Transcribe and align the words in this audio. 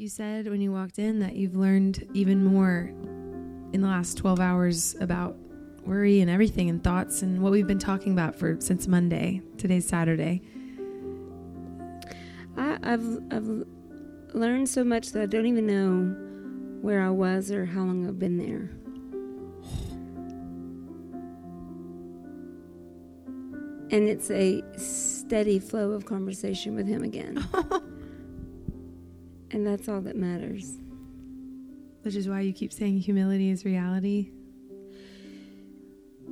You 0.00 0.08
said 0.08 0.48
when 0.48 0.62
you 0.62 0.72
walked 0.72 0.98
in 0.98 1.18
that 1.18 1.36
you've 1.36 1.54
learned 1.54 2.08
even 2.14 2.42
more 2.42 2.90
in 3.74 3.82
the 3.82 3.86
last 3.86 4.16
12 4.16 4.40
hours 4.40 4.96
about 4.98 5.36
worry 5.84 6.22
and 6.22 6.30
everything 6.30 6.70
and 6.70 6.82
thoughts 6.82 7.20
and 7.20 7.42
what 7.42 7.52
we've 7.52 7.66
been 7.66 7.78
talking 7.78 8.14
about 8.14 8.34
for 8.34 8.58
since 8.60 8.88
Monday. 8.88 9.42
Today's 9.58 9.86
Saturday. 9.86 10.40
I, 12.56 12.78
I've 12.82 13.18
I've 13.30 13.66
learned 14.32 14.70
so 14.70 14.84
much 14.84 15.12
that 15.12 15.20
I 15.20 15.26
don't 15.26 15.44
even 15.44 15.66
know 15.66 16.80
where 16.80 17.02
I 17.02 17.10
was 17.10 17.50
or 17.50 17.66
how 17.66 17.80
long 17.80 18.08
I've 18.08 18.18
been 18.18 18.38
there. 18.38 18.70
And 23.94 24.08
it's 24.08 24.30
a 24.30 24.62
steady 24.78 25.58
flow 25.58 25.90
of 25.90 26.06
conversation 26.06 26.74
with 26.74 26.86
him 26.86 27.02
again. 27.02 27.46
and 29.50 29.66
that's 29.66 29.88
all 29.88 30.00
that 30.02 30.16
matters. 30.16 30.78
Which 32.02 32.16
is 32.16 32.28
why 32.28 32.40
you 32.40 32.52
keep 32.52 32.72
saying 32.72 32.98
humility 32.98 33.50
is 33.50 33.64
reality. 33.64 34.30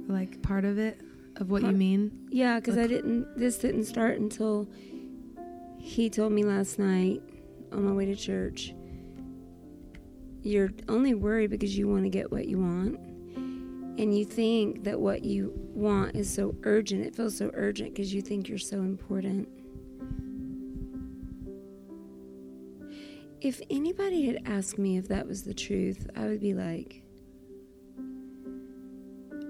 Like 0.06 0.40
part 0.42 0.64
of 0.64 0.78
it, 0.78 1.00
of 1.36 1.50
what 1.50 1.62
Part- 1.62 1.72
you 1.72 1.78
mean. 1.78 2.28
Yeah, 2.30 2.58
because 2.58 2.78
I 2.78 2.86
didn't. 2.86 3.36
This 3.36 3.58
didn't 3.58 3.84
start 3.84 4.18
until 4.18 4.68
he 5.78 6.08
told 6.08 6.32
me 6.32 6.44
last 6.44 6.78
night 6.78 7.22
on 7.72 7.84
my 7.84 7.92
way 7.92 8.06
to 8.06 8.16
church. 8.16 8.74
You're 10.42 10.70
only 10.88 11.14
worried 11.14 11.50
because 11.50 11.76
you 11.76 11.88
want 11.88 12.04
to 12.04 12.08
get 12.10 12.30
what 12.32 12.46
you 12.46 12.58
want, 12.58 12.98
and 13.36 14.16
you 14.16 14.24
think 14.24 14.84
that 14.84 14.98
what 14.98 15.24
you 15.24 15.52
want 15.74 16.14
is 16.16 16.32
so 16.32 16.54
urgent. 16.62 17.04
It 17.04 17.14
feels 17.14 17.36
so 17.36 17.50
urgent 17.52 17.94
because 17.94 18.14
you 18.14 18.22
think 18.22 18.48
you're 18.48 18.56
so 18.56 18.78
important. 18.78 19.48
If 23.40 23.60
anybody 23.70 24.26
had 24.26 24.42
asked 24.46 24.78
me 24.78 24.98
if 24.98 25.08
that 25.08 25.26
was 25.26 25.44
the 25.44 25.54
truth, 25.54 26.08
I 26.16 26.26
would 26.26 26.40
be 26.40 26.54
like, 26.54 27.02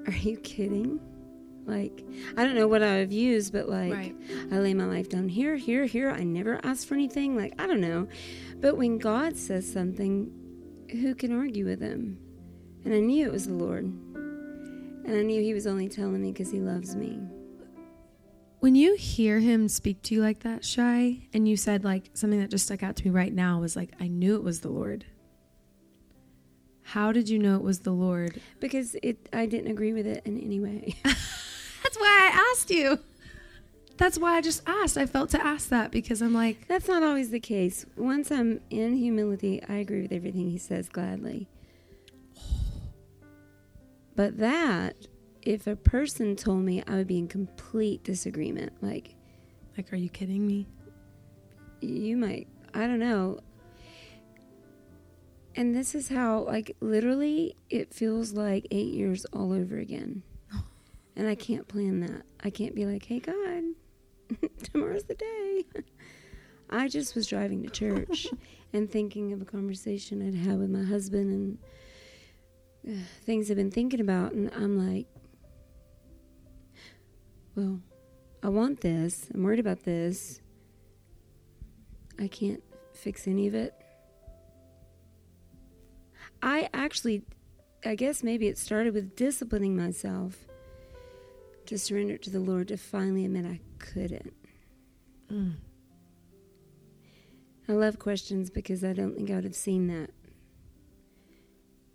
"Are 0.07 0.13
you 0.13 0.37
kidding?" 0.39 1.01
Like, 1.65 2.03
I 2.37 2.45
don't 2.45 2.55
know 2.55 2.67
what 2.67 2.83
I 2.83 2.95
have 2.95 3.13
used, 3.13 3.53
but 3.53 3.69
like, 3.69 3.93
Right. 3.93 4.17
I 4.51 4.59
lay 4.59 4.73
my 4.73 4.87
life 4.87 5.11
down 5.11 5.29
here, 5.29 5.57
here, 5.57 5.85
here. 5.85 6.11
I 6.11 6.25
never 6.25 6.59
ask 6.65 6.89
for 6.89 6.95
anything. 6.95 7.37
Like, 7.37 7.53
I 7.61 7.67
don't 7.67 7.83
know. 7.83 8.09
But 8.59 8.79
when 8.79 8.97
God 8.97 9.37
says 9.37 9.71
something, 9.71 10.33
who 10.91 11.15
can 11.15 11.31
argue 11.31 11.67
with 11.67 11.83
him? 11.83 12.19
And 12.87 12.95
I 12.95 13.01
knew 13.01 13.27
it 13.27 13.33
was 13.33 13.47
the 13.47 13.53
Lord. 13.53 13.85
And 13.85 15.15
I 15.15 15.23
knew 15.23 15.43
he 15.43 15.53
was 15.53 15.67
only 15.67 15.91
telling 15.91 16.23
me 16.23 16.33
because 16.33 16.51
he 16.51 16.61
loves 16.61 16.97
me. 16.97 17.21
When 18.61 18.75
you 18.75 18.97
hear 18.97 19.39
him 19.39 19.69
speak 19.69 20.03
to 20.03 20.15
you 20.15 20.21
like 20.21 20.41
that, 20.41 20.65
Shy, 20.65 21.29
and 21.33 21.49
you 21.49 21.57
said 21.57 21.85
like 21.85 22.11
something 22.15 22.41
that 22.41 22.51
just 22.51 22.67
stuck 22.67 22.83
out 22.83 22.97
to 22.97 23.05
me 23.05 23.11
right 23.11 23.33
now 23.33 23.61
was 23.61 23.77
like, 23.77 23.91
I 24.01 24.09
knew 24.09 24.35
it 24.35 24.43
was 24.43 24.61
the 24.61 24.69
Lord. 24.69 25.05
How 26.83 27.13
did 27.13 27.29
you 27.29 27.39
know 27.39 27.55
it 27.55 27.63
was 27.63 27.81
the 27.81 27.93
Lord? 27.93 28.41
Because 28.59 28.97
it 29.03 29.29
I 29.33 29.47
didn't 29.47 29.71
agree 29.71 29.93
with 29.93 30.07
it 30.07 30.23
in 30.25 30.41
any 30.41 30.59
way. 30.59 30.97
That's 31.05 31.97
why 31.97 32.31
I 32.33 32.51
asked 32.51 32.71
you. 32.71 32.99
That's 33.97 34.19
why 34.19 34.37
I 34.37 34.41
just 34.41 34.63
asked. 34.67 34.97
I 34.97 35.07
felt 35.07 35.31
to 35.31 35.45
ask 35.45 35.69
that 35.69 35.93
because 35.93 36.21
I'm 36.21 36.35
like, 36.35 36.67
That's 36.67 36.89
not 36.89 37.05
always 37.05 37.31
the 37.31 37.41
case. 37.41 37.87
Once 37.97 38.33
I'm 38.33 38.61
in 38.71 38.97
humility, 38.97 39.63
I 39.69 39.75
agree 39.75 40.03
with 40.03 40.13
everything 40.13 40.51
he 40.51 40.59
says 40.59 40.89
gladly. 40.89 41.49
But 44.17 44.39
that, 44.39 45.07
if 45.43 45.67
a 45.67 45.77
person 45.77 46.37
told 46.37 46.61
me, 46.61 46.83
I 46.87 46.97
would 46.97 47.07
be 47.07 47.19
in 47.19 47.29
complete 47.29 48.05
disagreement. 48.05 48.73
Like, 48.81 49.15
like, 49.77 49.93
are 49.93 49.97
you 49.97 50.09
kidding 50.09 50.47
me? 50.47 50.67
you 51.81 52.17
might, 52.17 52.49
I 52.75 52.87
don't 52.87 52.99
know. 52.99 53.41
And 55.55 55.75
this 55.75 55.95
is 55.95 56.09
how, 56.09 56.41
like, 56.41 56.77
literally, 56.81 57.57
it 57.69 57.93
feels 57.93 58.33
like 58.33 58.67
eight 58.71 58.95
years 58.95 59.25
all 59.33 59.53
over 59.53 59.77
again. 59.79 60.23
And 61.17 61.27
I 61.27 61.35
can't 61.35 61.67
plan 61.67 61.99
that. 61.99 62.23
I 62.45 62.51
can't 62.51 62.77
be 62.77 62.87
like, 62.87 63.05
hey, 63.05 63.19
God, 63.19 63.65
tomorrow's 64.63 65.03
the 65.03 65.17
day. 65.17 65.65
I 66.71 66.87
just 66.87 67.17
was 67.17 67.27
driving 67.27 67.65
to 67.65 67.71
church 67.71 68.29
and 68.73 68.89
thinking 68.89 69.33
of 69.33 69.43
a 69.43 69.45
conversation 69.45 70.25
I'd 70.25 70.37
had 70.37 70.61
with 70.61 70.71
my 70.71 70.85
husband 70.85 71.59
and 72.85 72.99
uh, 73.01 73.03
things 73.25 73.51
I've 73.51 73.57
been 73.57 73.73
thinking 73.73 73.99
about. 73.99 74.31
And 74.31 74.49
I'm 74.55 74.79
like, 74.79 75.09
well, 77.59 77.81
I 78.41 78.51
want 78.51 78.83
this. 78.83 79.27
I'm 79.35 79.43
worried 79.43 79.59
about 79.59 79.83
this. 79.83 80.41
I 82.17 82.29
can't 82.29 82.63
fix 82.93 83.27
any 83.27 83.49
of 83.49 83.55
it. 83.55 83.75
I 86.41 86.69
actually, 86.73 87.25
I 87.85 87.97
guess 87.97 88.23
maybe 88.23 88.47
it 88.47 88.59
started 88.59 88.95
with 88.95 89.17
disciplining 89.17 89.77
myself 89.77 90.37
to 91.67 91.77
surrender 91.77 92.17
to 92.17 92.31
the 92.31 92.39
Lord 92.39 92.69
to 92.69 92.77
finally 92.77 93.25
admit 93.25 93.45
I 93.45 93.61
couldn't. 93.81 94.33
Mm. 95.29 95.55
I 97.69 97.73
love 97.73 97.99
questions 97.99 98.51
because 98.51 98.85
I 98.85 98.93
don't 98.93 99.17
think 99.17 99.33
I 99.33 99.35
would 99.35 99.45
have 99.45 99.57
seen 99.57 99.89
that. 99.89 100.11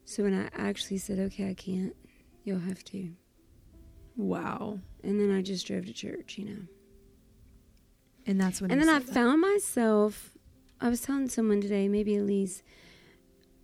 So 0.03 0.23
when 0.23 0.34
I 0.38 0.50
actually 0.53 0.97
said, 0.97 1.19
okay, 1.19 1.50
I 1.50 1.53
can't, 1.53 1.96
you'll 2.44 2.59
have 2.59 2.84
to. 2.85 3.13
Wow. 4.16 4.79
And 5.03 5.19
then 5.19 5.35
I 5.35 5.41
just 5.41 5.66
drove 5.68 5.85
to 5.85 5.94
church, 5.94 6.38
you 6.38 6.46
know. 6.46 6.62
And 8.25 8.40
that's 8.40 8.62
when. 8.62 8.72
and 8.72 8.81
then 8.81 8.90
I 8.90 9.00
that. 9.00 9.13
found 9.13 9.41
myself, 9.41 10.38
I 10.79 10.90
was 10.90 11.01
telling 11.01 11.29
someone 11.29 11.62
today, 11.62 11.88
maybe 11.88 12.16
Elise, 12.16 12.63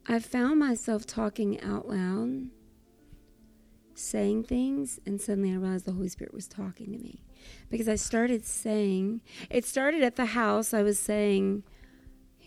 I 0.08 0.20
found 0.20 0.59
myself 0.59 1.06
talking 1.06 1.62
out 1.62 1.88
loud, 1.88 2.50
saying 3.94 4.44
things, 4.44 5.00
and 5.06 5.22
suddenly 5.22 5.52
I 5.52 5.56
realized 5.56 5.86
the 5.86 5.94
Holy 5.94 6.09
Spirit 6.09 6.34
was 6.34 6.48
talking 6.48 6.92
to 6.92 6.98
me. 6.98 7.24
Because 7.70 7.88
I 7.88 7.96
started 7.96 8.46
saying, 8.46 9.22
it 9.50 9.64
started 9.66 10.04
at 10.04 10.18
the 10.18 10.26
house, 10.26 10.74
I 10.74 10.82
was 10.82 11.00
saying, 11.00 11.64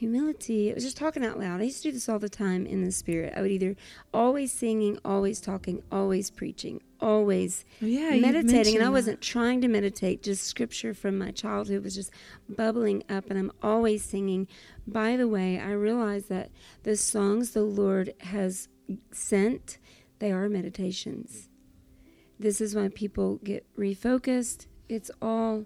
humility. 0.02 0.70
I 0.70 0.74
was 0.74 0.82
just 0.82 0.96
talking 0.96 1.24
out 1.24 1.38
loud. 1.38 1.60
I 1.60 1.64
used 1.64 1.78
to 1.82 1.88
do 1.88 1.92
this 1.92 2.08
all 2.08 2.18
the 2.18 2.28
time 2.28 2.66
in 2.66 2.82
the 2.84 2.90
spirit. 2.90 3.32
I 3.36 3.40
would 3.40 3.52
either 3.52 3.76
always 4.12 4.50
singing, 4.52 4.98
always 5.04 5.40
talking, 5.40 5.80
always 5.92 6.28
preaching, 6.28 6.80
always 7.00 7.64
Oh, 7.80 7.86
yeah, 7.86 8.14
meditating 8.16 8.76
and 8.76 8.84
i 8.84 8.88
wasn't 8.88 9.20
trying 9.20 9.60
to 9.60 9.66
meditate 9.66 10.22
just 10.22 10.44
scripture 10.44 10.94
from 10.94 11.18
my 11.18 11.32
childhood 11.32 11.82
was 11.82 11.96
just 11.96 12.12
bubbling 12.48 13.02
up 13.10 13.28
and 13.28 13.36
i'm 13.40 13.50
always 13.60 14.04
singing 14.04 14.46
by 14.86 15.16
the 15.16 15.26
way 15.26 15.58
i 15.58 15.72
realize 15.72 16.26
that 16.26 16.48
the 16.84 16.96
songs 16.96 17.50
the 17.50 17.62
lord 17.64 18.14
has 18.20 18.68
sent 19.10 19.78
they 20.20 20.30
are 20.30 20.48
meditations 20.48 21.48
this 22.38 22.60
is 22.60 22.72
why 22.76 22.86
people 22.88 23.40
get 23.42 23.66
refocused 23.76 24.66
it's 24.88 25.10
all 25.20 25.64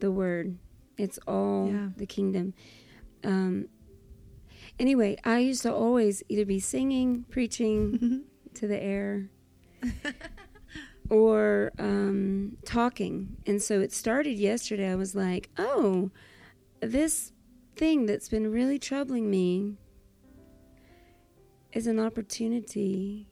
the 0.00 0.10
word 0.10 0.56
it's 0.96 1.18
all 1.26 1.68
Yeah. 1.70 1.88
the 1.98 2.06
kingdom 2.06 2.54
um, 3.24 3.66
anyway 4.78 5.16
i 5.24 5.38
used 5.38 5.62
to 5.62 5.72
always 5.72 6.22
either 6.28 6.44
be 6.44 6.60
singing 6.60 7.24
preaching 7.30 8.24
to 8.54 8.66
the 8.66 8.82
air 8.82 9.30
or 11.10 11.72
um, 11.78 12.56
talking. 12.64 13.36
And 13.46 13.62
so 13.62 13.80
it 13.80 13.92
started 13.92 14.38
yesterday. 14.38 14.90
I 14.90 14.94
was 14.94 15.14
like, 15.14 15.48
oh, 15.58 16.10
this 16.80 17.32
thing 17.76 18.06
that's 18.06 18.28
been 18.28 18.50
really 18.50 18.78
troubling 18.78 19.30
me 19.30 19.76
is 21.72 21.86
an 21.86 22.00
opportunity 22.00 23.28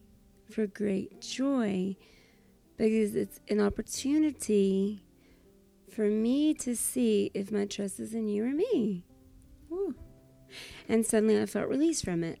for 0.49 0.67
great 0.67 1.21
joy 1.21 1.95
because 2.77 3.15
it's 3.15 3.39
an 3.49 3.59
opportunity 3.59 5.03
for 5.89 6.05
me 6.05 6.53
to 6.53 6.75
see 6.75 7.31
if 7.33 7.51
my 7.51 7.65
trust 7.65 7.99
is 7.99 8.13
in 8.13 8.27
you 8.27 8.45
or 8.45 8.53
me. 8.53 9.03
Woo. 9.69 9.95
And 10.87 11.05
suddenly 11.05 11.41
I 11.41 11.45
felt 11.45 11.69
released 11.69 12.05
from 12.05 12.23
it. 12.23 12.39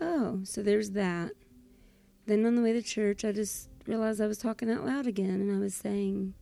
Oh, 0.00 0.40
so 0.44 0.62
there's 0.62 0.90
that. 0.90 1.32
Then 2.26 2.44
on 2.46 2.54
the 2.54 2.62
way 2.62 2.72
to 2.72 2.82
church, 2.82 3.24
I 3.24 3.32
just 3.32 3.68
realized 3.86 4.20
I 4.20 4.26
was 4.26 4.38
talking 4.38 4.70
out 4.70 4.84
loud 4.84 5.06
again 5.06 5.40
and 5.40 5.54
I 5.54 5.58
was 5.58 5.74
saying, 5.74 6.34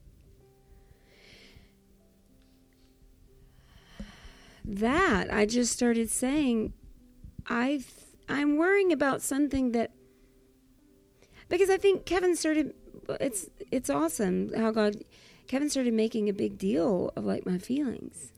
That 4.64 5.32
I 5.32 5.46
just 5.46 5.72
started 5.72 6.10
saying, 6.10 6.72
I 7.48 7.84
I'm 8.28 8.56
worrying 8.56 8.92
about 8.92 9.22
something 9.22 9.70
that 9.72 9.92
because 11.48 11.70
I 11.70 11.76
think 11.76 12.04
Kevin 12.04 12.34
started. 12.34 12.74
It's 13.20 13.48
it's 13.70 13.88
awesome 13.88 14.52
how 14.56 14.72
God 14.72 15.04
Kevin 15.46 15.70
started 15.70 15.94
making 15.94 16.28
a 16.28 16.32
big 16.32 16.58
deal 16.58 17.12
of 17.14 17.24
like 17.24 17.46
my 17.46 17.58
feelings. 17.58 18.32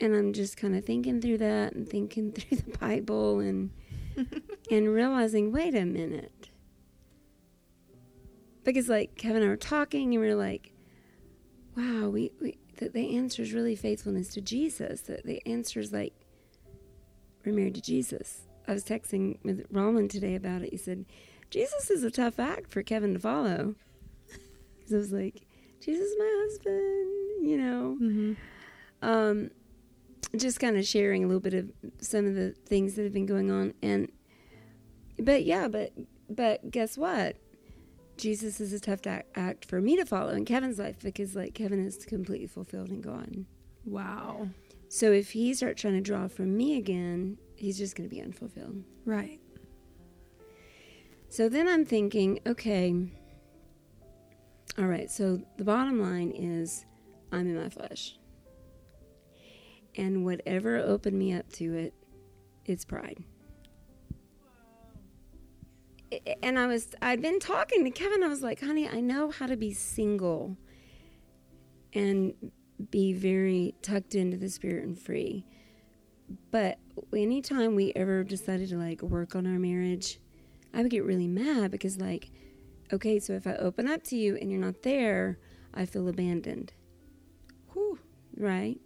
And 0.00 0.14
I'm 0.14 0.32
just 0.32 0.56
kind 0.56 0.76
of 0.76 0.84
thinking 0.84 1.20
through 1.20 1.38
that 1.38 1.74
and 1.74 1.88
thinking 1.88 2.32
through 2.32 2.58
the 2.58 2.78
Bible 2.78 3.40
and 3.40 3.70
and 4.70 4.88
realizing, 4.92 5.52
wait 5.52 5.74
a 5.74 5.84
minute. 5.84 6.50
Because 8.64 8.88
like 8.88 9.16
Kevin 9.16 9.42
and 9.42 9.46
I 9.46 9.48
were 9.48 9.56
talking 9.56 10.14
and 10.14 10.22
we 10.22 10.28
are 10.28 10.36
like, 10.36 10.72
wow, 11.76 12.08
we, 12.08 12.32
we 12.40 12.58
that 12.76 12.92
the 12.92 13.16
answer 13.16 13.42
is 13.42 13.52
really 13.52 13.76
faithfulness 13.76 14.28
to 14.28 14.40
Jesus. 14.40 15.02
That 15.02 15.24
the 15.24 15.44
answer 15.46 15.80
is 15.80 15.92
like 15.92 16.14
we're 17.44 17.52
married 17.52 17.74
to 17.76 17.82
Jesus. 17.82 18.42
I 18.66 18.72
was 18.72 18.84
texting 18.84 19.38
with 19.42 19.64
Roland 19.70 20.10
today 20.10 20.34
about 20.34 20.62
it. 20.62 20.70
He 20.70 20.76
said, 20.76 21.06
Jesus 21.50 21.90
is 21.90 22.02
a 22.02 22.10
tough 22.10 22.38
act 22.38 22.70
for 22.70 22.82
Kevin 22.82 23.14
to 23.14 23.20
follow. 23.20 23.74
Because 24.76 24.94
I 24.94 24.96
was 24.96 25.12
like, 25.12 25.46
Jesus 25.80 26.06
is 26.06 26.16
my 26.18 26.44
husband, 26.44 27.46
you 27.46 27.58
know. 27.58 27.98
Mm-hmm. 28.00 28.32
Um, 29.02 29.50
just 30.36 30.60
kind 30.60 30.76
of 30.76 30.86
sharing 30.86 31.24
a 31.24 31.26
little 31.26 31.40
bit 31.40 31.54
of 31.54 31.70
some 32.00 32.26
of 32.26 32.34
the 32.34 32.50
things 32.66 32.94
that 32.94 33.04
have 33.04 33.12
been 33.12 33.26
going 33.26 33.50
on. 33.50 33.74
And, 33.82 34.10
but 35.18 35.44
yeah, 35.44 35.68
but, 35.68 35.92
but 36.28 36.70
guess 36.70 36.98
what? 36.98 37.36
Jesus 38.16 38.60
is 38.60 38.72
a 38.72 38.80
tough 38.80 39.00
act 39.06 39.64
for 39.64 39.80
me 39.80 39.96
to 39.96 40.04
follow 40.04 40.32
in 40.32 40.44
Kevin's 40.44 40.78
life 40.78 40.98
because, 41.00 41.36
like, 41.36 41.54
Kevin 41.54 41.84
is 41.84 42.04
completely 42.04 42.48
fulfilled 42.48 42.90
and 42.90 43.02
gone 43.02 43.46
Wow. 43.84 44.48
So 44.88 45.12
if 45.12 45.30
he 45.30 45.54
starts 45.54 45.80
trying 45.80 45.94
to 45.94 46.00
draw 46.00 46.28
from 46.28 46.56
me 46.56 46.76
again, 46.76 47.38
he's 47.56 47.78
just 47.78 47.96
going 47.96 48.08
to 48.08 48.14
be 48.14 48.20
unfulfilled. 48.20 48.82
Right. 49.04 49.40
So 51.28 51.48
then 51.48 51.68
I'm 51.68 51.84
thinking, 51.84 52.40
okay, 52.46 52.94
all 54.78 54.86
right, 54.86 55.10
so 55.10 55.40
the 55.56 55.64
bottom 55.64 56.00
line 56.00 56.30
is 56.30 56.86
I'm 57.32 57.46
in 57.48 57.56
my 57.56 57.68
flesh. 57.68 58.16
And 59.98 60.24
whatever 60.24 60.78
opened 60.78 61.18
me 61.18 61.34
up 61.34 61.52
to 61.54 61.74
it, 61.74 61.92
it's 62.64 62.84
pride. 62.84 63.22
And 66.42 66.58
I 66.58 66.66
was, 66.66 66.94
I'd 67.02 67.20
been 67.20 67.40
talking 67.40 67.84
to 67.84 67.90
Kevin. 67.90 68.22
I 68.22 68.28
was 68.28 68.40
like, 68.40 68.60
honey, 68.60 68.88
I 68.88 69.00
know 69.00 69.30
how 69.30 69.46
to 69.46 69.56
be 69.56 69.74
single 69.74 70.56
and 71.92 72.32
be 72.90 73.12
very 73.12 73.74
tucked 73.82 74.14
into 74.14 74.36
the 74.36 74.48
spirit 74.48 74.84
and 74.84 74.98
free. 74.98 75.44
But 76.50 76.78
anytime 77.12 77.74
we 77.74 77.92
ever 77.96 78.22
decided 78.22 78.68
to 78.70 78.76
like 78.76 79.02
work 79.02 79.34
on 79.34 79.46
our 79.46 79.58
marriage, 79.58 80.20
I 80.72 80.82
would 80.82 80.90
get 80.90 81.04
really 81.04 81.26
mad 81.26 81.70
because, 81.70 81.98
like, 81.98 82.30
okay, 82.92 83.18
so 83.18 83.32
if 83.32 83.46
I 83.46 83.54
open 83.54 83.88
up 83.88 84.04
to 84.04 84.16
you 84.16 84.36
and 84.36 84.50
you're 84.50 84.60
not 84.60 84.82
there, 84.82 85.38
I 85.74 85.86
feel 85.86 86.08
abandoned. 86.08 86.72
Whew. 87.72 87.98
Right? 88.36 88.78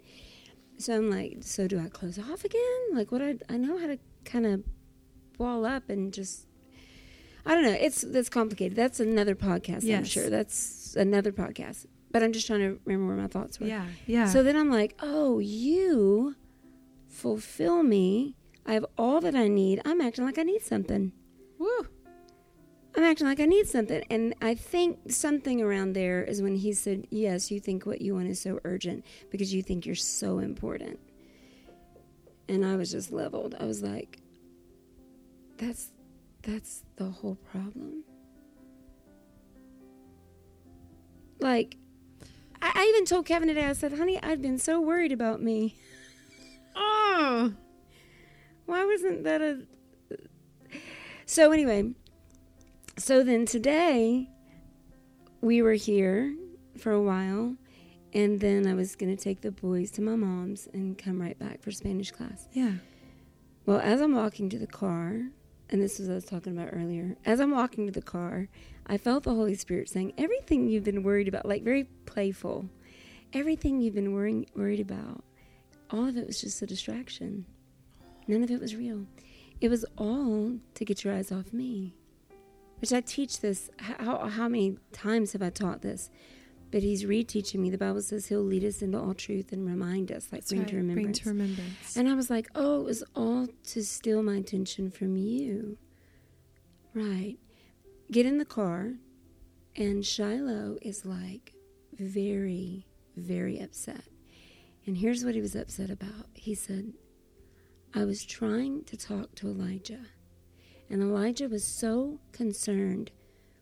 So 0.82 0.96
I'm 0.96 1.10
like, 1.10 1.38
so 1.42 1.68
do 1.68 1.78
I 1.78 1.88
close 1.88 2.18
off 2.18 2.44
again? 2.44 2.80
Like, 2.92 3.12
what 3.12 3.22
I, 3.22 3.36
I 3.48 3.56
know 3.56 3.78
how 3.78 3.86
to 3.86 3.98
kind 4.24 4.44
of 4.46 4.64
wall 5.38 5.64
up 5.64 5.88
and 5.88 6.12
just, 6.12 6.48
I 7.46 7.54
don't 7.54 7.62
know. 7.62 7.76
It's 7.78 8.00
that's 8.02 8.28
complicated. 8.28 8.76
That's 8.76 8.98
another 8.98 9.36
podcast. 9.36 9.84
Yes. 9.84 9.98
I'm 9.98 10.04
sure 10.04 10.28
that's 10.28 10.96
another 10.96 11.30
podcast. 11.30 11.86
But 12.10 12.24
I'm 12.24 12.32
just 12.32 12.48
trying 12.48 12.60
to 12.60 12.80
remember 12.84 13.14
where 13.14 13.22
my 13.22 13.28
thoughts 13.28 13.60
were. 13.60 13.66
Yeah, 13.66 13.86
yeah. 14.06 14.26
So 14.26 14.42
then 14.42 14.56
I'm 14.56 14.70
like, 14.70 14.96
oh, 15.00 15.38
you 15.38 16.34
fulfill 17.08 17.84
me. 17.84 18.34
I 18.66 18.74
have 18.74 18.86
all 18.98 19.20
that 19.20 19.36
I 19.36 19.46
need. 19.46 19.80
I'm 19.84 20.00
acting 20.00 20.24
like 20.24 20.38
I 20.38 20.42
need 20.42 20.62
something. 20.62 21.12
Woo. 21.58 21.86
I'm 22.94 23.04
acting 23.04 23.26
like 23.26 23.40
I 23.40 23.46
need 23.46 23.66
something. 23.66 24.04
And 24.10 24.34
I 24.42 24.54
think 24.54 25.10
something 25.10 25.62
around 25.62 25.94
there 25.94 26.22
is 26.22 26.42
when 26.42 26.56
he 26.56 26.72
said, 26.72 27.06
Yes, 27.10 27.50
you 27.50 27.58
think 27.60 27.86
what 27.86 28.02
you 28.02 28.14
want 28.14 28.28
is 28.28 28.40
so 28.40 28.60
urgent 28.64 29.04
because 29.30 29.54
you 29.54 29.62
think 29.62 29.86
you're 29.86 29.94
so 29.94 30.38
important. 30.38 30.98
And 32.48 32.64
I 32.64 32.76
was 32.76 32.90
just 32.90 33.10
leveled. 33.10 33.54
I 33.58 33.64
was 33.64 33.82
like, 33.82 34.18
That's 35.56 35.90
that's 36.42 36.82
the 36.96 37.08
whole 37.08 37.36
problem. 37.36 38.04
Like 41.40 41.76
I, 42.60 42.72
I 42.74 42.86
even 42.90 43.06
told 43.06 43.26
Kevin 43.26 43.48
today, 43.48 43.64
I 43.64 43.72
said, 43.72 43.94
honey, 43.94 44.22
I've 44.22 44.42
been 44.42 44.58
so 44.58 44.80
worried 44.80 45.12
about 45.12 45.40
me. 45.42 45.76
Oh. 46.76 47.54
Why 48.66 48.84
wasn't 48.84 49.24
that 49.24 49.40
a 49.40 49.66
so 51.32 51.50
anyway, 51.50 51.94
so 53.02 53.24
then 53.24 53.44
today 53.44 54.30
we 55.40 55.60
were 55.60 55.72
here 55.72 56.36
for 56.78 56.92
a 56.92 57.02
while 57.02 57.56
and 58.14 58.38
then 58.38 58.64
I 58.64 58.74
was 58.74 58.94
going 58.94 59.14
to 59.14 59.20
take 59.20 59.40
the 59.40 59.50
boys 59.50 59.90
to 59.92 60.02
my 60.02 60.14
mom's 60.14 60.68
and 60.72 60.96
come 60.96 61.20
right 61.20 61.36
back 61.36 61.62
for 61.62 61.72
Spanish 61.72 62.12
class. 62.12 62.46
Yeah. 62.52 62.74
Well, 63.66 63.80
as 63.80 64.00
I'm 64.00 64.14
walking 64.14 64.48
to 64.50 64.58
the 64.58 64.68
car, 64.68 65.20
and 65.68 65.82
this 65.82 65.98
was 65.98 66.06
what 66.06 66.12
I 66.12 66.14
was 66.14 66.26
talking 66.26 66.56
about 66.56 66.68
earlier, 66.72 67.16
as 67.24 67.40
I'm 67.40 67.50
walking 67.50 67.86
to 67.86 67.92
the 67.92 68.02
car, 68.02 68.48
I 68.86 68.98
felt 68.98 69.24
the 69.24 69.34
Holy 69.34 69.56
Spirit 69.56 69.88
saying, 69.88 70.12
Everything 70.16 70.68
you've 70.68 70.84
been 70.84 71.02
worried 71.02 71.26
about, 71.26 71.44
like 71.44 71.64
very 71.64 71.84
playful, 72.06 72.68
everything 73.32 73.80
you've 73.80 73.96
been 73.96 74.12
worrying, 74.12 74.46
worried 74.54 74.80
about, 74.80 75.24
all 75.90 76.08
of 76.08 76.16
it 76.16 76.28
was 76.28 76.40
just 76.40 76.62
a 76.62 76.66
distraction. 76.66 77.46
None 78.28 78.44
of 78.44 78.50
it 78.52 78.60
was 78.60 78.76
real. 78.76 79.06
It 79.60 79.70
was 79.70 79.84
all 79.98 80.52
to 80.74 80.84
get 80.84 81.02
your 81.02 81.14
eyes 81.14 81.32
off 81.32 81.52
me. 81.52 81.96
Which 82.82 82.92
I 82.92 83.00
teach 83.00 83.40
this. 83.40 83.70
How, 83.78 84.26
how 84.28 84.48
many 84.48 84.76
times 84.92 85.32
have 85.32 85.42
I 85.42 85.50
taught 85.50 85.82
this? 85.82 86.10
But 86.72 86.82
he's 86.82 87.04
reteaching 87.04 87.60
me. 87.60 87.70
The 87.70 87.78
Bible 87.78 88.02
says 88.02 88.26
he'll 88.26 88.42
lead 88.42 88.64
us 88.64 88.82
into 88.82 88.98
all 88.98 89.14
truth 89.14 89.52
and 89.52 89.64
remind 89.64 90.10
us, 90.10 90.28
like 90.32 90.48
bring 90.48 90.62
right. 90.62 90.68
to 90.68 90.76
remembrance. 90.76 91.20
Bring 91.20 91.36
to 91.36 91.42
remembrance. 91.42 91.96
And 91.96 92.08
I 92.08 92.14
was 92.14 92.28
like, 92.28 92.48
oh, 92.56 92.80
it 92.80 92.84
was 92.84 93.04
all 93.14 93.46
to 93.68 93.84
steal 93.84 94.22
my 94.24 94.34
attention 94.34 94.90
from 94.90 95.16
you. 95.16 95.78
Right. 96.92 97.36
Get 98.10 98.26
in 98.26 98.38
the 98.38 98.44
car, 98.44 98.94
and 99.76 100.04
Shiloh 100.04 100.76
is 100.82 101.06
like 101.06 101.54
very, 101.96 102.86
very 103.16 103.60
upset. 103.60 104.04
And 104.86 104.96
here's 104.96 105.24
what 105.24 105.36
he 105.36 105.40
was 105.40 105.54
upset 105.54 105.88
about. 105.88 106.26
He 106.34 106.56
said, 106.56 106.94
I 107.94 108.04
was 108.04 108.24
trying 108.24 108.82
to 108.84 108.96
talk 108.96 109.36
to 109.36 109.46
Elijah, 109.46 110.00
and 110.92 111.02
Elijah 111.02 111.48
was 111.48 111.64
so 111.64 112.20
concerned 112.32 113.10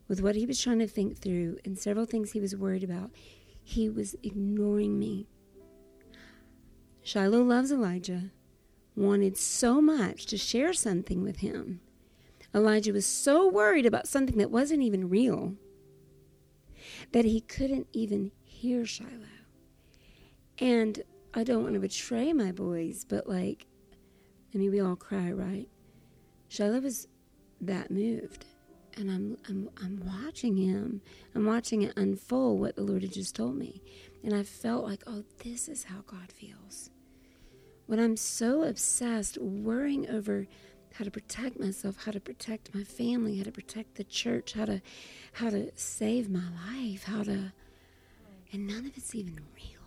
with 0.09 0.21
what 0.21 0.35
he 0.35 0.44
was 0.44 0.61
trying 0.61 0.81
to 0.81 0.88
think 0.88 1.19
through 1.19 1.59
and 1.65 1.79
several 1.79 2.05
things 2.05 2.32
he 2.32 2.41
was 2.41 2.56
worried 2.56 2.82
about, 2.82 3.12
he 3.62 3.88
was 3.88 4.17
ignoring 4.25 4.99
me. 4.99 5.29
Shiloh 7.03 7.44
loves 7.44 7.71
Elijah, 7.71 8.32
wanted 8.97 9.37
so 9.37 9.81
much 9.81 10.27
to 10.27 10.37
share 10.37 10.73
something 10.73 11.23
with 11.23 11.37
him. 11.37 11.81
Elijah 12.53 12.93
was 12.93 13.06
so 13.06 13.49
worried 13.49 13.87
about 13.87 14.09
something 14.09 14.38
that 14.38 14.50
wasn't 14.50 14.83
even 14.83 15.09
real 15.09 15.55
that 17.12 17.25
he 17.25 17.41
couldn't 17.41 17.87
even 17.93 18.33
hear 18.43 18.85
Shiloh. 18.85 19.44
And 20.59 21.05
I 21.33 21.44
don't 21.44 21.62
want 21.62 21.75
to 21.75 21.81
betray 21.81 22.33
my 22.33 22.50
boys, 22.50 23.06
but 23.09 23.28
like 23.28 23.69
I 24.52 24.59
mean, 24.59 24.73
we 24.73 24.81
all 24.81 24.97
cry, 24.97 25.31
right? 25.31 25.69
Shiloh 26.49 26.81
was 26.81 27.07
that 27.61 27.90
moved. 27.90 28.47
And 28.97 29.11
I'm, 29.11 29.37
I'm, 29.49 29.71
I'm 29.83 30.02
watching 30.05 30.57
him. 30.57 31.00
I'm 31.35 31.47
watching 31.47 31.83
it 31.83 31.97
unfold 31.97 32.61
what 32.61 32.76
the 32.76 32.83
Lord 32.83 33.02
had 33.02 33.12
just 33.12 33.37
told 33.37 33.57
me. 33.57 33.83
And 34.25 34.35
I 34.35 34.43
felt 34.43 34.85
like, 34.85 35.02
oh, 35.07 35.25
this 35.45 35.69
is 35.69 35.85
how 35.85 36.02
God 36.07 36.33
feels. 36.33 36.90
When 37.87 37.99
I'm 37.99 38.17
so 38.17 38.62
obsessed, 38.64 39.38
worrying 39.38 40.09
over 40.09 40.47
how 40.95 41.05
to 41.05 41.11
protect 41.11 41.59
myself, 41.59 42.05
how 42.05 42.12
to 42.12 42.21
protect 42.21 42.75
my 42.75 42.85
family, 42.85 43.38
how 43.38 43.45
to 43.45 43.52
protect 43.52 43.95
the 43.95 44.05
church, 44.05 44.52
how 44.52 44.64
to 44.64 44.83
how 45.35 45.50
to 45.50 45.71
save 45.76 46.29
my 46.29 46.45
life, 46.67 47.05
how 47.05 47.23
to 47.23 47.52
and 48.52 48.67
none 48.67 48.87
of 48.87 48.97
it's 48.97 49.14
even 49.14 49.38
real. 49.55 49.81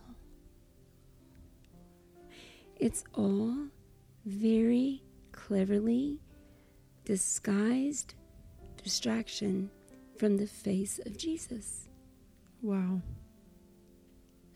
It's 2.77 3.03
all 3.13 3.67
very 4.25 5.03
cleverly 5.31 6.19
disguised 7.05 8.15
distraction 8.81 9.69
from 10.17 10.37
the 10.37 10.47
face 10.47 10.99
of 11.05 11.17
Jesus. 11.17 11.89
Wow. 12.61 13.01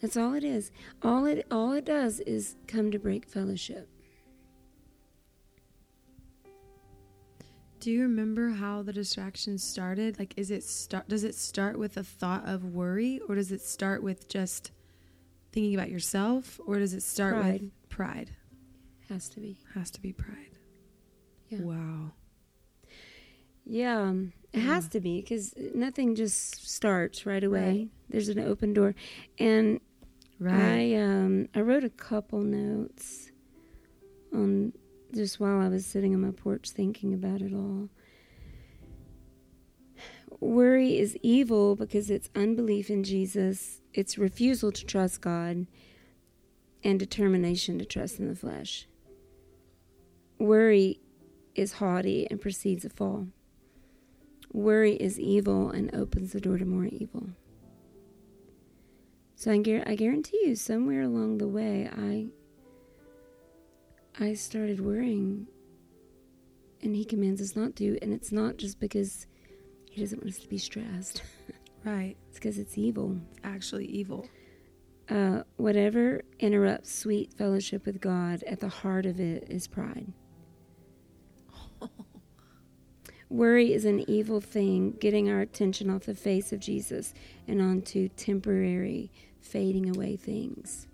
That's 0.02 0.18
all 0.18 0.34
it 0.34 0.44
is. 0.44 0.72
All 1.02 1.26
it 1.26 1.46
all 1.50 1.74
it 1.74 1.86
does 1.86 2.20
is 2.22 2.56
come 2.68 2.92
to 2.92 3.00
break 3.00 3.26
fellowship. 3.26 3.90
Do 7.80 7.92
you 7.92 8.02
remember 8.02 8.50
how 8.50 8.82
the 8.82 8.94
distraction 8.94 9.58
started? 9.58 10.20
Like 10.20 10.34
is 10.38 10.52
it 10.52 10.64
start 10.64 11.08
does 11.08 11.24
it 11.24 11.36
start 11.36 11.78
with 11.80 11.98
a 11.98 12.04
thought 12.04 12.48
of 12.48 12.64
worry 12.64 13.20
or 13.28 13.36
does 13.36 13.52
it 13.52 13.62
start 13.62 14.04
with 14.04 14.28
just 14.28 14.72
thinking 15.52 15.74
about 15.74 15.90
yourself 15.90 16.60
or 16.68 16.78
does 16.80 16.94
it 16.94 17.02
start 17.02 17.36
pride. 17.36 17.62
with 17.62 17.90
pride? 17.90 18.32
Has 19.10 19.30
to 19.30 19.40
be. 19.40 19.58
Has 19.74 19.90
to 19.92 20.02
be 20.02 20.12
pride. 20.12 20.58
Yeah. 21.50 21.62
Wow. 21.62 22.12
Yeah, 23.70 24.02
um, 24.02 24.34
it 24.54 24.60
yeah. 24.60 24.66
has 24.66 24.88
to 24.90 25.00
be 25.00 25.22
because 25.22 25.54
nothing 25.76 26.16
just 26.16 26.70
starts 26.70 27.26
right 27.26 27.44
away. 27.44 27.68
Right. 27.68 27.88
There's 28.10 28.30
an 28.30 28.40
open 28.40 28.74
door, 28.74 28.96
and 29.38 29.80
right. 30.40 30.94
I 30.94 30.96
um 30.96 31.50
I 31.54 31.62
wrote 31.62 31.84
a 31.84 31.90
couple 31.90 32.42
notes 32.42 33.32
on 34.34 34.74
just 35.14 35.40
while 35.40 35.60
I 35.60 35.68
was 35.68 35.86
sitting 35.86 36.14
on 36.14 36.22
my 36.22 36.32
porch 36.32 36.70
thinking 36.70 37.14
about 37.14 37.42
it 37.42 37.54
all. 37.54 37.90
Worry 40.40 41.00
is 41.00 41.18
evil 41.24 41.76
because 41.76 42.10
it's 42.10 42.30
unbelief 42.36 42.90
in 42.90 43.04
Jesus 43.04 43.82
it's 43.98 44.16
refusal 44.16 44.72
to 44.72 44.86
trust 44.86 45.22
God 45.22 45.66
and 46.84 47.00
determination 47.00 47.80
to 47.80 47.86
trust 47.86 48.20
in 48.20 48.28
the 48.28 48.36
flesh. 48.36 48.88
Worry 50.38 51.00
is 51.56 51.74
haughty 51.74 52.28
and 52.30 52.40
precedes 52.40 52.86
a 52.86 52.90
fall. 52.90 53.28
Worry 54.54 54.96
is 54.96 55.20
evil 55.20 55.70
and 55.70 55.94
opens 55.94 56.34
the 56.34 56.42
door 56.42 56.58
to 56.58 56.66
more 56.66 56.86
evil. 56.86 57.30
So 59.36 59.52
I, 59.52 59.84
I 59.86 59.96
guarantee 59.96 60.40
you, 60.46 60.56
somewhere 60.56 61.02
along 61.02 61.38
the 61.38 61.48
way, 61.48 61.90
I 61.96 62.28
I 64.20 64.34
started 64.34 64.80
worrying, 64.80 65.48
and 66.82 66.96
He 66.96 67.06
commands 67.06 67.42
us 67.42 67.56
not 67.56 67.76
to. 67.76 68.00
And 68.02 68.14
it's 68.14 68.32
not 68.32 68.58
just 68.58 68.80
because 68.80 69.28
He 69.92 70.02
doesn't 70.02 70.24
want 70.24 70.34
us 70.34 70.40
to 70.40 70.48
be 70.48 70.58
stressed. 70.58 71.22
Right. 71.86 72.18
It's 72.28 72.38
because 72.38 72.58
it's 72.58 72.78
evil. 72.78 73.18
It's 73.32 73.40
actually 73.46 73.86
evil. 73.86 74.28
Uh, 75.10 75.44
whatever 75.56 76.22
interrupts 76.38 76.94
sweet 76.94 77.34
fellowship 77.34 77.86
with 77.86 78.02
God, 78.02 78.44
at 78.44 78.60
the 78.60 78.68
heart 78.68 79.06
of 79.06 79.22
it 79.22 79.46
is 79.50 79.68
pride. 79.68 80.12
Worry 83.30 83.74
is 83.74 83.84
an 83.86 84.10
evil 84.10 84.40
thing, 84.40 84.92
getting 85.00 85.30
our 85.30 85.42
attention 85.42 85.90
off 85.90 86.06
the 86.06 86.16
face 86.16 86.54
of 86.54 86.60
Jesus 86.60 87.14
and 87.48 87.62
onto 87.62 88.08
temporary, 88.10 89.12
fading 89.42 89.90
away 89.96 90.16
things. 90.16 90.88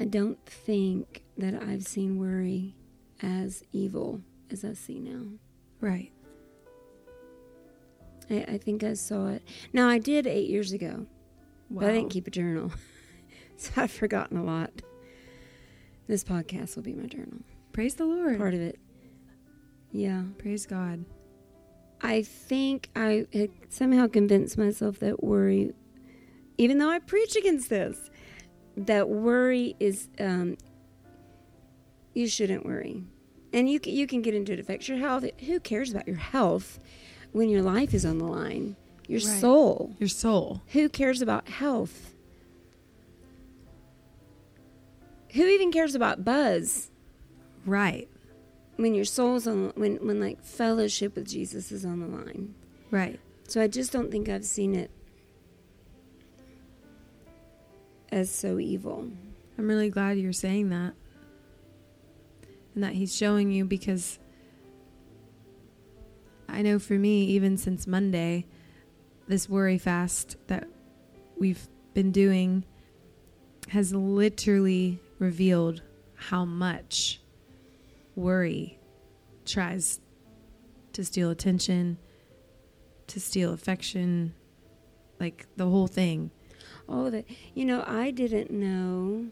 I 0.00 0.04
don't 0.06 0.44
think 0.46 1.22
that 1.36 1.54
I've 1.62 1.86
seen 1.86 2.18
worry 2.18 2.74
as 3.22 3.62
evil 3.72 4.22
as 4.50 4.64
I 4.64 4.72
see 4.72 4.98
now. 4.98 5.26
Right. 5.80 6.10
I, 8.30 8.44
I 8.48 8.58
think 8.58 8.82
I 8.82 8.94
saw 8.94 9.28
it. 9.28 9.42
Now, 9.72 9.88
I 9.88 9.98
did 9.98 10.26
eight 10.26 10.48
years 10.48 10.72
ago, 10.72 11.06
Wow. 11.68 11.80
but 11.82 11.90
I 11.90 11.92
didn't 11.92 12.10
keep 12.10 12.26
a 12.26 12.30
journal. 12.30 12.72
so 13.56 13.70
I've 13.76 13.90
forgotten 13.92 14.38
a 14.38 14.42
lot. 14.44 14.70
This 16.08 16.24
podcast 16.24 16.76
will 16.76 16.82
be 16.82 16.94
my 16.94 17.06
journal. 17.06 17.40
Praise 17.72 17.94
the 17.94 18.04
Lord. 18.06 18.38
Part 18.38 18.54
of 18.54 18.60
it. 18.60 18.78
Yeah. 19.92 20.22
Praise 20.38 20.66
God. 20.66 21.04
I 22.00 22.22
think 22.22 22.88
I 22.96 23.26
had 23.32 23.50
somehow 23.68 24.08
convinced 24.08 24.58
myself 24.58 24.98
that 25.00 25.22
worry, 25.22 25.72
even 26.58 26.78
though 26.78 26.90
I 26.90 26.98
preach 26.98 27.36
against 27.36 27.68
this, 27.70 28.10
that 28.76 29.08
worry 29.08 29.76
is 29.78 30.08
um, 30.18 30.56
you 32.14 32.26
shouldn't 32.26 32.66
worry, 32.66 33.04
and 33.52 33.70
you 33.70 33.78
can, 33.78 33.92
you 33.92 34.06
can 34.06 34.22
get 34.22 34.34
into 34.34 34.52
it 34.52 34.58
affects 34.58 34.88
your 34.88 34.98
health. 34.98 35.24
Who 35.46 35.60
cares 35.60 35.90
about 35.92 36.08
your 36.08 36.16
health 36.16 36.80
when 37.32 37.48
your 37.48 37.62
life 37.62 37.94
is 37.94 38.04
on 38.04 38.18
the 38.18 38.24
line? 38.24 38.76
Your 39.06 39.20
Right. 39.20 39.40
soul. 39.40 39.94
Your 39.98 40.08
soul. 40.08 40.62
Who 40.68 40.88
cares 40.88 41.22
about 41.22 41.48
health? 41.48 42.14
Who 45.34 45.44
even 45.46 45.70
cares 45.70 45.94
about 45.94 46.24
buzz? 46.24 46.90
Right. 47.64 48.08
When 48.82 48.94
your 48.94 49.04
soul's 49.04 49.46
on 49.46 49.72
when 49.76 50.04
when 50.04 50.18
like 50.18 50.42
fellowship 50.42 51.14
with 51.14 51.28
Jesus 51.28 51.70
is 51.70 51.84
on 51.84 52.00
the 52.00 52.06
line. 52.08 52.52
Right. 52.90 53.20
So 53.46 53.62
I 53.62 53.68
just 53.68 53.92
don't 53.92 54.10
think 54.10 54.28
I've 54.28 54.44
seen 54.44 54.74
it 54.74 54.90
as 58.10 58.28
so 58.28 58.58
evil. 58.58 59.08
I'm 59.56 59.68
really 59.68 59.88
glad 59.88 60.18
you're 60.18 60.32
saying 60.32 60.70
that. 60.70 60.94
And 62.74 62.82
that 62.82 62.94
he's 62.94 63.14
showing 63.14 63.52
you 63.52 63.64
because 63.64 64.18
I 66.48 66.62
know 66.62 66.80
for 66.80 66.94
me, 66.94 67.26
even 67.26 67.56
since 67.56 67.86
Monday, 67.86 68.46
this 69.28 69.48
worry 69.48 69.78
fast 69.78 70.36
that 70.48 70.66
we've 71.38 71.68
been 71.94 72.10
doing 72.10 72.64
has 73.68 73.94
literally 73.94 75.00
revealed 75.20 75.82
how 76.16 76.44
much 76.44 77.21
worry 78.16 78.78
tries 79.44 80.00
to 80.92 81.04
steal 81.04 81.30
attention, 81.30 81.98
to 83.06 83.20
steal 83.20 83.52
affection, 83.52 84.34
like 85.18 85.46
the 85.56 85.66
whole 85.66 85.86
thing. 85.86 86.30
All 86.88 87.06
of 87.06 87.14
it. 87.14 87.26
You 87.54 87.64
know, 87.64 87.84
I 87.86 88.10
didn't 88.10 88.50
know 88.50 89.26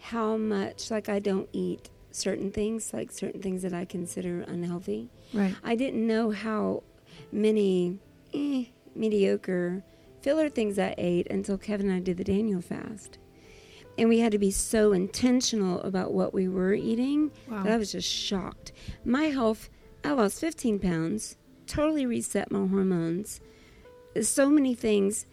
how 0.00 0.36
much 0.36 0.90
like 0.90 1.08
I 1.08 1.18
don't 1.18 1.48
eat 1.52 1.90
certain 2.10 2.50
things, 2.50 2.92
like 2.92 3.10
certain 3.10 3.42
things 3.42 3.62
that 3.62 3.72
I 3.72 3.84
consider 3.84 4.42
unhealthy. 4.42 5.10
Right. 5.32 5.54
I 5.62 5.74
didn't 5.74 6.06
know 6.06 6.30
how 6.30 6.82
many 7.32 7.98
eh, 8.32 8.66
mediocre 8.94 9.82
filler 10.22 10.48
things 10.48 10.78
I 10.78 10.94
ate 10.96 11.26
until 11.30 11.58
Kevin 11.58 11.88
and 11.88 11.96
I 11.96 12.00
did 12.00 12.16
the 12.16 12.24
Daniel 12.24 12.60
fast. 12.60 13.18
And 13.96 14.08
we 14.08 14.18
had 14.18 14.32
to 14.32 14.38
be 14.38 14.50
so 14.50 14.92
intentional 14.92 15.80
about 15.82 16.12
what 16.12 16.34
we 16.34 16.48
were 16.48 16.74
eating 16.74 17.30
Wow. 17.48 17.62
that 17.62 17.72
I 17.72 17.76
was 17.76 17.92
just 17.92 18.08
shocked. 18.08 18.72
My 19.04 19.24
health, 19.26 19.70
I 20.02 20.12
lost 20.12 20.40
15 20.40 20.80
pounds, 20.80 21.36
totally 21.66 22.04
reset 22.04 22.50
my 22.50 22.66
hormones, 22.66 23.40
so 24.20 24.48
many 24.50 24.74
things 24.74 25.26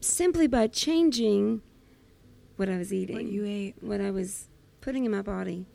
simply 0.00 0.46
by 0.46 0.66
changing 0.66 1.62
what 2.56 2.68
I 2.68 2.76
was 2.76 2.92
eating 2.92 3.16
What 3.16 3.24
you 3.26 3.44
ate. 3.44 3.76
what 3.80 4.00
I 4.00 4.10
was 4.10 4.48
putting 4.80 5.04
in 5.04 5.10
my 5.10 5.22
body. 5.22 5.66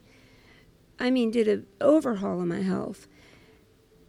I 1.00 1.10
mean, 1.12 1.32
did 1.32 1.48
an 1.48 1.66
overhaul 1.82 2.42
of 2.42 2.48
my 2.48 2.62
health. 2.62 3.08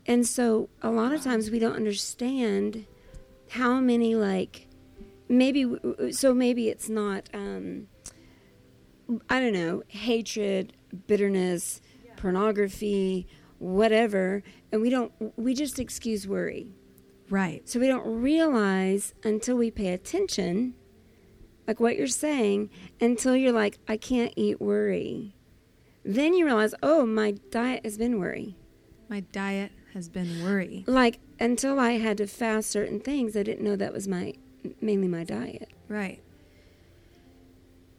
And 0.06 0.26
so 0.26 0.70
a 0.82 0.90
lot 0.90 1.12
of 1.12 1.22
times 1.22 1.50
we 1.50 1.58
don't 1.58 1.74
understand 1.76 2.86
how 3.50 3.78
many, 3.80 4.14
like, 4.14 4.66
maybe, 5.28 5.66
so 6.10 6.34
maybe 6.34 6.68
it's 6.68 6.88
not, 6.88 7.28
um, 7.34 7.88
I 9.28 9.40
don't 9.40 9.52
know, 9.52 9.82
hatred, 9.88 10.74
bitterness, 11.06 11.80
pornography, 12.16 13.26
whatever. 13.58 14.42
And 14.70 14.82
we 14.82 14.90
don't, 14.90 15.12
we 15.36 15.54
just 15.54 15.78
excuse 15.78 16.26
worry. 16.26 16.74
Right. 17.30 17.68
So 17.68 17.78
we 17.78 17.86
don't 17.86 18.22
realize 18.22 19.14
until 19.22 19.56
we 19.56 19.70
pay 19.70 19.92
attention, 19.92 20.74
like 21.66 21.80
what 21.80 21.96
you're 21.96 22.06
saying, 22.06 22.70
until 23.00 23.36
you're 23.36 23.52
like, 23.52 23.78
I 23.86 23.96
can't 23.96 24.32
eat 24.36 24.60
worry. 24.60 25.34
Then 26.04 26.34
you 26.34 26.44
realize, 26.44 26.74
oh, 26.82 27.04
my 27.04 27.32
diet 27.50 27.84
has 27.84 27.98
been 27.98 28.18
worry. 28.18 28.56
My 29.08 29.20
diet 29.20 29.72
has 29.94 30.08
been 30.08 30.42
worry. 30.44 30.84
Like 30.86 31.18
until 31.40 31.78
I 31.78 31.92
had 31.92 32.18
to 32.18 32.26
fast 32.26 32.70
certain 32.70 33.00
things, 33.00 33.36
I 33.36 33.42
didn't 33.42 33.64
know 33.64 33.76
that 33.76 33.92
was 33.92 34.06
my 34.08 34.34
mainly 34.80 35.08
my 35.08 35.24
diet. 35.24 35.70
Right. 35.88 36.22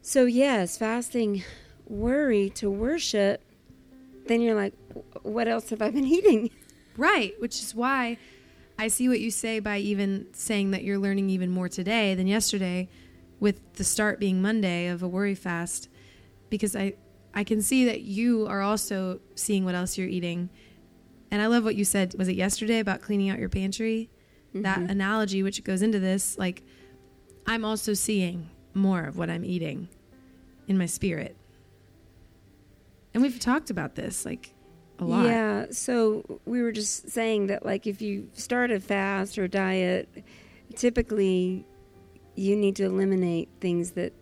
So 0.01 0.25
yes, 0.25 0.77
fasting 0.77 1.43
worry 1.87 2.49
to 2.51 2.69
worship. 2.69 3.43
Then 4.27 4.41
you're 4.41 4.55
like, 4.55 4.73
what 5.23 5.47
else 5.47 5.69
have 5.69 5.81
I 5.81 5.89
been 5.91 6.05
eating? 6.17 6.49
Right. 6.97 7.33
Which 7.39 7.61
is 7.61 7.73
why 7.75 8.17
I 8.77 8.87
see 8.87 9.09
what 9.09 9.19
you 9.19 9.31
say 9.31 9.59
by 9.59 9.77
even 9.79 10.27
saying 10.33 10.71
that 10.71 10.83
you're 10.83 10.99
learning 10.99 11.29
even 11.29 11.49
more 11.49 11.69
today 11.69 12.15
than 12.15 12.27
yesterday 12.27 12.89
with 13.39 13.73
the 13.73 13.83
start 13.83 14.19
being 14.19 14.41
Monday 14.41 14.87
of 14.87 15.01
a 15.01 15.07
worry 15.07 15.35
fast 15.35 15.89
because 16.49 16.75
I 16.75 16.93
I 17.33 17.43
can 17.43 17.61
see 17.61 17.85
that 17.85 18.01
you 18.01 18.47
are 18.47 18.61
also 18.61 19.19
seeing 19.35 19.63
what 19.63 19.75
else 19.75 19.97
you're 19.97 20.07
eating. 20.07 20.49
And 21.29 21.41
I 21.41 21.45
love 21.47 21.63
what 21.63 21.75
you 21.75 21.85
said 21.85 22.15
was 22.17 22.27
it 22.27 22.35
yesterday 22.35 22.79
about 22.79 23.01
cleaning 23.01 23.29
out 23.29 23.37
your 23.39 23.49
pantry? 23.49 24.09
That 24.53 24.79
Mhm. 24.79 24.89
analogy 24.89 25.43
which 25.43 25.63
goes 25.63 25.81
into 25.83 25.99
this 25.99 26.37
like 26.37 26.63
I'm 27.45 27.63
also 27.63 27.93
seeing 27.93 28.49
more 28.73 29.03
of 29.03 29.17
what 29.17 29.29
I'm 29.29 29.43
eating 29.43 29.89
in 30.67 30.77
my 30.77 30.85
spirit. 30.85 31.35
And 33.13 33.23
we've 33.23 33.39
talked 33.39 33.69
about 33.69 33.95
this 33.95 34.25
like 34.25 34.53
a 34.99 35.05
lot. 35.05 35.25
Yeah. 35.25 35.65
So 35.71 36.39
we 36.45 36.61
were 36.61 36.71
just 36.71 37.09
saying 37.09 37.47
that, 37.47 37.65
like, 37.65 37.87
if 37.87 38.01
you 38.01 38.29
start 38.33 38.71
a 38.71 38.79
fast 38.79 39.37
or 39.37 39.47
diet, 39.47 40.09
typically 40.75 41.65
you 42.35 42.55
need 42.55 42.75
to 42.77 42.83
eliminate 42.83 43.49
things 43.59 43.91
that 43.91 44.13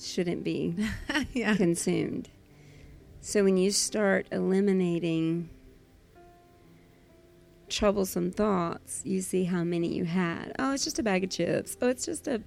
shouldn't 0.00 0.44
be 0.44 0.76
yeah. 1.32 1.56
consumed. 1.56 2.28
So 3.20 3.42
when 3.42 3.56
you 3.56 3.72
start 3.72 4.26
eliminating 4.30 5.50
troublesome 7.68 8.30
thoughts, 8.30 9.02
you 9.04 9.20
see 9.20 9.44
how 9.44 9.64
many 9.64 9.88
you 9.88 10.04
had. 10.04 10.52
Oh, 10.58 10.72
it's 10.72 10.84
just 10.84 10.98
a 10.98 11.02
bag 11.02 11.24
of 11.24 11.30
chips. 11.30 11.76
Oh, 11.82 11.88
it's 11.88 12.06
just 12.06 12.28
a 12.28 12.40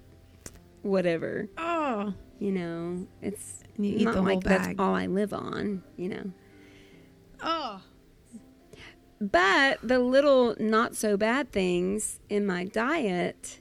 whatever. 0.82 1.48
Oh. 1.56 2.14
You 2.38 2.52
know, 2.52 3.06
it's 3.20 3.60
you 3.76 3.96
eat 3.96 4.04
not 4.04 4.14
the 4.14 4.22
whole 4.22 4.34
like 4.34 4.44
bag. 4.44 4.58
that's 4.58 4.74
all 4.78 4.94
I 4.94 5.06
live 5.06 5.32
on. 5.32 5.82
You 5.96 6.08
know. 6.08 6.32
Oh. 7.42 7.82
But 9.20 9.78
the 9.82 9.98
little 9.98 10.56
not 10.58 10.96
so 10.96 11.16
bad 11.16 11.52
things 11.52 12.20
in 12.30 12.46
my 12.46 12.64
diet 12.64 13.60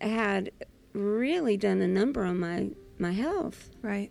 had 0.00 0.50
really 0.92 1.56
done 1.56 1.80
a 1.80 1.88
number 1.88 2.24
on 2.24 2.38
my 2.38 2.70
my 2.98 3.12
health. 3.12 3.70
Right. 3.80 4.10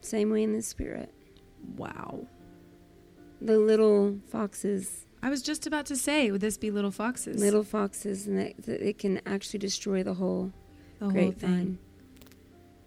Same 0.00 0.30
way 0.30 0.44
in 0.44 0.52
the 0.52 0.62
spirit. 0.62 1.12
Wow. 1.76 2.26
The 3.40 3.58
little 3.58 4.18
foxes 4.28 5.06
I 5.22 5.30
was 5.30 5.42
just 5.42 5.66
about 5.66 5.86
to 5.86 5.96
say, 5.96 6.30
would 6.30 6.40
this 6.40 6.56
be 6.56 6.70
little 6.70 6.90
foxes? 6.90 7.40
Little 7.40 7.64
foxes, 7.64 8.26
and 8.26 8.38
that, 8.38 8.62
that 8.64 8.86
it 8.86 8.98
can 8.98 9.20
actually 9.26 9.58
destroy 9.58 10.02
the 10.02 10.14
whole 10.14 10.52
the 10.98 11.06
oh, 11.06 11.10
whole 11.10 11.30
grapevine. 11.30 11.38
thing. 11.40 11.78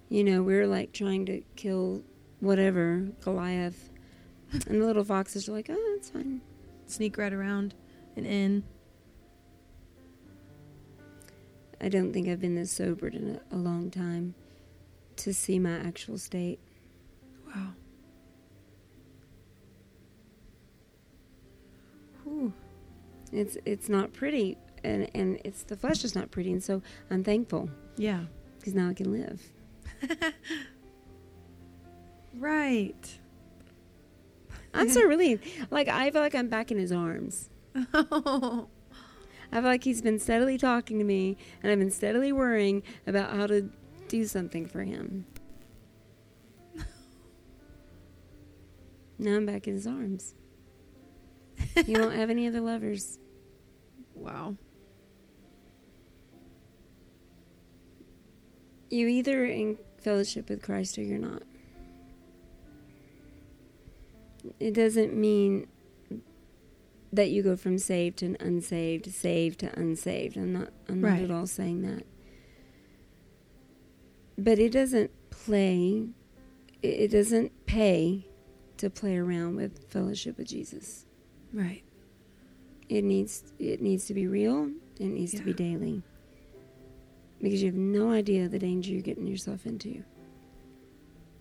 You 0.09 0.23
know, 0.23 0.43
we're 0.43 0.67
like 0.67 0.91
trying 0.91 1.25
to 1.27 1.41
kill 1.55 2.03
whatever 2.39 3.07
Goliath, 3.21 3.89
and 4.51 4.81
the 4.81 4.85
little 4.85 5.03
foxes 5.03 5.47
are 5.47 5.53
like, 5.53 5.69
"Oh, 5.69 5.95
it's 5.97 6.09
fine." 6.09 6.41
Sneak 6.87 7.17
right 7.17 7.31
around 7.31 7.73
and 8.15 8.25
in. 8.25 8.63
I 11.79 11.89
don't 11.89 12.13
think 12.13 12.27
I've 12.27 12.41
been 12.41 12.55
this 12.55 12.71
sobered 12.71 13.15
in 13.15 13.39
a, 13.51 13.55
a 13.55 13.57
long 13.57 13.89
time 13.89 14.35
to 15.17 15.33
see 15.33 15.57
my 15.57 15.77
actual 15.79 16.17
state. 16.17 16.59
Wow. 17.47 17.69
Whew. 22.23 22.53
It's 23.31 23.57
it's 23.65 23.87
not 23.87 24.11
pretty, 24.11 24.57
and 24.83 25.09
and 25.15 25.39
it's 25.45 25.63
the 25.63 25.77
flesh 25.77 26.03
is 26.03 26.15
not 26.15 26.31
pretty, 26.31 26.51
and 26.51 26.61
so 26.61 26.81
I'm 27.09 27.23
thankful 27.23 27.69
Yeah. 27.97 28.25
because 28.59 28.73
now 28.73 28.89
I 28.89 28.93
can 28.93 29.11
live. 29.11 29.41
Right. 32.33 33.19
I'm 34.73 34.89
so 34.89 35.03
relieved. 35.03 35.45
Like 35.69 35.87
I 35.89 36.09
feel 36.11 36.21
like 36.21 36.33
I'm 36.33 36.47
back 36.47 36.71
in 36.71 36.77
His 36.77 36.91
arms. 36.91 37.49
Oh. 37.93 38.67
I 39.51 39.55
feel 39.57 39.63
like 39.63 39.83
He's 39.83 40.01
been 40.01 40.17
steadily 40.17 40.57
talking 40.57 40.97
to 40.97 41.03
me, 41.03 41.35
and 41.61 41.71
I've 41.71 41.79
been 41.79 41.91
steadily 41.91 42.31
worrying 42.31 42.83
about 43.05 43.35
how 43.35 43.47
to 43.47 43.69
do 44.07 44.25
something 44.25 44.65
for 44.65 44.81
Him. 44.81 45.25
now 49.19 49.35
I'm 49.35 49.45
back 49.45 49.67
in 49.67 49.73
His 49.73 49.85
arms. 49.85 50.35
you 51.85 51.95
don't 51.95 52.15
have 52.15 52.29
any 52.29 52.47
other 52.47 52.61
lovers. 52.61 53.19
Wow. 54.15 54.55
You 58.91 59.07
either 59.07 59.45
in 59.45 59.77
fellowship 59.99 60.49
with 60.49 60.61
Christ 60.61 60.97
or 60.97 61.01
you're 61.01 61.17
not. 61.17 61.41
It 64.59 64.73
doesn't 64.73 65.15
mean 65.15 65.67
that 67.13 67.29
you 67.29 67.41
go 67.43 67.55
from 67.55 67.77
saved 67.77 68.17
to 68.19 68.35
unsaved, 68.39 69.11
saved 69.11 69.59
to 69.61 69.79
unsaved. 69.79 70.35
I'm 70.37 70.53
not 70.53 70.69
I'm 70.89 71.01
not 71.01 71.07
Right. 71.07 71.23
at 71.23 71.31
all 71.31 71.47
saying 71.47 71.81
that. 71.83 72.03
But 74.37 74.59
it 74.59 74.71
doesn't 74.71 75.11
play 75.29 76.09
it 76.81 76.87
it 76.87 77.11
doesn't 77.11 77.65
pay 77.65 78.25
to 78.77 78.89
play 78.89 79.15
around 79.17 79.55
with 79.55 79.87
fellowship 79.89 80.37
with 80.37 80.47
Jesus. 80.47 81.05
Right. 81.53 81.83
It 82.89 83.03
needs 83.03 83.53
it 83.59 83.81
needs 83.81 84.05
to 84.07 84.13
be 84.13 84.27
real. 84.27 84.71
It 84.99 85.07
needs 85.07 85.31
to 85.33 85.43
be 85.43 85.53
daily. 85.53 86.01
Because 87.41 87.61
you 87.61 87.67
have 87.67 87.75
no 87.75 88.11
idea 88.11 88.47
the 88.47 88.59
danger 88.59 88.91
you're 88.91 89.01
getting 89.01 89.25
yourself 89.25 89.65
into 89.65 90.03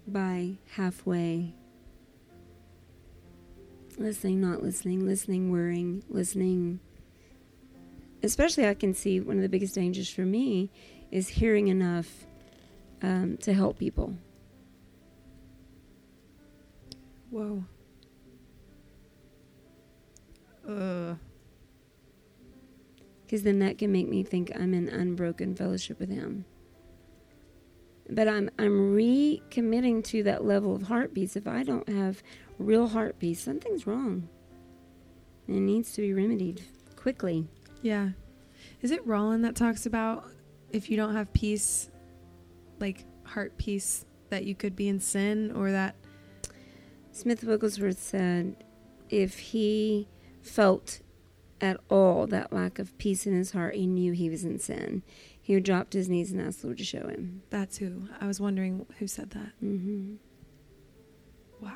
by 0.06 0.56
halfway 0.72 1.54
listening, 3.98 4.40
not 4.40 4.62
listening, 4.62 5.06
listening, 5.06 5.50
worrying, 5.50 6.02
listening. 6.08 6.80
Especially, 8.22 8.66
I 8.66 8.74
can 8.74 8.94
see 8.94 9.20
one 9.20 9.36
of 9.36 9.42
the 9.42 9.48
biggest 9.48 9.74
dangers 9.74 10.10
for 10.10 10.22
me 10.22 10.70
is 11.10 11.28
hearing 11.28 11.68
enough 11.68 12.26
um, 13.02 13.36
to 13.38 13.52
help 13.52 13.78
people. 13.78 14.14
Whoa. 17.30 17.64
Uh. 20.66 21.14
Because 23.30 23.44
then 23.44 23.60
that 23.60 23.78
can 23.78 23.92
make 23.92 24.08
me 24.08 24.24
think 24.24 24.50
I'm 24.58 24.74
in 24.74 24.88
unbroken 24.88 25.54
fellowship 25.54 26.00
with 26.00 26.10
Him. 26.10 26.44
But 28.08 28.26
I'm 28.26 28.50
I'm 28.58 28.92
recommitting 28.92 30.02
to 30.06 30.24
that 30.24 30.44
level 30.44 30.74
of 30.74 30.82
heartbeats. 30.82 31.36
If 31.36 31.46
I 31.46 31.62
don't 31.62 31.88
have 31.88 32.24
real 32.58 32.88
heartbeats, 32.88 33.40
something's 33.40 33.86
wrong. 33.86 34.28
And 35.46 35.56
it 35.56 35.60
needs 35.60 35.92
to 35.92 36.00
be 36.00 36.12
remedied 36.12 36.64
quickly. 36.96 37.46
Yeah. 37.82 38.08
Is 38.80 38.90
it 38.90 39.06
Roland 39.06 39.44
that 39.44 39.54
talks 39.54 39.86
about 39.86 40.28
if 40.70 40.90
you 40.90 40.96
don't 40.96 41.14
have 41.14 41.32
peace, 41.32 41.88
like 42.80 43.04
heart 43.22 43.56
peace, 43.58 44.06
that 44.30 44.44
you 44.44 44.56
could 44.56 44.74
be 44.74 44.88
in 44.88 44.98
sin 44.98 45.52
or 45.52 45.70
that? 45.70 45.94
Smith 47.12 47.44
Wigglesworth 47.44 48.02
said, 48.02 48.56
if 49.08 49.38
he 49.38 50.08
felt 50.42 51.00
at 51.60 51.78
all 51.88 52.26
that 52.28 52.52
lack 52.52 52.78
of 52.78 52.96
peace 52.98 53.26
in 53.26 53.34
his 53.34 53.52
heart, 53.52 53.74
he 53.74 53.86
knew 53.86 54.12
he 54.12 54.30
was 54.30 54.44
in 54.44 54.58
sin. 54.58 55.02
He 55.40 55.54
would 55.54 55.64
drop 55.64 55.92
his 55.92 56.08
knees 56.08 56.32
and 56.32 56.40
ask 56.40 56.60
the 56.60 56.68
Lord 56.68 56.78
to 56.78 56.84
show 56.84 57.08
him. 57.08 57.42
That's 57.50 57.78
who. 57.78 58.08
I 58.20 58.26
was 58.26 58.40
wondering 58.40 58.86
who 58.98 59.06
said 59.06 59.30
that. 59.30 59.52
Mm-hmm. 59.62 60.14
Wow. 61.60 61.72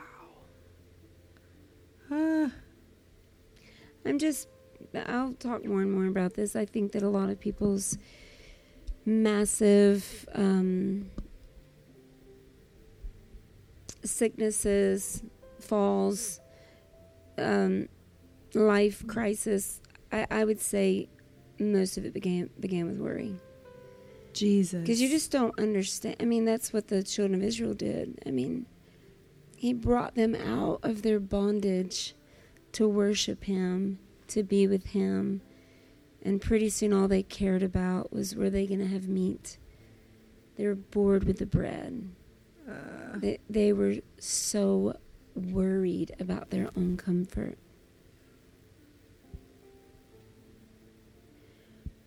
Uh, 2.10 2.48
I'm 4.06 4.18
just, 4.18 4.48
I'll 5.06 5.32
talk 5.34 5.64
more 5.64 5.82
and 5.82 5.92
more 5.92 6.06
about 6.06 6.34
this. 6.34 6.54
I 6.54 6.66
think 6.66 6.92
that 6.92 7.02
a 7.02 7.08
lot 7.08 7.30
of 7.30 7.40
people's 7.40 7.98
massive 9.04 10.28
um, 10.34 11.10
sicknesses, 14.04 15.22
falls, 15.60 16.40
um, 17.38 17.88
life 18.54 19.06
crisis, 19.06 19.80
I, 20.12 20.26
I 20.30 20.44
would 20.44 20.60
say 20.60 21.08
most 21.58 21.96
of 21.96 22.04
it 22.04 22.12
began 22.12 22.50
began 22.60 22.86
with 22.86 22.98
worry. 22.98 23.36
Jesus. 24.32 24.80
Because 24.80 25.00
you 25.00 25.08
just 25.08 25.30
don't 25.30 25.56
understand. 25.58 26.16
I 26.20 26.24
mean, 26.24 26.44
that's 26.44 26.72
what 26.72 26.88
the 26.88 27.02
children 27.02 27.40
of 27.40 27.46
Israel 27.46 27.74
did. 27.74 28.20
I 28.26 28.30
mean, 28.30 28.66
he 29.56 29.72
brought 29.72 30.16
them 30.16 30.34
out 30.34 30.80
of 30.82 31.02
their 31.02 31.20
bondage 31.20 32.14
to 32.72 32.88
worship 32.88 33.44
him, 33.44 34.00
to 34.28 34.42
be 34.42 34.66
with 34.66 34.86
him. 34.86 35.40
And 36.22 36.40
pretty 36.40 36.68
soon 36.70 36.92
all 36.92 37.06
they 37.06 37.22
cared 37.22 37.62
about 37.62 38.12
was 38.12 38.34
were 38.34 38.50
they 38.50 38.66
going 38.66 38.80
to 38.80 38.88
have 38.88 39.06
meat? 39.08 39.58
They 40.56 40.66
were 40.66 40.74
bored 40.74 41.24
with 41.24 41.38
the 41.38 41.46
bread. 41.46 42.08
Uh, 42.68 43.18
They, 43.18 43.38
they 43.48 43.72
were 43.72 43.96
so 44.18 44.96
worried 45.34 46.14
about 46.18 46.50
their 46.50 46.70
own 46.76 46.96
comfort. 46.96 47.58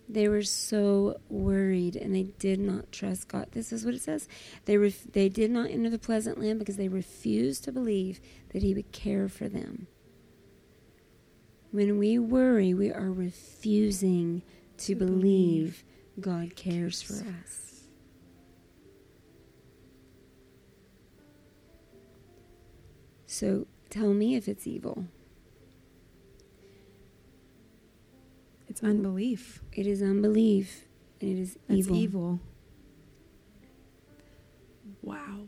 They 0.10 0.30
were 0.30 0.44
so 0.44 1.20
worried 1.30 1.96
and 1.96 2.16
they 2.16 2.24
did 2.24 2.60
not 2.60 2.92
trust 2.92 3.28
God. 3.28 3.48
This 3.52 3.74
is 3.74 3.86
what 3.86 3.94
it 3.94 4.02
says. 4.02 4.28
They 4.66 4.78
ref- 4.78 5.12
they 5.12 5.28
did 5.28 5.52
not 5.52 5.70
enter 5.70 5.90
the 5.90 6.00
pleasant 6.00 6.40
land 6.40 6.60
because 6.60 6.78
they 6.78 6.88
refused 6.88 7.66
to 7.66 7.72
believe 7.72 8.22
that 8.54 8.64
he 8.64 8.74
would 8.74 8.92
care 8.92 9.28
for 9.28 9.50
them. 9.50 9.88
When 11.72 11.98
we 11.98 12.18
worry, 12.18 12.74
we 12.74 12.92
are 12.92 13.12
refusing 13.12 14.42
to, 14.42 14.58
To 14.78 14.96
believe 14.96 15.84
God 16.20 16.56
cares 16.56 17.02
for 17.02 17.16
us. 17.16 17.82
So 23.26 23.68
tell 23.90 24.14
me 24.14 24.36
if 24.36 24.48
it's 24.48 24.68
evil. 24.68 25.06
It's 28.78 28.84
unbelief. 28.84 29.64
It 29.74 29.88
is 29.88 30.04
unbelief 30.04 30.86
and 31.20 31.32
it 31.32 31.42
is 31.42 31.58
That's 31.68 31.80
evil. 31.80 31.96
evil. 31.98 32.40
Wow. 35.02 35.48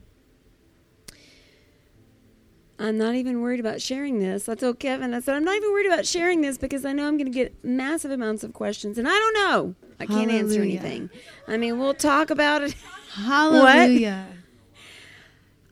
I'm 2.80 2.98
not 2.98 3.14
even 3.14 3.42
worried 3.42 3.60
about 3.60 3.82
sharing 3.82 4.18
this. 4.20 4.50
I 4.50 4.56
told 4.56 4.80
Kevin, 4.80 5.14
I 5.14 5.20
said, 5.20 5.36
I'm 5.36 5.44
not 5.44 5.58
even 5.58 5.72
worried 5.72 5.86
about 5.86 6.08
sharing 6.08 6.42
this 6.42 6.58
because 6.58 6.86
I 6.86 6.94
know 6.94 7.08
I'm 7.08 7.18
going 7.18 7.32
to 7.32 7.36
get 7.36 7.64
massive 7.64 8.10
amounts 8.10 8.44
of 8.44 8.54
questions 8.54 8.98
and 8.98 9.08
I 9.08 9.12
don't 9.12 9.34
know. 9.34 9.76
I 10.00 10.06
can't 10.08 10.32
answer 10.32 10.62
anything. 10.64 11.10
I 11.48 11.58
mean, 11.58 11.78
we'll 11.78 11.94
talk 11.94 12.32
about 12.32 12.64
it. 12.64 12.74
Hallelujah. 13.12 14.26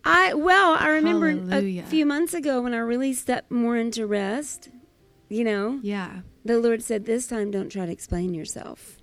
I 0.03 0.33
well, 0.35 0.75
I 0.79 0.89
remember 0.89 1.31
Hallelujah. 1.31 1.83
a 1.83 1.85
few 1.87 2.05
months 2.05 2.33
ago 2.35 2.61
when 2.61 2.73
I 2.73 2.77
really 2.77 3.13
stepped 3.13 3.49
more 3.51 3.77
into 3.77 4.05
rest, 4.05 4.69
you 5.27 5.43
know, 5.43 5.79
Yeah. 5.81 6.19
The 6.47 6.60
Lord 6.60 6.81
said, 6.81 7.05
This 7.05 7.27
time 7.27 7.51
don't 7.51 7.69
try 7.69 7.86
to 7.86 7.91
explain 7.91 8.33
yourself. 8.33 8.97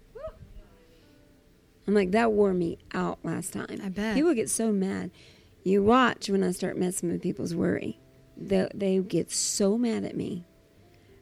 I'm 1.86 1.94
like, 1.94 2.12
that 2.12 2.32
wore 2.32 2.54
me 2.54 2.78
out 2.94 3.18
last 3.22 3.52
time. 3.52 3.80
I 3.84 3.88
bet. 3.88 4.14
People 4.14 4.34
get 4.34 4.48
so 4.48 4.72
mad. 4.72 5.10
You 5.64 5.82
watch 5.82 6.28
when 6.30 6.42
I 6.42 6.52
start 6.52 6.78
messing 6.78 7.10
with 7.10 7.22
people's 7.22 7.54
worry. 7.54 7.98
They, 8.36 8.68
they 8.74 8.98
get 8.98 9.30
so 9.30 9.76
mad 9.76 10.04
at 10.04 10.16
me. 10.16 10.44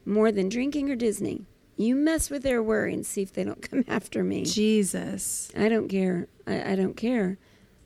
More 0.04 0.32
than 0.32 0.48
drinking 0.48 0.90
or 0.90 0.96
Disney. 0.96 1.46
You 1.76 1.96
mess 1.96 2.30
with 2.30 2.42
their 2.42 2.62
worry 2.62 2.94
and 2.94 3.04
see 3.04 3.22
if 3.22 3.32
they 3.32 3.44
don't 3.44 3.62
come 3.70 3.84
after 3.88 4.22
me. 4.22 4.44
Jesus. 4.44 5.50
I 5.56 5.68
don't 5.68 5.88
care. 5.88 6.28
I, 6.46 6.72
I 6.72 6.76
don't 6.76 6.96
care. 6.96 7.38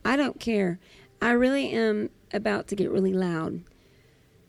I 0.05 0.17
don't 0.17 0.39
care. 0.39 0.79
I 1.21 1.31
really 1.31 1.71
am 1.71 2.11
about 2.33 2.69
to 2.69 2.77
get 2.77 2.91
really 2.91 3.15
loud, 3.15 3.63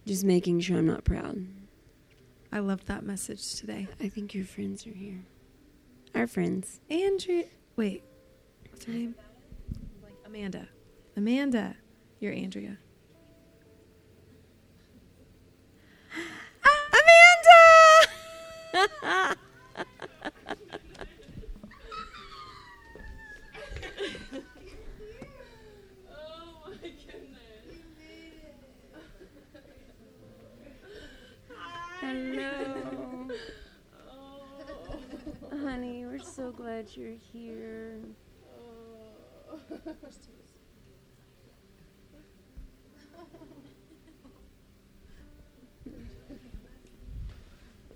just 0.05 0.25
making 0.25 0.59
sure 0.59 0.77
I'm 0.77 0.85
not 0.85 1.05
proud. 1.05 1.45
I 2.51 2.59
loved 2.59 2.87
that 2.87 3.03
message 3.03 3.55
today. 3.55 3.87
I 3.99 4.09
think 4.09 4.33
your 4.33 4.45
friends 4.45 4.87
are 4.87 4.91
here. 4.91 5.25
Our 6.15 6.27
friends. 6.27 6.79
Andrea, 6.89 7.45
wait, 7.75 8.03
what's 8.69 8.85
her 8.85 8.93
name? 8.93 9.15
Amanda. 10.25 10.67
Amanda, 11.15 11.75
you're 12.19 12.33
Andrea. 12.33 12.77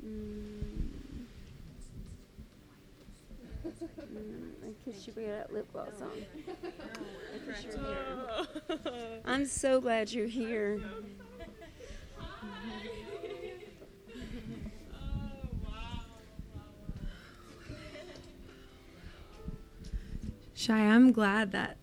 Mm. 0.03 0.81
Mm, 3.63 4.51
I 4.65 4.73
kissed 4.83 5.05
you, 5.07 5.13
but 5.13 5.21
you 5.21 5.27
got 5.29 5.47
that 5.47 5.53
lip 5.53 5.71
gloss 5.71 6.01
on. 6.01 6.09
Kiss 7.45 7.63
your 7.65 7.77
hair. 7.77 8.47
I'm 9.25 9.45
so 9.45 9.79
glad 9.79 10.11
you're 10.11 10.25
here. 10.27 10.81
Shy, 20.55 20.77
I'm 20.77 21.11
glad 21.11 21.51
that 21.53 21.77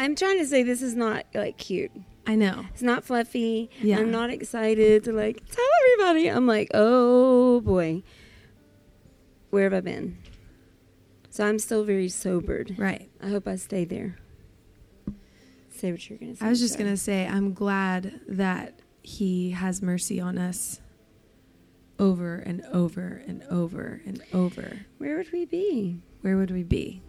I'm 0.00 0.14
trying 0.14 0.38
to 0.38 0.46
say 0.46 0.62
this 0.62 0.80
is 0.80 0.96
not 0.96 1.26
like 1.34 1.58
cute. 1.58 1.92
I 2.26 2.34
know. 2.34 2.64
It's 2.72 2.80
not 2.80 3.04
fluffy. 3.04 3.68
Yeah. 3.82 3.98
I'm 3.98 4.10
not 4.10 4.30
excited 4.30 5.04
to 5.04 5.12
like 5.12 5.42
tell 5.50 5.64
everybody. 5.84 6.28
I'm 6.28 6.46
like, 6.46 6.70
oh 6.72 7.60
boy, 7.60 8.02
where 9.50 9.64
have 9.64 9.74
I 9.74 9.80
been? 9.80 10.16
So 11.28 11.44
I'm 11.44 11.58
still 11.58 11.84
very 11.84 12.08
sobered. 12.08 12.76
Right. 12.78 13.10
I 13.22 13.28
hope 13.28 13.46
I 13.46 13.56
stay 13.56 13.84
there. 13.84 14.16
Say 15.68 15.92
what 15.92 16.08
you're 16.08 16.18
gonna 16.18 16.34
say. 16.34 16.46
I 16.46 16.48
was 16.48 16.60
just 16.60 16.78
going 16.78 16.90
to 16.90 16.96
say, 16.96 17.26
I'm 17.26 17.52
glad 17.52 18.20
that 18.26 18.80
he 19.02 19.50
has 19.50 19.82
mercy 19.82 20.18
on 20.18 20.38
us 20.38 20.80
over 21.98 22.36
and 22.36 22.62
over 22.72 23.22
and 23.26 23.42
over 23.50 24.00
and 24.06 24.22
over. 24.32 24.86
Where 24.96 25.18
would 25.18 25.30
we 25.30 25.44
be? 25.44 26.00
Where 26.22 26.38
would 26.38 26.50
we 26.50 26.62
be? 26.62 27.02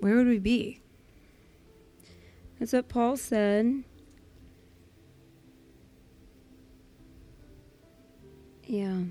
Where 0.00 0.16
would 0.16 0.26
we 0.26 0.38
be? 0.38 0.80
That's 2.58 2.72
what 2.72 2.88
Paul 2.88 3.16
said. 3.16 3.84
Yeah. 8.64 9.02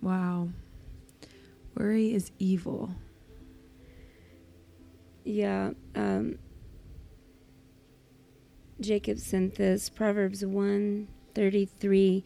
Wow. 0.00 0.48
Worry 1.76 2.14
is 2.14 2.30
evil. 2.38 2.94
Yeah. 5.24 5.70
Um, 5.94 6.38
Jacob 8.80 9.18
sent 9.18 9.56
this 9.56 9.88
Proverbs 9.88 10.44
1 10.44 11.08
33. 11.34 12.24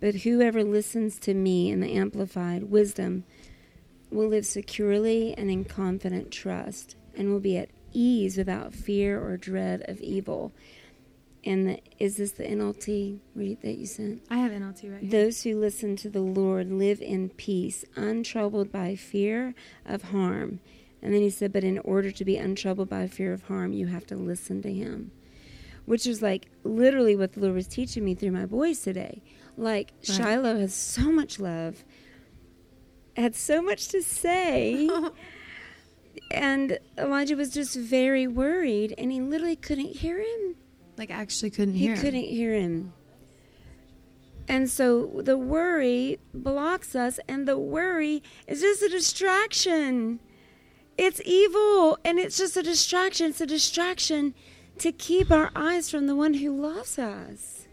But 0.00 0.14
whoever 0.16 0.64
listens 0.64 1.18
to 1.20 1.34
me 1.34 1.70
in 1.70 1.80
the 1.80 1.92
Amplified 1.92 2.64
Wisdom 2.64 3.24
will 4.10 4.28
live 4.28 4.46
securely 4.46 5.34
and 5.34 5.50
in 5.50 5.64
confident 5.64 6.30
trust 6.30 6.96
and 7.14 7.30
will 7.30 7.40
be 7.40 7.56
at 7.58 7.68
ease 7.92 8.36
without 8.36 8.74
fear 8.74 9.20
or 9.22 9.36
dread 9.36 9.84
of 9.88 10.00
evil. 10.00 10.52
And 11.44 11.66
the, 11.66 11.80
is 11.98 12.16
this 12.16 12.32
the 12.32 12.44
NLT 12.44 13.18
read 13.34 13.62
that 13.62 13.76
you 13.78 13.86
sent? 13.86 14.22
I 14.28 14.38
have 14.38 14.52
NLT 14.52 14.92
right 14.92 15.00
here. 15.00 15.10
Those 15.10 15.42
who 15.42 15.58
listen 15.58 15.96
to 15.96 16.10
the 16.10 16.20
Lord 16.20 16.70
live 16.70 17.00
in 17.00 17.30
peace, 17.30 17.84
untroubled 17.96 18.70
by 18.70 18.94
fear 18.94 19.54
of 19.86 20.02
harm. 20.04 20.60
And 21.02 21.14
then 21.14 21.22
he 21.22 21.30
said, 21.30 21.52
But 21.52 21.64
in 21.64 21.78
order 21.78 22.10
to 22.10 22.24
be 22.24 22.36
untroubled 22.36 22.90
by 22.90 23.06
fear 23.06 23.32
of 23.32 23.44
harm, 23.44 23.72
you 23.72 23.86
have 23.86 24.06
to 24.08 24.16
listen 24.16 24.60
to 24.62 24.72
him. 24.72 25.12
Which 25.86 26.06
is 26.06 26.20
like 26.20 26.48
literally 26.62 27.16
what 27.16 27.32
the 27.32 27.40
Lord 27.40 27.54
was 27.54 27.66
teaching 27.66 28.04
me 28.04 28.14
through 28.14 28.32
my 28.32 28.44
boys 28.44 28.80
today. 28.80 29.22
Like, 29.56 29.92
Right. 30.08 30.16
Shiloh 30.16 30.58
has 30.60 30.74
so 30.74 31.10
much 31.10 31.40
love, 31.40 31.84
had 33.16 33.34
so 33.34 33.62
much 33.62 33.88
to 33.88 34.02
say. 34.02 34.88
and 36.30 36.78
Elijah 36.98 37.36
was 37.36 37.50
just 37.50 37.76
very 37.76 38.26
worried, 38.26 38.94
and 38.98 39.10
he 39.12 39.20
literally 39.20 39.56
couldn't 39.56 39.96
hear 39.96 40.18
him. 40.18 40.56
like, 40.96 41.10
actually 41.10 41.50
couldn't 41.50 41.74
He 41.74 41.80
hear. 41.80 41.90
him. 41.92 41.96
He 41.96 42.02
couldn't 42.02 42.24
hear 42.28 42.54
him. 42.54 42.92
And 44.48 44.68
so 44.68 45.20
the 45.24 45.38
worry 45.38 46.18
blocks 46.34 46.94
us, 46.94 47.18
and 47.28 47.46
the 47.48 47.56
worry 47.58 48.22
is 48.46 48.60
just 48.60 48.82
a 48.82 48.88
distraction. 48.88 50.20
It's 50.98 51.20
evil, 51.24 51.98
and 52.04 52.18
it's 52.18 52.36
just 52.36 52.56
a 52.56 52.62
distraction. 52.62 53.26
It's 53.30 53.40
a 53.40 53.46
distraction 53.46 54.34
to 54.78 54.92
keep 54.92 55.30
our 55.30 55.50
eyes 55.54 55.90
from 55.90 56.06
the 56.06 56.16
one 56.16 56.34
who 56.34 56.60
loves 56.60 56.98
us. 56.98 57.66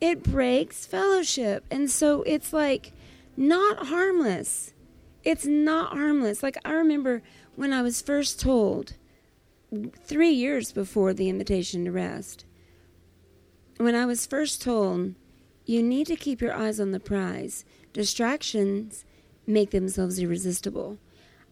It 0.00 0.22
breaks 0.22 0.86
fellowship. 0.86 1.64
And 1.70 1.90
so 1.90 2.22
it's 2.24 2.52
like 2.52 2.92
not 3.36 3.86
harmless. 3.86 4.73
It's 5.24 5.46
not 5.46 5.96
harmless. 5.96 6.42
Like 6.42 6.58
I 6.64 6.72
remember 6.72 7.22
when 7.56 7.72
I 7.72 7.82
was 7.82 8.02
first 8.02 8.40
told, 8.40 8.94
three 10.04 10.30
years 10.30 10.72
before 10.72 11.14
the 11.14 11.28
invitation 11.28 11.84
to 11.84 11.92
rest, 11.92 12.44
when 13.78 13.94
I 13.94 14.06
was 14.06 14.26
first 14.26 14.62
told, 14.62 15.14
you 15.64 15.82
need 15.82 16.06
to 16.08 16.16
keep 16.16 16.40
your 16.40 16.54
eyes 16.54 16.78
on 16.78 16.92
the 16.92 17.00
prize. 17.00 17.64
Distractions 17.92 19.04
make 19.46 19.70
themselves 19.70 20.18
irresistible. 20.18 20.98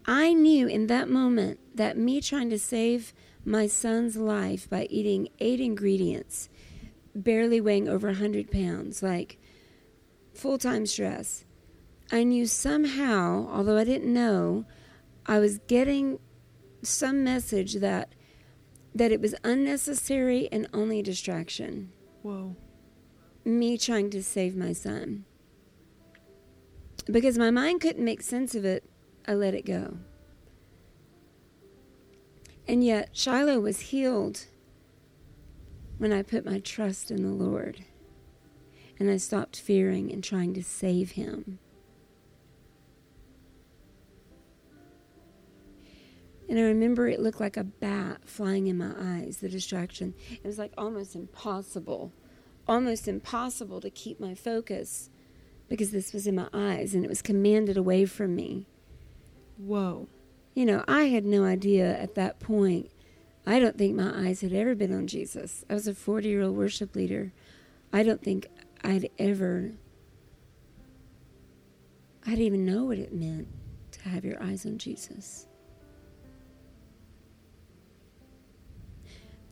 I 0.06 0.32
knew 0.32 0.66
in 0.66 0.88
that 0.88 1.08
moment 1.08 1.58
that 1.74 1.96
me 1.96 2.20
trying 2.20 2.50
to 2.50 2.58
save 2.58 3.14
my 3.44 3.66
son's 3.66 4.16
life 4.16 4.68
by 4.68 4.87
eating 4.90 5.28
eight 5.38 5.61
ingredients, 5.61 6.48
barely 7.14 7.61
weighing 7.61 7.88
over 7.88 8.08
100 8.08 8.50
pounds, 8.50 9.02
like 9.02 9.38
full 10.35 10.58
time 10.58 10.87
stress, 10.87 11.44
I 12.12 12.25
knew 12.25 12.46
somehow, 12.46 13.48
although 13.51 13.79
I 13.79 13.85
didn't 13.85 14.12
know, 14.12 14.66
I 15.25 15.38
was 15.38 15.59
getting 15.66 16.18
some 16.83 17.25
message 17.25 17.75
that 17.77 18.14
that 18.94 19.11
it 19.11 19.22
was 19.22 19.35
unnecessary 19.42 20.51
and 20.53 20.68
only 20.75 21.01
a 21.01 21.03
distraction 21.03 21.90
Whoa. 22.20 22.55
me 23.42 23.79
trying 23.79 24.11
to 24.11 24.22
save 24.22 24.55
my 24.55 24.75
son. 24.75 25.25
Because 27.11 27.38
my 27.38 27.51
mind 27.51 27.81
couldn't 27.81 28.05
make 28.05 28.20
sense 28.20 28.55
of 28.55 28.66
it, 28.66 28.85
I 29.27 29.33
let 29.33 29.55
it 29.55 29.64
go. 29.64 29.96
And 32.68 32.85
yet, 32.85 33.16
Shiloh 33.16 33.61
was 33.61 33.81
healed 33.81 34.44
when 35.96 36.12
I 36.12 36.22
put 36.22 36.44
my 36.44 36.59
trust 36.59 37.11
in 37.11 37.22
the 37.22 37.31
Lord 37.31 37.85
and 38.98 39.11
I 39.11 39.16
stopped 39.16 39.59
fearing 39.59 40.12
and 40.12 40.22
trying 40.22 40.53
to 40.55 40.62
save 40.62 41.12
him. 41.12 41.59
And 46.48 46.59
I 46.59 46.62
remember 46.62 47.09
it 47.09 47.20
looked 47.20 47.40
like 47.40 47.57
a 47.57 47.64
bat 47.64 48.22
flying 48.24 48.66
in 48.66 48.76
my 48.76 48.92
eyes, 48.98 49.38
the 49.38 49.48
distraction. 49.48 50.14
It 50.31 50.44
was 50.44 50.59
like 50.59 50.72
almost 50.76 51.14
impossible, 51.14 52.12
almost 52.66 53.09
impossible 53.09 53.81
to 53.81 53.90
keep 53.90 54.20
my 54.20 54.35
focus 54.35 55.09
because 55.68 55.90
this 55.90 56.12
was 56.12 56.26
in 56.26 56.35
my 56.35 56.48
eyes 56.52 56.94
and 56.94 57.05
it 57.05 57.09
was 57.09 57.22
commanded 57.22 57.76
away 57.76 58.05
from 58.05 58.37
me. 58.37 58.66
Whoa. 59.57 60.09
You 60.55 60.66
know, 60.66 60.85
I 60.87 61.05
had 61.05 61.24
no 61.24 61.44
idea 61.44 61.98
at 61.98 62.14
that 62.16 62.40
point. 62.40 62.90
I 63.46 63.59
don't 63.59 63.78
think 63.78 63.96
my 63.96 64.28
eyes 64.28 64.42
had 64.42 64.52
ever 64.52 64.74
been 64.74 64.92
on 64.92 65.07
Jesus. 65.07 65.64
I 65.70 65.74
was 65.74 65.88
a 65.88 65.94
40 65.94 66.28
year 66.28 66.42
old 66.42 66.57
worship 66.57 66.94
leader. 66.94 67.33
I 67.92 68.02
don't 68.02 68.22
think 68.22 68.48
I'd 68.85 69.09
ever, 69.18 69.72
I 72.26 72.31
didn't 72.31 72.44
even 72.44 72.66
know 72.66 72.85
what 72.85 72.98
it 72.98 73.14
meant 73.14 73.48
to 73.92 74.09
have 74.09 74.24
your 74.24 74.42
eyes 74.42 74.66
on 74.66 74.78
Jesus. 74.78 75.46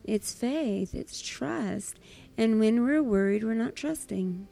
It's 0.03 0.33
faith, 0.33 0.93
it's 0.93 1.21
trust. 1.21 1.99
And 2.37 2.59
when 2.59 2.83
we're 2.83 3.03
worried, 3.03 3.43
we're 3.43 3.53
not 3.53 3.75
trusting. 3.75 4.47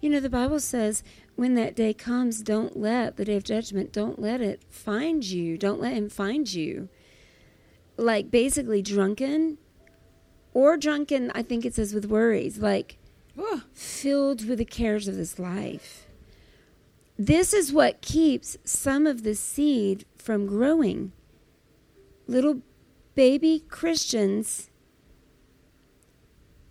You 0.00 0.10
know, 0.10 0.20
the 0.20 0.28
Bible 0.28 0.60
says 0.60 1.04
when 1.36 1.54
that 1.54 1.76
day 1.76 1.94
comes, 1.94 2.42
don't 2.42 2.76
let 2.76 3.16
the 3.16 3.24
day 3.24 3.36
of 3.36 3.44
judgment, 3.44 3.92
don't 3.92 4.18
let 4.18 4.40
it 4.40 4.62
find 4.68 5.24
you. 5.24 5.56
Don't 5.56 5.80
let 5.80 5.94
him 5.94 6.08
find 6.08 6.52
you. 6.52 6.88
Like 7.96 8.30
basically 8.30 8.82
drunken 8.82 9.58
or 10.54 10.76
drunken, 10.76 11.30
I 11.34 11.42
think 11.42 11.64
it 11.64 11.74
says 11.74 11.94
with 11.94 12.06
worries, 12.06 12.58
like 12.58 12.98
filled 13.72 14.46
with 14.46 14.58
the 14.58 14.64
cares 14.64 15.08
of 15.08 15.16
this 15.16 15.38
life. 15.38 16.06
This 17.18 17.52
is 17.54 17.72
what 17.72 18.00
keeps 18.02 18.56
some 18.64 19.06
of 19.06 19.22
the 19.22 19.34
seed 19.34 20.04
from 20.16 20.46
growing. 20.46 21.12
Little 22.32 22.62
baby 23.14 23.62
Christians 23.68 24.70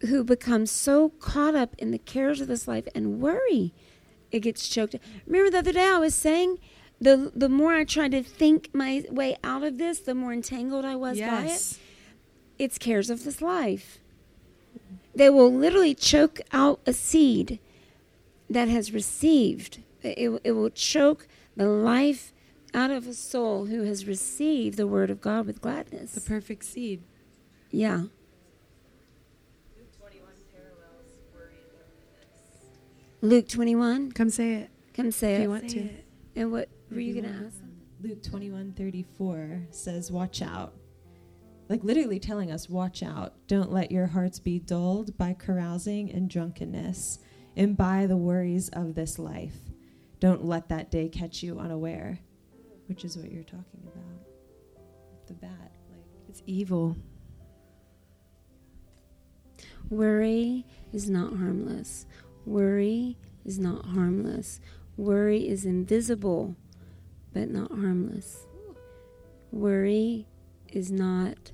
who 0.02 0.24
become 0.24 0.66
so 0.66 1.10
caught 1.10 1.54
up 1.54 1.76
in 1.78 1.92
the 1.92 2.00
cares 2.00 2.42
of 2.42 2.48
this 2.48 2.68
life 2.68 2.88
and 2.96 3.22
worry, 3.22 3.72
it 4.32 4.40
gets 4.40 4.68
choked. 4.68 4.96
Remember 5.28 5.52
the 5.52 5.60
other 5.60 5.74
day 5.74 5.86
I 5.86 6.00
was 6.00 6.16
saying 6.16 6.58
the 7.00 7.32
the 7.36 7.48
more 7.48 7.74
I 7.74 7.84
tried 7.84 8.12
to 8.12 8.24
think 8.24 8.70
my 8.74 9.04
way 9.12 9.38
out 9.44 9.64
of 9.64 9.78
this, 9.78 10.00
the 10.00 10.16
more 10.16 10.34
entangled 10.34 10.84
I 10.84 10.96
was 10.96 11.20
by 11.20 11.42
it 11.42 11.46
yes. 11.46 11.80
it's 12.58 12.78
cares 12.80 13.12
of 13.12 13.24
this 13.24 13.40
life. 13.40 14.00
They 15.14 15.30
will 15.30 15.54
literally 15.54 15.94
choke 15.94 16.42
out 16.52 16.80
a 16.88 16.94
seed 16.94 17.60
that 18.50 18.68
has 18.68 18.92
received. 18.92 19.84
It, 20.02 20.42
it 20.44 20.54
will 20.54 20.72
choke 20.72 21.28
the 21.56 21.68
life 21.68 22.34
out 22.74 22.92
of 22.92 23.08
a 23.08 23.14
soul 23.14 23.66
who 23.66 23.84
has 23.84 24.06
received 24.08 24.78
the 24.78 24.88
word 24.88 25.10
of 25.10 25.22
God 25.22 25.46
with 25.46 25.62
gladness. 25.62 26.12
The 26.14 26.22
perfect 26.22 26.64
seed. 26.66 27.04
yeah. 27.72 28.04
Luke 33.22 33.48
21. 33.48 34.12
Come 34.14 34.30
say 34.30 34.54
it 34.56 34.70
Come 34.94 35.12
say 35.12 35.36
it. 35.36 35.36
if 35.36 35.40
it. 35.40 35.44
you 35.44 35.50
want 35.50 35.70
to. 35.70 35.90
And 36.36 36.52
what 36.52 36.70
were 36.90 36.98
If 36.98 37.06
you 37.06 37.14
you 37.14 37.22
going 37.22 37.34
to 37.34 37.46
ask? 37.46 37.58
Luke 38.02 38.24
21 38.24 38.74
34 38.74 39.68
says, 39.70 40.12
Watch 40.12 40.42
out. 40.42 40.74
Like 41.70 41.84
literally 41.84 42.20
telling 42.20 42.52
us, 42.52 42.68
Watch 42.70 43.04
out. 43.04 43.34
Don't 43.48 43.72
let 43.72 43.92
your 43.92 44.08
hearts 44.08 44.40
be 44.40 44.60
dulled 44.60 45.18
by 45.18 45.34
carousing 45.38 46.12
and 46.12 46.30
drunkenness 46.30 47.20
and 47.56 47.78
by 47.78 48.08
the 48.08 48.18
worries 48.18 48.70
of 48.70 48.96
this 48.96 49.20
life. 49.20 49.56
Don't 50.20 50.46
let 50.46 50.70
that 50.70 50.90
day 50.92 51.08
catch 51.10 51.44
you 51.44 51.60
unaware, 51.60 52.20
which 52.92 53.06
is 53.06 53.16
what 53.18 53.32
you're 53.32 53.42
talking 53.44 53.82
about. 53.86 54.28
The 55.28 55.34
bat. 55.34 55.72
Like, 55.90 56.04
It's 56.28 56.44
evil. 56.46 56.98
Worry 59.90 60.66
is 60.92 61.10
not 61.10 61.38
harmless. 61.38 62.06
Worry 62.46 63.16
is 63.46 63.58
not 63.58 63.86
harmless. 63.86 64.60
Worry 64.98 65.48
is 65.48 65.64
invisible, 65.66 66.58
but 67.34 67.50
not 67.50 67.72
harmless. 67.72 68.46
Worry 69.54 70.28
is 70.68 70.92
not 70.92 71.54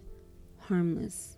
harmless. 0.62 1.38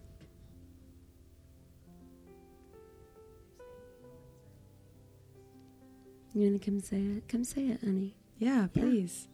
You 6.34 6.42
want 6.50 6.62
to 6.62 6.66
come 6.72 6.80
say 6.80 6.98
it? 7.02 7.28
Come 7.28 7.44
say 7.44 7.68
it, 7.68 7.80
honey. 7.82 8.16
Yeah, 8.38 8.68
Yeah. 8.74 8.82
please. 8.82 9.29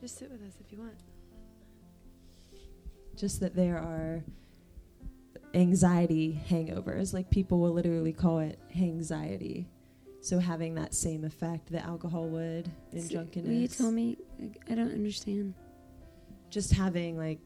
Just 0.00 0.18
sit 0.18 0.30
with 0.30 0.42
us 0.42 0.54
if 0.64 0.70
you 0.72 0.78
want. 0.78 0.94
just 3.16 3.40
that 3.40 3.56
there 3.56 3.76
are 3.76 4.22
anxiety 5.54 6.40
hangovers. 6.48 7.12
Like 7.12 7.30
people 7.30 7.58
will 7.58 7.72
literally 7.72 8.12
call 8.12 8.38
it 8.38 8.58
anxiety. 8.76 9.68
So 10.20 10.38
having 10.38 10.74
that 10.76 10.94
same 10.94 11.24
effect 11.24 11.70
that 11.72 11.84
alcohol 11.84 12.26
would 12.28 12.70
in 12.92 13.02
See, 13.02 13.14
drunkenness. 13.14 13.48
Will 13.48 13.54
you 13.56 13.68
tell 13.68 13.90
me? 13.90 14.18
I 14.70 14.74
don't 14.74 14.92
understand. 14.92 15.54
just 16.50 16.72
having 16.72 17.16
like 17.18 17.40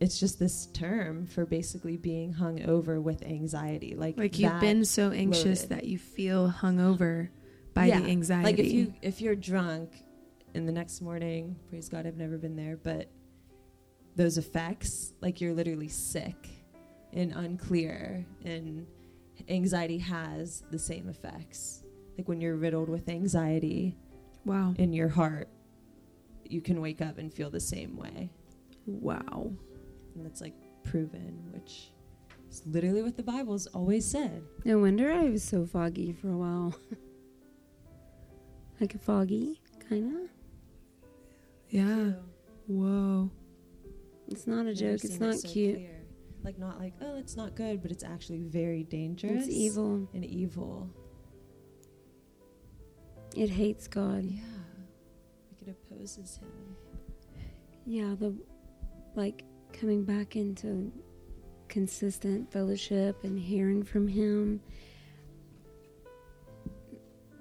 it's 0.00 0.18
just 0.18 0.38
this 0.38 0.66
term 0.66 1.26
for 1.26 1.44
basically 1.44 1.96
being 1.98 2.32
hung 2.32 2.62
over 2.64 3.00
with 3.02 3.22
anxiety 3.22 3.94
like 3.94 4.16
Like 4.16 4.38
you've 4.38 4.58
been 4.60 4.82
so 4.84 5.10
anxious 5.10 5.62
loaded. 5.62 5.68
that 5.76 5.84
you 5.84 5.98
feel 5.98 6.48
hungover 6.50 7.28
by 7.74 7.86
Yeah, 7.86 8.00
the 8.00 8.08
anxiety. 8.10 8.44
like 8.44 8.58
if 8.58 8.72
you 8.72 8.94
if 9.02 9.20
you're 9.20 9.34
drunk 9.36 9.90
and 10.54 10.66
the 10.66 10.72
next 10.72 11.00
morning 11.00 11.56
praise 11.68 11.88
god 11.88 12.06
i've 12.06 12.16
never 12.16 12.36
been 12.38 12.56
there 12.56 12.76
but 12.76 13.08
those 14.16 14.38
effects 14.38 15.12
like 15.20 15.40
you're 15.40 15.54
literally 15.54 15.88
sick 15.88 16.48
and 17.12 17.32
unclear 17.32 18.24
and 18.44 18.86
anxiety 19.48 19.98
has 19.98 20.62
the 20.70 20.78
same 20.78 21.08
effects 21.08 21.82
like 22.18 22.28
when 22.28 22.40
you're 22.40 22.56
riddled 22.56 22.88
with 22.88 23.08
anxiety 23.08 23.96
wow, 24.44 24.74
in 24.78 24.92
your 24.92 25.08
heart 25.08 25.48
you 26.44 26.60
can 26.60 26.80
wake 26.80 27.00
up 27.00 27.18
and 27.18 27.32
feel 27.32 27.50
the 27.50 27.60
same 27.60 27.96
way 27.96 28.30
wow. 28.86 29.52
and 30.14 30.24
that's 30.24 30.40
like 30.40 30.54
proven, 30.82 31.42
which 31.52 31.92
is 32.50 32.62
literally 32.66 33.02
what 33.02 33.16
the 33.16 33.22
Bible's 33.22 33.66
always 33.68 34.04
said. 34.04 34.42
No 34.64 34.78
wonder 34.78 35.12
I 35.12 35.24
was 35.24 35.42
so 35.42 35.66
foggy 35.66 36.12
for 36.12 36.30
a 36.30 36.36
while. 36.36 36.74
like 38.80 38.94
a 38.94 38.98
foggy, 38.98 39.60
kind 39.88 40.16
of. 40.16 40.30
Yeah. 41.70 42.12
Whoa. 42.66 43.30
It's 44.28 44.46
not 44.46 44.66
a 44.66 44.74
joke. 44.74 44.94
It's 44.94 45.08
seen 45.08 45.22
it 45.22 45.26
not 45.26 45.34
so 45.36 45.48
cute. 45.48 45.76
clear. 45.76 45.96
Like 46.42 46.58
not 46.58 46.78
like 46.78 46.94
oh, 47.02 47.16
it's 47.16 47.36
not 47.36 47.54
good, 47.54 47.82
but 47.82 47.90
it's 47.90 48.04
actually 48.04 48.40
very 48.40 48.84
dangerous. 48.84 49.46
It's 49.46 49.54
evil. 49.54 50.08
and 50.14 50.24
evil. 50.24 50.88
It 53.36 53.50
hates 53.50 53.86
God. 53.86 54.24
Yeah, 54.24 54.40
like 55.50 55.68
it 55.68 55.68
opposes 55.68 56.38
him. 56.38 56.76
Yeah, 57.84 58.14
the 58.18 58.34
like 59.14 59.44
coming 59.72 60.04
back 60.04 60.36
into 60.36 60.90
consistent 61.70 62.52
fellowship 62.52 63.22
and 63.22 63.38
hearing 63.38 63.82
from 63.82 64.06
Him 64.06 64.60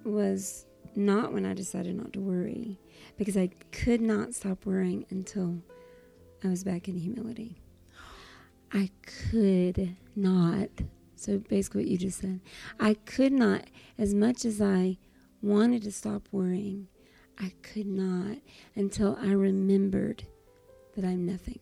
was 0.05 0.65
not 0.95 1.33
when 1.33 1.45
I 1.45 1.53
decided 1.53 1.95
not 1.95 2.13
to 2.13 2.19
worry 2.19 2.79
because 3.17 3.37
I 3.37 3.49
could 3.71 4.01
not 4.01 4.33
stop 4.33 4.65
worrying 4.65 5.05
until 5.09 5.61
I 6.43 6.47
was 6.47 6.63
back 6.63 6.87
in 6.87 6.97
humility. 6.97 7.61
I 8.71 8.89
could 9.29 9.95
not. 10.15 10.69
So 11.15 11.37
basically, 11.37 11.81
what 11.83 11.91
you 11.91 11.97
just 11.97 12.19
said, 12.19 12.39
I 12.79 12.93
could 12.93 13.33
not, 13.33 13.65
as 13.97 14.13
much 14.13 14.45
as 14.45 14.61
I 14.61 14.97
wanted 15.41 15.83
to 15.83 15.91
stop 15.91 16.27
worrying, 16.31 16.87
I 17.37 17.53
could 17.61 17.87
not 17.87 18.37
until 18.75 19.17
I 19.21 19.31
remembered 19.31 20.23
that 20.95 21.05
I'm 21.05 21.25
nothing. 21.25 21.59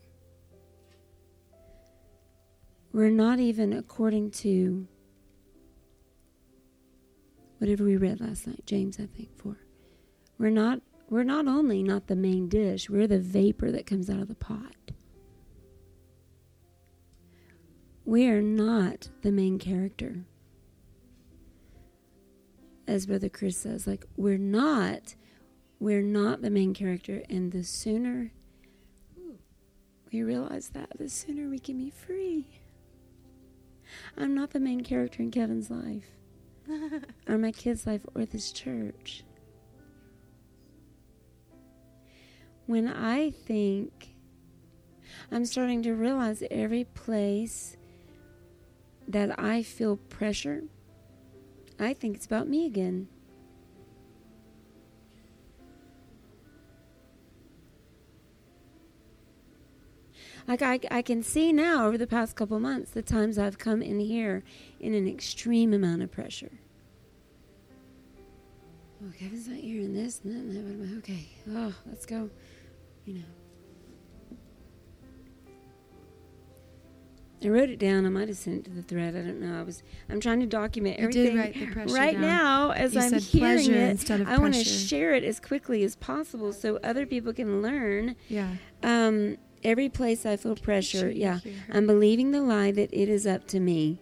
We're 2.94 3.10
not 3.10 3.40
even 3.40 3.74
according 3.74 4.32
to 4.32 4.88
whatever 7.60 7.84
we 7.84 7.98
read 7.98 8.22
last 8.22 8.48
night, 8.48 8.63
James, 8.65 9.00
I 9.00 9.06
think, 9.06 9.36
four. 9.38 9.58
We're 10.38 10.50
not 10.50 10.82
we're 11.10 11.24
not 11.24 11.48
only 11.48 11.84
not 11.84 12.08
the 12.08 12.15
main 12.15 12.50
dish, 12.50 12.89
we're 12.89 13.08
the 13.08 13.20
vapor 13.20 13.72
that 13.72 13.86
comes 13.86 14.10
out 14.10 14.20
of 14.20 14.28
the 14.28 14.36
pot. 14.36 14.76
We 18.04 18.28
are 18.28 18.41
not 18.41 19.10
the 19.22 19.32
main 19.32 19.58
character. 19.58 20.26
As 22.86 23.06
Brother 23.06 23.30
Chris 23.30 23.58
says, 23.58 23.88
like 23.88 24.06
we're 24.15 24.38
not 24.38 25.15
we're 25.80 26.02
not 26.02 26.41
the 26.41 26.50
main 26.50 26.74
character 26.74 27.24
and 27.30 27.52
the 27.52 27.63
sooner 27.63 28.32
we 30.12 30.24
realize 30.24 30.70
that, 30.70 30.98
the 30.98 31.10
sooner 31.10 31.50
we 31.50 31.60
can 31.60 31.78
be 31.78 31.89
free. 31.89 32.48
I'm 34.17 34.34
not 34.34 34.52
the 34.52 34.60
main 34.60 34.82
character 34.82 35.22
in 35.22 35.32
Kevin's 35.32 35.70
life, 35.70 36.17
or 37.28 37.38
my 37.38 37.52
kids' 37.52 37.88
life, 37.88 38.02
or 38.16 38.26
this 38.26 38.52
church. 38.52 39.24
When 42.66 42.88
I 42.88 43.32
think, 43.32 44.16
I'm 45.32 45.46
starting 45.46 45.82
to 45.84 45.94
realize 45.94 46.44
every 46.52 46.84
place 46.84 47.78
that 49.08 49.40
I 49.40 49.64
feel 49.64 49.98
pressure, 49.98 50.64
I 51.80 51.94
think 51.94 52.16
it's 52.16 52.26
about 52.26 52.48
me 52.48 52.66
again. 52.66 53.08
Like 60.48 60.62
I, 60.62 60.80
I 60.90 61.02
can 61.02 61.24
see 61.24 61.52
now 61.52 61.86
over 61.86 61.98
the 61.98 62.08
past 62.08 62.38
couple 62.38 62.58
months 62.60 62.92
the 62.92 63.02
times 63.02 63.38
I've 63.38 63.58
come 63.58 63.82
in 63.82 64.00
here 64.00 64.44
in 64.80 64.94
an 64.94 65.08
extreme 65.08 65.74
amount 65.74 66.02
of 66.04 66.12
pressure. 66.12 66.52
Oh, 69.04 69.12
Kevin's 69.18 69.48
not 69.48 69.58
hearing 69.60 69.94
this 69.94 70.22
and 70.24 70.34
that 70.34 70.40
and 70.40 70.56
that. 70.56 70.63
What 70.63 70.88
am 70.88 70.94
I- 70.96 70.98
Okay, 71.00 71.28
oh, 71.52 71.74
let's 71.88 72.06
go. 72.06 72.30
You 73.06 73.16
know. 73.16 73.22
I 77.44 77.50
wrote 77.50 77.70
it 77.70 77.78
down. 77.78 78.06
I 78.08 78.10
might 78.10 78.28
have 78.30 78.38
sent 78.38 78.58
it 78.58 78.66
to 78.66 78.72
the 78.72 78.82
thread. 78.82 79.16
I 79.16 79.20
don't 79.22 79.40
know. 79.40 79.60
I 79.60 79.63
was. 79.63 79.84
I'm 80.10 80.20
trying 80.20 80.40
to 80.40 80.48
document 80.48 81.00
everything 81.00 81.36
did 81.36 81.38
write 81.38 81.54
the 81.54 81.68
pressure 81.68 81.94
right 81.94 82.13
down. 82.13 82.22
now 82.22 82.72
as 82.72 82.96
You 82.96 83.02
I'm 83.02 83.10
said 83.12 83.22
hearing 83.22 83.56
pleasure 83.58 83.74
it. 83.76 83.90
instead 83.92 84.22
of 84.22 84.28
I 84.28 84.40
want 84.40 84.56
to 84.56 84.63
share 84.63 85.13
it 85.13 85.24
as 85.24 85.40
quickly 85.40 85.84
as 85.84 85.96
possible 85.96 86.52
so 86.52 86.80
other 86.84 87.06
people 87.06 87.34
can 87.34 87.62
learn 87.62 88.16
Yeah. 88.28 88.56
um, 88.84 89.38
Every 89.63 89.90
place 89.90 90.24
I 90.26 90.38
feel 90.38 90.56
pressure, 90.56 91.10
yeah. 91.10 91.40
I'm 91.72 91.88
believing 91.88 92.30
the 92.32 92.42
lie 92.42 92.72
that 92.72 92.90
it 92.94 93.10
is 93.10 93.26
up 93.26 93.48
to 93.48 93.60
me. 93.60 94.00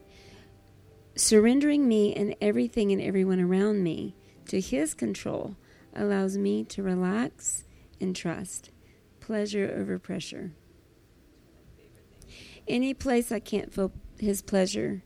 Surrendering 1.17 1.87
me 1.87 2.13
and 2.13 2.35
everything 2.41 2.91
and 2.91 3.01
everyone 3.01 3.39
around 3.39 3.81
me 3.81 4.15
to 4.47 4.59
His 4.59 4.93
control 4.93 5.55
allows 5.95 6.37
me 6.37 6.65
to 6.65 6.83
relax 6.83 7.63
and 8.01 8.13
trust. 8.13 8.69
Pleasure 9.21 9.73
over 9.77 9.97
pressure. 9.97 10.51
Any 12.67 12.93
place 12.93 13.31
I 13.31 13.39
can't 13.39 13.73
feel 13.73 13.93
His 14.19 14.41
pleasure, 14.41 15.03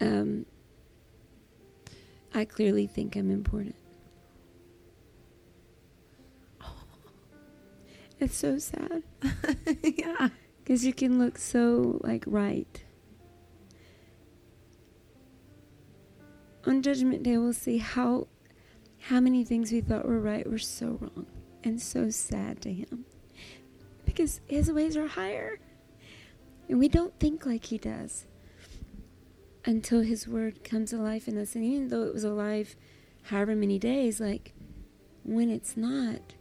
um, 0.00 0.44
I 2.34 2.44
clearly 2.44 2.86
think 2.86 3.16
I'm 3.16 3.30
important. 3.30 3.76
It's 8.18 8.36
so 8.36 8.58
sad 8.58 9.02
yeah. 9.82 10.30
because 10.58 10.86
you 10.86 10.94
can 10.94 11.18
look 11.18 11.36
so 11.36 12.00
like 12.02 12.24
right. 12.26 12.82
On 16.66 16.82
Judgment 16.82 17.22
Day, 17.22 17.38
we'll 17.38 17.52
see 17.52 17.78
how 17.78 18.26
how 18.98 19.20
many 19.20 19.44
things 19.44 19.70
we 19.70 19.80
thought 19.80 20.04
were 20.04 20.20
right 20.20 20.48
were 20.50 20.58
so 20.58 20.98
wrong 21.00 21.26
and 21.62 21.80
so 21.80 22.10
sad 22.10 22.60
to 22.62 22.72
Him 22.72 23.04
because 24.04 24.40
His 24.48 24.72
ways 24.72 24.96
are 24.96 25.06
higher, 25.06 25.60
and 26.68 26.80
we 26.80 26.88
don't 26.88 27.16
think 27.20 27.46
like 27.46 27.66
He 27.66 27.78
does 27.78 28.26
until 29.64 30.00
His 30.00 30.26
Word 30.26 30.64
comes 30.64 30.92
alive 30.92 31.28
in 31.28 31.38
us. 31.38 31.54
And 31.54 31.64
even 31.64 31.88
though 31.88 32.02
it 32.02 32.12
was 32.12 32.24
alive, 32.24 32.74
however 33.22 33.54
many 33.54 33.78
days, 33.78 34.18
like 34.18 34.52
when 35.22 35.50
it's 35.50 35.76
not, 35.76 36.34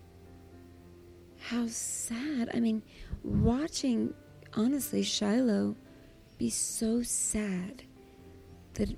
how 1.39 1.67
sad. 1.67 2.49
I 2.51 2.59
mean, 2.59 2.81
watching 3.23 4.15
honestly 4.55 5.03
Shiloh 5.03 5.75
be 6.39 6.49
so 6.49 7.03
sad 7.03 7.83
that 8.73 8.89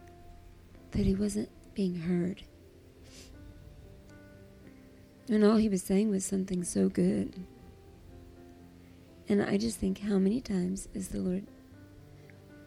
that 0.92 1.06
he 1.06 1.16
wasn't 1.16 1.50
being 1.74 1.96
heard. 1.96 2.44
And 5.30 5.44
all 5.44 5.58
he 5.58 5.70
was 5.70 5.84
saying 5.84 6.10
was 6.10 6.26
something 6.26 6.64
so 6.64 6.88
good. 6.90 7.34
And 9.30 9.42
I 9.44 9.58
just 9.58 9.78
think 9.78 10.00
how 10.00 10.18
many 10.18 10.40
times 10.40 10.88
is 10.94 11.10
the 11.10 11.20
Lord 11.20 11.46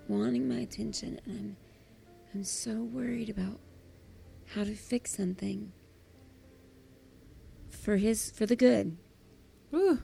wanting 0.09 0.49
my 0.49 0.59
attention 0.59 1.21
and 1.25 1.37
I'm 1.39 1.57
I'm 2.35 2.45
so 2.45 2.75
worried 2.75 3.29
about 3.29 3.59
how 4.55 4.63
to 4.63 4.75
fix 4.75 5.17
something 5.17 5.73
for 7.69 7.97
his 7.97 8.31
for 8.31 8.47
the 8.47 8.57
good. 8.57 8.97
Woo. 9.73 10.01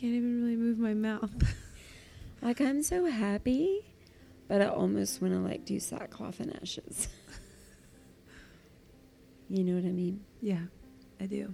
Can't 0.00 0.14
even 0.14 0.42
really 0.42 0.56
move 0.56 0.78
my 0.78 0.94
mouth. 0.94 1.30
Like 2.40 2.60
I'm 2.60 2.84
so 2.84 3.06
happy, 3.06 3.80
but 4.46 4.62
I 4.62 4.66
almost 4.66 5.20
want 5.20 5.34
to 5.34 5.40
like 5.40 5.64
do 5.64 5.80
sackcloth 5.80 6.38
and 6.38 6.54
ashes. 6.62 7.08
you 9.48 9.64
know 9.64 9.74
what 9.74 9.84
I 9.84 9.92
mean? 9.92 10.20
yeah, 10.40 10.60
I 11.20 11.26
do. 11.26 11.52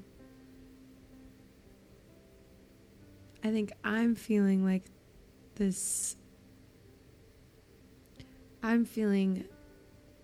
I 3.43 3.51
think 3.51 3.73
I'm 3.83 4.15
feeling 4.15 4.63
like 4.63 4.85
this. 5.55 6.17
I'm 8.63 8.85
feeling 8.85 9.45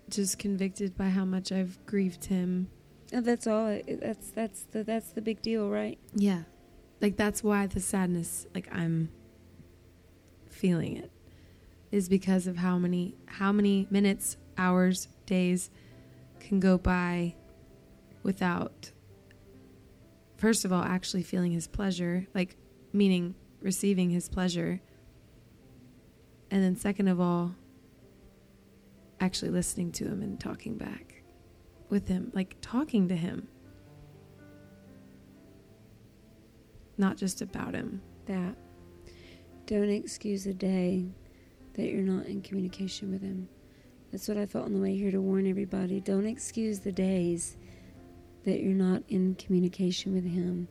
just 0.09 0.37
convicted 0.37 0.95
by 0.95 1.09
how 1.09 1.25
much 1.25 1.51
I've 1.51 1.83
grieved 1.87 2.25
him. 2.25 2.69
And 3.11 3.25
that's 3.25 3.47
all. 3.47 3.79
That's 3.87 4.29
that's 4.29 4.61
the 4.71 4.83
that's 4.83 5.09
the 5.09 5.21
big 5.21 5.41
deal, 5.41 5.69
right? 5.69 5.97
Yeah. 6.13 6.43
Like 7.01 7.17
that's 7.17 7.43
why 7.43 7.67
the 7.67 7.79
sadness 7.79 8.45
like 8.53 8.69
I'm 8.71 9.09
feeling 10.49 10.97
it 10.97 11.11
is 11.91 12.07
because 12.07 12.47
of 12.47 12.57
how 12.57 12.77
many 12.77 13.15
how 13.25 13.51
many 13.51 13.87
minutes, 13.89 14.37
hours, 14.57 15.07
days 15.25 15.71
can 16.39 16.59
go 16.59 16.77
by 16.77 17.35
without 18.23 18.91
first 20.37 20.65
of 20.65 20.71
all 20.71 20.83
actually 20.83 21.23
feeling 21.23 21.51
his 21.51 21.67
pleasure, 21.67 22.27
like 22.33 22.55
meaning 22.93 23.35
receiving 23.61 24.09
his 24.09 24.29
pleasure. 24.29 24.81
And 26.49 26.63
then 26.63 26.75
second 26.75 27.07
of 27.07 27.19
all 27.19 27.55
actually 29.19 29.51
listening 29.51 29.91
to 29.93 30.05
him 30.05 30.21
and 30.21 30.39
talking 30.39 30.77
back 30.77 31.23
with 31.89 32.07
him, 32.07 32.31
like 32.33 32.57
talking 32.61 33.07
to 33.07 33.15
him. 33.15 33.47
Not 37.01 37.17
just 37.17 37.41
about 37.41 37.73
him. 37.73 37.99
That 38.27 38.55
don't 39.65 39.89
excuse 39.89 40.45
a 40.45 40.53
day 40.53 41.07
that 41.73 41.87
you're 41.89 42.01
not 42.03 42.27
in 42.27 42.41
communication 42.41 43.11
with 43.11 43.21
him. 43.23 43.49
That's 44.11 44.27
what 44.27 44.37
I 44.37 44.45
felt 44.45 44.65
on 44.65 44.73
the 44.73 44.79
way 44.79 44.95
here 44.95 45.09
to 45.11 45.19
warn 45.19 45.47
everybody. 45.47 45.99
Don't 45.99 46.27
excuse 46.27 46.79
the 46.79 46.91
days 46.91 47.57
that 48.45 48.59
you're 48.61 48.73
not 48.73 49.01
in 49.07 49.35
communication 49.35 50.13
with 50.13 50.25
him, 50.25 50.67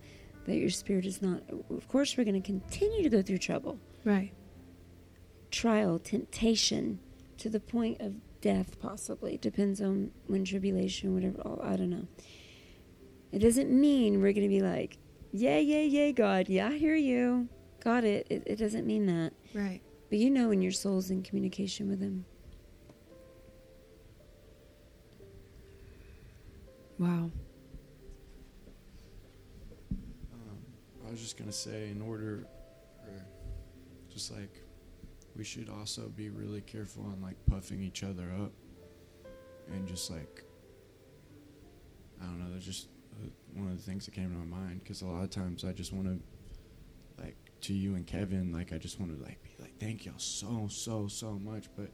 that 0.47 0.57
your 0.57 0.71
spirit 0.71 1.05
is 1.07 1.21
not. 1.21 1.43
Of 1.71 1.89
course, 1.89 2.17
we're 2.17 2.25
going 2.25 2.41
to 2.41 2.47
continue 2.47 3.03
to 3.03 3.09
go 3.09 3.23
through 3.23 3.39
trouble. 3.39 3.79
Right. 4.05 4.33
trial, 5.51 5.99
temptation, 5.99 7.01
to 7.39 7.49
the 7.49 7.61
point 7.61 8.01
of 8.01 8.15
death, 8.41 8.79
possibly. 8.81 9.37
Depends 9.39 9.81
on 9.81 10.11
when 10.27 10.45
tribulation, 10.45 11.15
whatever. 11.15 11.59
I 11.63 11.77
don't 11.77 11.91
know. 11.91 12.07
It 13.33 13.41
doesn't 13.41 13.71
mean 13.71 14.21
we're 14.21 14.33
going 14.33 14.49
to 14.49 14.49
be 14.49 14.61
like, 14.61 14.99
yay, 15.33 15.63
yay, 15.63 15.87
yay, 15.87 16.13
God. 16.13 16.49
Yeah, 16.49 16.69
I 16.69 16.77
hear 16.77 16.95
you. 16.95 17.49
Got 17.83 18.05
it. 18.05 18.27
it. 18.31 18.43
It 18.47 18.57
doesn't 18.57 18.87
mean 18.87 19.07
that. 19.07 19.33
Right. 19.55 19.81
But 20.09 20.19
you 20.19 20.31
know 20.31 20.49
when 20.49 20.61
your 20.61 20.73
soul's 20.73 21.11
in 21.11 21.23
communication 21.23 21.89
with 21.89 22.01
Him. 22.01 22.25
Wow. 26.99 27.31
Um, 30.33 30.59
I 31.07 31.11
was 31.11 31.21
just 31.21 31.39
gonna 31.39 31.53
say, 31.53 31.89
in 31.91 32.03
order, 32.03 32.47
or 33.07 33.25
just 34.13 34.31
like, 34.31 34.63
we 35.35 35.45
should 35.45 35.71
also 35.71 36.09
be 36.09 36.29
really 36.29 36.61
careful 36.61 37.05
on 37.05 37.23
like 37.23 37.37
puffing 37.47 37.81
each 37.81 38.05
other 38.05 38.31
up, 38.43 38.53
and 39.73 39.87
just 39.89 40.11
like, 40.11 40.45
I 42.21 42.27
don't 42.27 42.39
know, 42.39 42.53
that's 42.53 42.67
just 42.67 42.89
one 43.55 43.69
of 43.69 43.77
the 43.77 43.83
things 43.83 44.05
that 44.07 44.15
came 44.15 44.31
to 44.31 44.37
my 44.37 44.45
mind 44.45 44.81
because 44.83 45.03
a 45.03 45.07
lot 45.07 45.23
of 45.23 45.31
times 45.31 45.65
I 45.65 45.73
just 45.73 45.93
want 45.93 46.07
to, 46.07 47.23
like, 47.23 47.37
to 47.63 47.75
you 47.75 47.95
and 47.95 48.07
Kevin, 48.07 48.53
like 48.53 48.73
I 48.73 48.79
just 48.79 48.99
want 49.01 49.17
to 49.17 49.23
like 49.23 49.43
be 49.43 49.51
like, 49.63 49.79
thank 49.79 50.07
y'all 50.07 50.15
so 50.19 50.67
so 50.71 51.09
so 51.09 51.33
much, 51.33 51.67
but. 51.77 51.91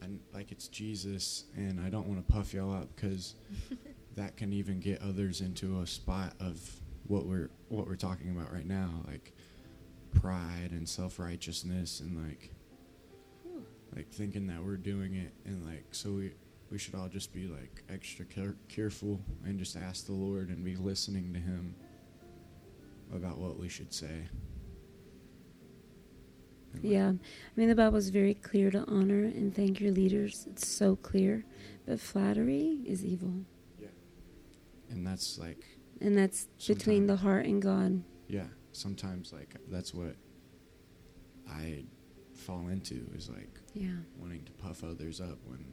And 0.00 0.18
like 0.34 0.50
it's 0.50 0.66
Jesus, 0.66 1.44
and 1.54 1.78
I 1.78 1.88
don't 1.88 2.08
want 2.08 2.26
to 2.26 2.32
puff 2.32 2.52
y'all 2.52 2.74
up 2.74 2.88
because 2.96 3.36
that 4.16 4.36
can 4.36 4.52
even 4.52 4.80
get 4.80 5.00
others 5.00 5.40
into 5.40 5.80
a 5.80 5.86
spot 5.86 6.34
of 6.40 6.58
what 7.06 7.24
we're 7.24 7.50
what 7.68 7.86
we're 7.86 7.94
talking 7.94 8.30
about 8.30 8.52
right 8.52 8.66
now, 8.66 8.90
like 9.06 9.32
pride 10.14 10.70
and 10.70 10.88
self 10.88 11.18
righteousness 11.18 12.00
and 12.00 12.16
like 12.26 12.50
like 13.94 14.10
thinking 14.10 14.46
that 14.46 14.62
we're 14.64 14.76
doing 14.76 15.14
it 15.14 15.32
and 15.44 15.64
like 15.66 15.84
so 15.92 16.10
we 16.12 16.32
we 16.72 16.78
should 16.78 16.94
all 16.94 17.06
just 17.08 17.34
be 17.34 17.46
like 17.46 17.84
extra 17.90 18.24
care- 18.24 18.56
careful 18.68 19.20
and 19.44 19.58
just 19.58 19.76
ask 19.76 20.06
the 20.06 20.12
Lord 20.12 20.48
and 20.48 20.64
be 20.64 20.74
listening 20.74 21.34
to 21.34 21.38
Him 21.38 21.74
about 23.14 23.36
what 23.36 23.58
we 23.58 23.68
should 23.68 23.92
say. 23.92 24.26
And, 26.72 26.82
like, 26.82 26.92
Yeah. 26.92 27.10
I 27.10 27.60
mean, 27.60 27.68
the 27.68 27.74
Bible 27.74 27.98
is 27.98 28.08
very 28.08 28.32
clear 28.32 28.70
to 28.70 28.84
honor 28.86 29.22
and 29.24 29.54
thank 29.54 29.80
your 29.80 29.92
leaders. 29.92 30.46
It's 30.50 30.66
so 30.66 30.96
clear. 30.96 31.44
But 31.84 32.00
flattery 32.00 32.80
is 32.86 33.04
evil. 33.04 33.44
Yeah. 33.78 33.88
And 34.88 35.06
that's 35.06 35.38
like 35.38 35.78
And 36.00 36.16
that's 36.16 36.46
between 36.66 37.06
the 37.06 37.16
heart 37.16 37.44
and 37.44 37.60
God. 37.60 38.02
yeah, 38.28 38.46
sometimes 38.72 39.30
like 39.32 39.56
that's 39.68 39.92
what 39.92 40.16
I 41.46 41.84
fall 42.34 42.68
into 42.68 43.06
is 43.14 43.28
like 43.28 43.60
Yeah. 43.74 43.96
wanting 44.18 44.44
to 44.46 44.52
puff 44.52 44.82
others 44.82 45.20
up 45.20 45.38
when 45.44 45.64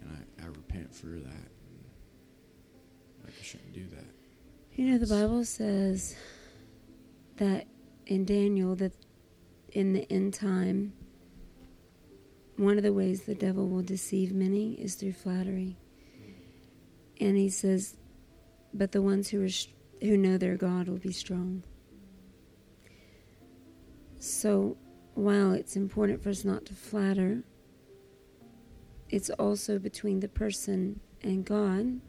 and 0.00 0.10
I, 0.40 0.44
I 0.44 0.46
repent 0.46 0.94
for 0.94 1.06
that 1.06 1.50
like 3.24 3.34
I 3.40 3.44
shouldn't 3.44 3.72
do 3.72 3.86
that. 3.96 4.06
You 4.74 4.90
know, 4.92 4.98
the 4.98 5.06
Bible 5.06 5.44
says 5.44 6.16
that 7.36 7.66
in 8.06 8.24
Daniel, 8.24 8.74
that 8.76 8.92
in 9.72 9.92
the 9.92 10.10
end 10.10 10.34
time, 10.34 10.92
one 12.56 12.76
of 12.76 12.82
the 12.82 12.92
ways 12.92 13.22
the 13.22 13.34
devil 13.34 13.68
will 13.68 13.82
deceive 13.82 14.32
many 14.32 14.74
is 14.74 14.94
through 14.94 15.12
flattery. 15.12 15.76
And 17.20 17.36
he 17.36 17.48
says, 17.48 17.96
but 18.72 18.92
the 18.92 19.02
ones 19.02 19.28
who 19.28 19.44
are 19.44 19.48
who 20.00 20.16
know 20.16 20.38
their 20.38 20.56
God 20.56 20.88
will 20.88 20.98
be 20.98 21.12
strong. 21.12 21.62
So, 24.18 24.76
while 25.14 25.52
it's 25.52 25.76
important 25.76 26.22
for 26.22 26.30
us 26.30 26.44
not 26.44 26.64
to 26.66 26.74
flatter, 26.74 27.42
it's 29.10 29.30
also 29.30 29.78
between 29.78 30.20
the 30.20 30.28
person 30.28 31.00
and 31.22 31.44
God 31.44 32.00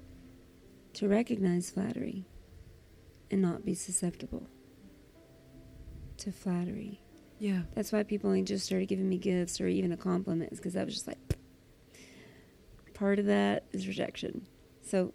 to 0.93 1.08
recognize 1.08 1.70
flattery 1.70 2.26
and 3.30 3.41
not 3.41 3.66
be 3.66 3.74
susceptible 3.74 4.47
to 6.18 6.32
flattery. 6.32 7.02
Yeah. 7.39 7.62
That's 7.74 7.91
why 7.91 8.04
people 8.04 8.30
only 8.30 8.43
just 8.43 8.66
started 8.66 8.88
giving 8.88 9.10
me 9.10 9.18
gifts 9.18 9.60
or 9.60 9.68
even 9.68 9.91
a 9.91 9.97
compliment, 9.97 10.52
because 10.52 10.76
I 10.76 10.84
was 10.84 10.93
just 10.93 11.08
like, 11.08 11.18
part 12.93 13.18
of 13.20 13.26
that 13.26 13.64
is 13.72 13.88
rejection. 13.88 14.45
So 14.86 15.14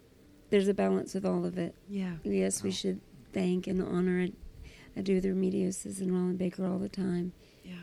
there's 0.49 0.67
a 0.67 0.73
balance 0.73 1.13
with 1.13 1.25
all 1.25 1.45
of 1.45 1.57
it. 1.57 1.75
Yeah. 1.87 2.15
Yes, 2.23 2.63
we 2.63 2.69
Wow. 2.69 2.73
should 2.75 3.01
thank 3.33 3.67
and 3.67 3.81
honor. 3.81 4.19
I, 4.21 4.31
I 4.97 5.01
do 5.01 5.21
the 5.21 5.29
remediosis 5.29 6.01
and 6.01 6.11
Rolland 6.11 6.37
Baker 6.37 6.65
all 6.65 6.79
the 6.79 6.89
time. 6.89 7.31
Yeah. 7.63 7.75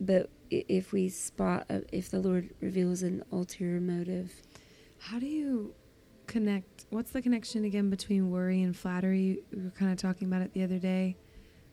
But 0.00 0.28
if 0.50 0.92
we 0.92 1.08
spot, 1.08 1.66
a, 1.68 1.82
if 1.92 2.10
the 2.10 2.20
Lord 2.20 2.50
reveals 2.60 3.02
an 3.02 3.22
ulterior 3.32 3.80
motive, 3.80 4.32
How 4.98 5.18
do 5.18 5.26
you 5.26 5.74
connect? 6.26 6.86
What's 6.90 7.10
the 7.10 7.22
connection 7.22 7.64
again 7.64 7.90
between 7.90 8.30
worry 8.30 8.62
and 8.62 8.76
flattery? 8.76 9.42
We 9.52 9.62
were 9.64 9.70
kind 9.70 9.92
of 9.92 9.98
talking 9.98 10.28
about 10.28 10.42
it 10.42 10.52
the 10.52 10.62
other 10.64 10.78
day. 10.78 11.16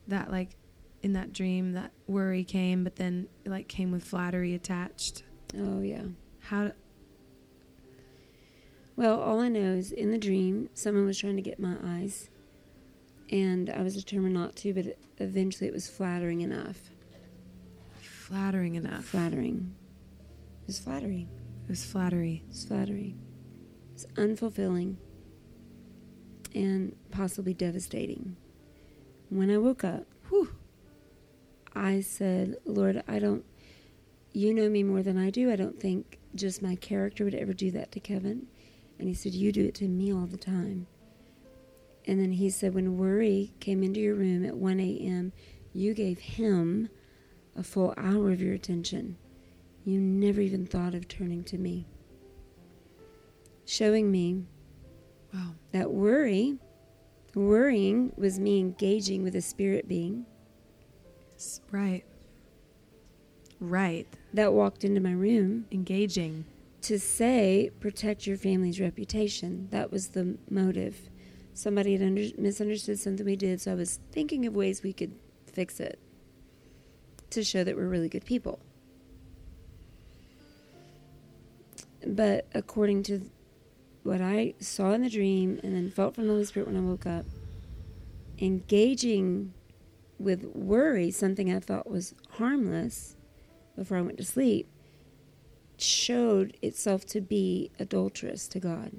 That 0.07 0.31
like 0.31 0.55
in 1.01 1.13
that 1.13 1.33
dream, 1.33 1.73
that 1.73 1.91
worry 2.07 2.43
came, 2.43 2.83
but 2.83 2.95
then 2.95 3.27
it 3.45 3.49
like 3.49 3.67
came 3.67 3.91
with 3.91 4.03
flattery 4.03 4.53
attached. 4.53 5.23
oh 5.57 5.81
yeah. 5.81 6.03
How? 6.39 6.71
Well, 8.95 9.19
all 9.19 9.39
I 9.39 9.49
know 9.49 9.73
is 9.73 9.91
in 9.91 10.11
the 10.11 10.17
dream, 10.17 10.69
someone 10.73 11.05
was 11.05 11.17
trying 11.17 11.35
to 11.35 11.41
get 11.41 11.59
my 11.59 11.75
eyes, 11.83 12.29
and 13.31 13.69
I 13.69 13.81
was 13.81 13.95
determined 13.95 14.35
not 14.35 14.55
to, 14.57 14.73
but 14.73 14.97
eventually 15.17 15.67
it 15.67 15.73
was 15.73 15.89
flattering 15.89 16.41
enough. 16.41 16.91
Flattering 18.33 18.73
enough. 18.73 19.05
Flattering. 19.05 19.75
It 20.63 20.65
was 20.65 20.79
flattery. 20.79 21.27
It 21.65 21.69
was 21.69 21.85
flattery. 21.85 22.41
It 22.43 22.49
was 22.49 22.65
flattery. 22.65 23.15
It's 23.93 24.07
unfulfilling 24.15 24.95
and 26.55 26.95
possibly 27.11 27.53
devastating. 27.53 28.35
When 29.29 29.51
I 29.51 29.59
woke 29.59 29.83
up, 29.83 30.07
Whew. 30.29 30.49
I 31.75 32.01
said, 32.01 32.55
Lord, 32.65 33.03
I 33.07 33.19
don't, 33.19 33.45
you 34.31 34.51
know 34.51 34.67
me 34.67 34.81
more 34.81 35.03
than 35.03 35.19
I 35.19 35.29
do. 35.29 35.51
I 35.51 35.55
don't 35.55 35.79
think 35.79 36.17
just 36.33 36.59
my 36.59 36.75
character 36.75 37.25
would 37.25 37.35
ever 37.35 37.53
do 37.53 37.69
that 37.69 37.91
to 37.91 37.99
Kevin. 37.99 38.47
And 38.97 39.07
he 39.07 39.13
said, 39.13 39.33
You 39.33 39.51
do 39.51 39.65
it 39.65 39.75
to 39.75 39.87
me 39.87 40.11
all 40.11 40.25
the 40.25 40.37
time. 40.37 40.87
And 42.07 42.19
then 42.19 42.31
he 42.31 42.49
said, 42.49 42.73
When 42.73 42.97
worry 42.97 43.53
came 43.59 43.83
into 43.83 43.99
your 43.99 44.15
room 44.15 44.43
at 44.43 44.57
1 44.57 44.79
a.m., 44.79 45.33
you 45.71 45.93
gave 45.93 46.17
him 46.17 46.89
a 47.55 47.63
full 47.63 47.93
hour 47.97 48.31
of 48.31 48.41
your 48.41 48.53
attention. 48.53 49.17
You 49.85 49.99
never 49.99 50.41
even 50.41 50.65
thought 50.65 50.95
of 50.95 51.07
turning 51.07 51.43
to 51.45 51.57
me. 51.57 51.87
Showing 53.65 54.11
me 54.11 54.45
Wow. 55.33 55.55
that 55.71 55.91
worry, 55.91 56.57
worrying 57.35 58.13
was 58.17 58.39
me 58.39 58.59
engaging 58.59 59.23
with 59.23 59.35
a 59.35 59.41
spirit 59.41 59.87
being 59.87 60.25
Right. 61.71 62.03
Right. 63.59 64.07
that 64.33 64.53
walked 64.53 64.83
into 64.83 65.01
my 65.01 65.11
room 65.11 65.65
Engaging. 65.71 66.45
to 66.81 66.99
say 66.99 67.71
protect 67.79 68.27
your 68.27 68.37
family's 68.37 68.79
reputation. 68.79 69.67
That 69.71 69.91
was 69.91 70.09
the 70.09 70.37
motive. 70.49 71.09
Somebody 71.53 71.93
had 71.93 72.01
under, 72.01 72.25
misunderstood 72.37 72.99
something 72.99 73.25
we 73.25 73.35
did, 73.35 73.61
so 73.61 73.71
I 73.71 73.75
was 73.75 73.99
thinking 74.11 74.45
of 74.45 74.55
ways 74.55 74.81
we 74.83 74.93
could 74.93 75.13
fix 75.45 75.79
it 75.79 75.99
to 77.33 77.43
show 77.43 77.63
that 77.63 77.75
we're 77.75 77.87
really 77.87 78.09
good 78.09 78.25
people. 78.25 78.59
But 82.05 82.47
according 82.53 83.03
to 83.03 83.29
what 84.03 84.21
I 84.21 84.55
saw 84.59 84.91
in 84.91 85.01
the 85.01 85.09
dream 85.09 85.59
and 85.63 85.75
then 85.75 85.89
felt 85.89 86.15
from 86.15 86.27
the 86.27 86.33
Holy 86.33 86.45
Spirit 86.45 86.67
when 86.67 86.77
I 86.77 86.81
woke 86.81 87.05
up, 87.05 87.25
engaging 88.39 89.53
with 90.19 90.43
worry, 90.53 91.11
something 91.11 91.53
I 91.53 91.59
thought 91.59 91.89
was 91.89 92.13
harmless 92.31 93.15
before 93.75 93.97
I 93.97 94.01
went 94.01 94.17
to 94.17 94.23
sleep, 94.23 94.67
showed 95.77 96.57
itself 96.61 97.05
to 97.07 97.21
be 97.21 97.71
adulterous 97.79 98.47
to 98.49 98.59
God. 98.59 98.91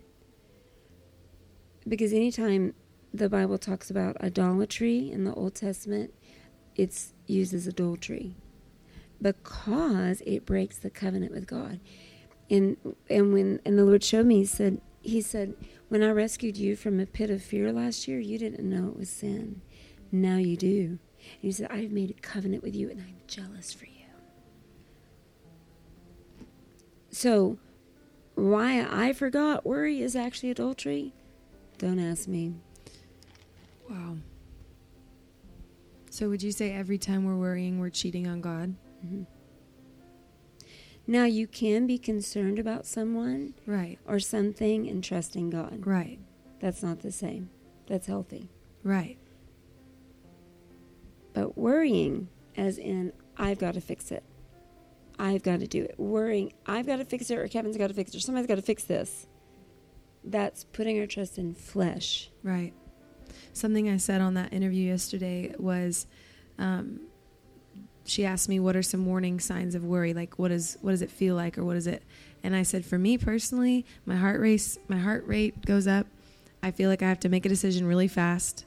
Because 1.87 2.13
anytime 2.13 2.75
the 3.13 3.29
Bible 3.29 3.59
talks 3.59 3.91
about 3.91 4.21
idolatry 4.21 5.11
in 5.11 5.25
the 5.25 5.33
Old 5.35 5.55
Testament, 5.55 6.13
it's 6.75 7.14
used 7.27 7.55
as 7.55 7.67
adultery 7.67 8.37
because 9.21 10.21
it 10.27 10.45
breaks 10.45 10.79
the 10.79 10.91
covenant 10.91 11.33
with 11.33 11.47
God. 11.47 11.81
And 12.51 12.77
and 13.09 13.33
when 13.33 13.61
and 13.65 13.79
the 13.79 13.85
Lord 13.85 14.05
showed 14.05 14.27
me, 14.27 14.39
he 14.39 14.45
said 14.45 14.81
he 15.01 15.21
said, 15.21 15.55
When 15.89 16.03
I 16.03 16.11
rescued 16.11 16.57
you 16.57 16.77
from 16.77 17.01
a 17.01 17.07
pit 17.07 17.31
of 17.31 17.43
fear 17.43 17.73
last 17.73 18.09
year, 18.09 18.19
you 18.19 18.39
didn't 18.39 18.69
know 18.69 18.89
it 18.89 18.99
was 18.99 19.11
sin. 19.11 19.63
Now 20.11 20.37
you 20.37 20.57
do. 20.57 20.99
And 21.19 21.41
he 21.41 21.53
said, 21.53 21.71
I've 21.71 21.91
made 21.91 22.11
a 22.11 22.15
covenant 22.15 22.63
with 22.63 22.75
you 22.75 22.91
and 22.91 23.01
I'm 23.01 23.17
jealous 23.27 23.73
for 23.73 23.87
you. 23.87 23.91
So, 27.11 27.59
why 28.35 28.87
I 28.91 29.13
forgot 29.13 29.65
worry 29.65 30.03
is 30.03 30.17
actually 30.17 30.51
adultery? 30.51 31.15
Don't 31.79 31.99
ask 31.99 32.27
me. 32.27 32.55
Wow. 33.89 34.17
So 36.15 36.29
would 36.29 36.45
you 36.45 36.53
say 36.53 36.71
every 36.71 36.97
time 36.97 37.25
we're 37.25 37.35
worrying, 37.35 37.81
we're 37.81 37.91
cheating 37.91 38.29
on 38.29 38.41
God? 38.41 38.77
Mhm. 39.05 39.27
Now, 41.09 41.25
you 41.25 41.49
can 41.49 41.89
be 41.89 41.99
concerned 41.99 42.61
about 42.61 42.87
someone 42.87 43.55
Right. 43.67 43.99
or 44.07 44.21
something 44.21 44.89
and 44.89 45.03
trusting 45.03 45.51
God. 45.51 45.85
Right. 45.85 46.21
That's 46.61 46.85
not 46.85 47.01
the 47.01 47.11
same. 47.11 47.51
That's 47.89 48.07
healthy. 48.07 48.49
Right. 48.85 49.19
But 51.33 51.59
worrying, 51.59 52.29
as 52.57 52.79
in, 52.79 53.13
I've 53.37 53.59
got 53.59 53.75
to 53.75 53.81
fix 53.81 54.13
it. 54.13 54.23
I've 55.19 55.43
got 55.43 55.59
to 55.59 55.67
do 55.67 55.83
it. 55.83 55.99
Worrying, 55.99 56.53
I've 56.65 56.87
got 56.87 56.99
to 56.99 57.05
fix 57.05 57.29
it, 57.29 57.39
or 57.39 57.49
Kevin's 57.49 57.77
got 57.77 57.89
to 57.89 57.95
fix 57.95 58.15
it, 58.15 58.19
or 58.19 58.21
somebody's 58.21 58.47
got 58.47 58.55
to 58.55 58.63
fix 58.63 58.85
this. 58.85 59.27
That's 60.23 60.63
putting 60.63 61.01
our 61.01 61.09
trust 61.09 61.39
in 61.39 61.55
flesh. 61.55 62.31
Right. 62.45 62.73
Something 63.55 63.89
I 63.89 63.97
said 63.97 64.21
on 64.21 64.35
that 64.35 64.53
interview 64.53 64.89
yesterday 64.89 65.55
was, 65.59 66.07
um, 66.59 67.01
she 68.05 68.27
asked 68.27 68.49
me 68.49 68.61
what 68.61 68.77
are 68.77 68.83
some 68.83 69.07
warning 69.07 69.41
signs 69.41 69.75
of 69.75 69.85
worry, 69.85 70.13
like 70.13 70.39
what 70.39 70.51
is 70.51 70.77
what 70.83 70.91
does 70.91 71.03
it 71.03 71.11
feel 71.11 71.35
like, 71.35 71.57
or 71.57 71.65
what 71.65 71.77
is 71.77 71.87
it? 71.87 72.03
And 72.43 72.55
I 72.55 72.63
said, 72.63 72.85
for 72.85 72.99
me 72.99 73.17
personally, 73.17 73.87
my 74.05 74.17
heart 74.17 74.41
race, 74.41 74.79
my 74.89 74.99
heart 74.99 75.27
rate 75.27 75.65
goes 75.65 75.87
up. 75.87 76.07
I 76.63 76.71
feel 76.71 76.91
like 76.91 77.03
I 77.03 77.09
have 77.09 77.21
to 77.21 77.29
make 77.29 77.47
a 77.47 77.49
decision 77.49 77.87
really 77.87 78.09
fast, 78.09 78.67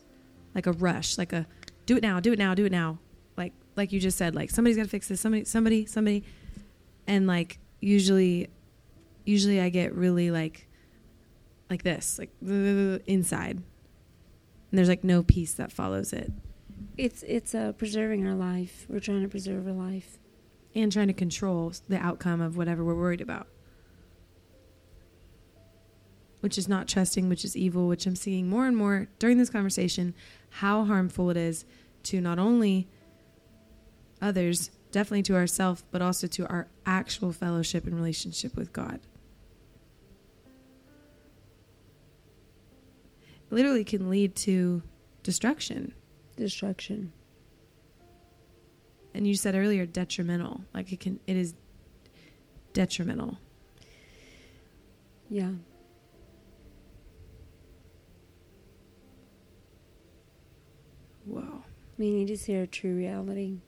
like 0.56 0.66
a 0.66 0.72
rush, 0.72 1.18
like 1.18 1.34
a 1.34 1.46
do 1.86 1.98
it 1.98 2.02
now, 2.02 2.20
do 2.20 2.32
it 2.34 2.40
now, 2.40 2.56
do 2.56 2.66
it 2.66 2.72
now, 2.72 2.98
like 3.36 3.54
like 3.76 3.92
you 3.92 4.00
just 4.00 4.18
said, 4.18 4.36
like 4.36 4.50
somebody's 4.50 4.78
got 4.78 4.84
to 4.84 4.90
fix 4.90 5.08
this, 5.08 5.22
somebody, 5.22 5.44
somebody, 5.44 5.86
somebody, 5.86 6.24
and 7.06 7.28
like 7.28 7.60
usually, 7.82 8.50
usually 9.26 9.60
I 9.60 9.70
get 9.70 9.94
really 9.94 10.32
like 10.32 10.66
like 11.70 11.84
this, 11.84 12.18
like 12.18 12.32
inside. 13.06 13.62
And 14.72 14.78
there's 14.78 14.90
like 14.90 15.04
no 15.04 15.24
peace 15.24 15.54
that 15.54 15.72
follows 15.72 16.14
it. 16.14 16.32
It's 16.98 17.24
it's 17.24 17.56
uh, 17.56 17.74
preserving 17.74 18.28
our 18.28 18.36
life. 18.36 18.86
We're 18.90 19.00
trying 19.00 19.24
to 19.24 19.30
preserve 19.30 19.68
our 19.68 19.74
life. 19.74 20.18
And 20.76 20.92
trying 20.92 21.08
to 21.08 21.14
control 21.14 21.74
the 21.90 21.98
outcome 21.98 22.40
of 22.42 22.56
whatever 22.56 22.84
we're 22.84 22.96
worried 22.96 23.22
about. 23.22 23.48
Which 26.42 26.58
is 26.58 26.68
not 26.68 26.88
trusting, 26.88 27.30
which 27.30 27.44
is 27.44 27.58
evil, 27.58 27.88
which 27.88 28.06
I'm 28.06 28.16
seeing 28.16 28.48
more 28.48 28.68
and 28.68 28.78
more 28.78 29.08
during 29.18 29.38
this 29.38 29.50
conversation 29.50 30.14
how 30.50 30.86
harmful 30.86 31.32
it 31.32 31.38
is 31.38 31.66
to 32.04 32.22
not 32.22 32.38
only 32.38 32.88
others, 34.22 34.70
definitely 34.92 35.24
to 35.24 35.36
ourselves, 35.36 35.84
but 35.92 36.02
also 36.02 36.28
to 36.28 36.48
our 36.48 36.68
actual 36.86 37.32
fellowship 37.32 37.86
and 37.86 37.96
relationship 37.96 38.56
with 38.56 38.72
God. 38.72 39.00
Literally 43.50 43.84
can 43.84 44.10
lead 44.10 44.36
to 44.36 44.82
destruction. 45.24 45.94
Destruction. 46.36 47.12
And 49.14 49.28
you 49.28 49.36
said 49.36 49.56
earlier 49.56 49.86
detrimental. 49.86 50.62
Like 50.74 50.92
it 50.92 51.00
can 51.00 51.20
it 51.28 51.36
is 51.36 51.54
detrimental. 52.74 53.40
Yeah. 55.30 55.52
Whoa. 61.26 61.64
We 61.98 62.12
need 62.12 62.28
to 62.28 62.38
see 62.38 62.58
our 62.58 62.66
true 62.66 62.96
reality. 62.96 63.60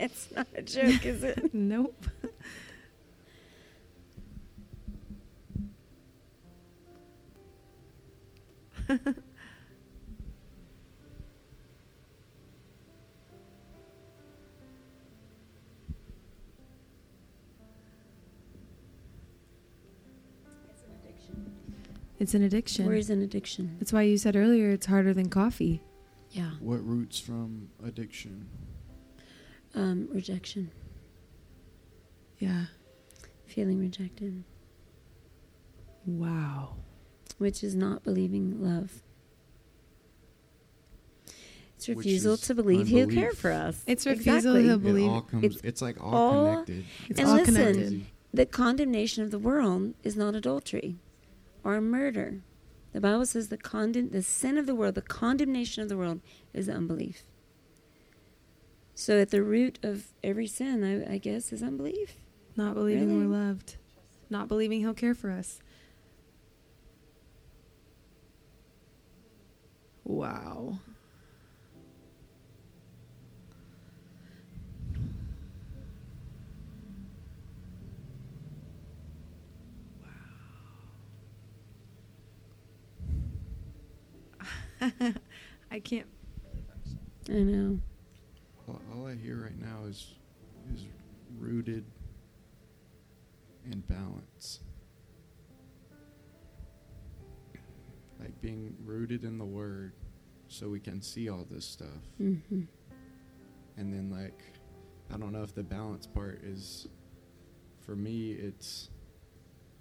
it's 0.00 0.28
not 0.34 0.46
a 0.54 0.62
joke, 0.62 1.04
is 1.04 1.22
it? 1.22 1.54
nope. 1.54 2.06
It's 22.18 22.34
an 22.34 22.42
addiction. 22.42 22.84
Where 22.84 22.96
is 22.96 23.08
an 23.08 23.22
addiction? 23.22 23.76
That's 23.78 23.94
why 23.94 24.02
you 24.02 24.18
said 24.18 24.36
earlier 24.36 24.70
it's 24.70 24.86
harder 24.86 25.14
than 25.14 25.30
coffee. 25.30 25.80
Yeah. 26.30 26.50
What 26.60 26.86
roots 26.86 27.18
from 27.18 27.70
addiction? 27.82 28.46
Um, 29.74 30.08
rejection. 30.12 30.70
Yeah. 32.38 32.66
Feeling 33.46 33.78
rejected. 33.80 34.44
Wow. 36.06 36.76
Which 37.38 37.62
is 37.62 37.74
not 37.74 38.02
believing 38.02 38.62
love. 38.62 39.02
It's 41.76 41.88
refusal 41.88 42.36
to 42.36 42.54
believe 42.54 42.88
he'll 42.88 43.08
care 43.08 43.32
for 43.32 43.50
us. 43.52 43.82
It's 43.86 44.04
refusal 44.06 44.56
Exactly. 44.56 44.62
to 44.64 44.74
It 44.74 44.82
believe. 44.82 45.10
all 45.10 45.22
comes. 45.22 45.44
it's 45.44 45.60
It's, 45.64 45.82
like 45.82 45.96
all, 46.02 46.14
all- 46.14 46.44
connected. 46.64 46.84
It's 47.08 47.18
And 47.20 47.28
all 47.28 47.36
listen, 47.36 47.54
connected. 47.54 48.06
The 48.34 48.46
condemnation 48.46 49.24
of 49.24 49.30
the 49.30 49.38
world 49.38 49.94
is 50.02 50.14
not 50.16 50.34
adultery 50.34 50.96
or 51.64 51.80
murder. 51.80 52.42
The 52.92 53.00
Bible 53.00 53.24
says 53.24 53.48
the 53.48 53.56
condemn 53.56 54.10
the 54.10 54.22
sin 54.22 54.58
of 54.58 54.66
the 54.66 54.74
world, 54.74 54.94
the 54.94 55.00
condemnation 55.02 55.82
of 55.82 55.88
the 55.88 55.96
world 55.96 56.20
is 56.52 56.68
unbelief. 56.68 57.22
So 59.00 59.18
at 59.18 59.30
the 59.30 59.42
root 59.42 59.78
of 59.82 60.08
every 60.22 60.46
sin, 60.46 60.84
I, 60.84 61.14
I 61.14 61.16
guess, 61.16 61.54
is 61.54 61.62
unbelief. 61.62 62.16
Not 62.54 62.74
believing 62.74 63.08
Really? 63.08 63.26
we're 63.26 63.34
loved. 63.34 63.76
Not 64.28 64.46
believing 64.46 64.80
he'll 64.80 64.92
care 64.92 65.14
for 65.14 65.30
us. 65.30 65.58
Wow. 70.04 70.80
Wow. 84.82 84.90
I 85.70 85.80
can't. 85.80 86.06
I 87.30 87.32
know. 87.32 87.80
All, 88.70 88.80
all 88.94 89.06
I 89.06 89.16
hear 89.16 89.42
right 89.42 89.58
now 89.58 89.84
is 89.88 90.14
is 90.74 90.86
rooted 91.38 91.84
in 93.70 93.80
balance. 93.80 94.60
Like 98.20 98.40
being 98.40 98.76
rooted 98.84 99.24
in 99.24 99.38
the 99.38 99.44
word 99.44 99.92
so 100.48 100.68
we 100.68 100.80
can 100.80 101.00
see 101.00 101.28
all 101.28 101.46
this 101.50 101.64
stuff. 101.64 101.88
hmm 102.18 102.62
And 103.76 103.92
then 103.92 104.10
like 104.10 104.40
I 105.12 105.16
don't 105.16 105.32
know 105.32 105.42
if 105.42 105.54
the 105.54 105.62
balance 105.62 106.06
part 106.06 106.42
is 106.44 106.86
for 107.80 107.96
me 107.96 108.32
it's 108.32 108.90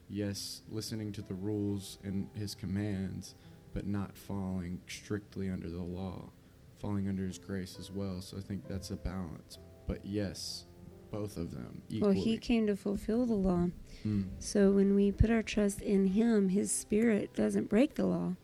yes, 0.10 0.62
listening 0.70 1.12
to 1.14 1.22
the 1.22 1.36
rules 1.36 2.00
and 2.04 2.30
his 2.34 2.56
commands, 2.56 3.36
but 3.74 3.86
not 3.86 4.18
falling 4.18 4.82
strictly 4.88 5.50
under 5.50 5.70
the 5.70 5.84
law, 5.84 6.32
falling 6.80 7.08
under 7.08 7.26
his 7.26 7.38
grace 7.38 7.78
as 7.80 7.92
well. 7.92 8.22
So 8.22 8.38
I 8.38 8.42
think 8.42 8.68
that's 8.68 8.92
a 8.92 8.96
balance. 8.96 9.60
But 9.88 10.06
yes, 10.06 10.66
both 11.12 11.38
of 11.38 11.52
them 11.52 11.82
Well, 12.00 12.12
he 12.12 12.38
came 12.38 12.68
to 12.68 12.76
fulfill 12.76 13.26
the 13.26 13.34
law. 13.34 13.70
Mm. 14.06 14.28
So 14.40 14.72
when 14.72 14.96
we 14.96 15.12
put 15.12 15.30
our 15.30 15.42
trust 15.44 15.82
in 15.82 16.08
him, 16.08 16.50
his 16.50 16.72
spirit 16.72 17.34
doesn't 17.34 17.70
break 17.70 17.96
the 17.96 18.06
law. 18.06 18.36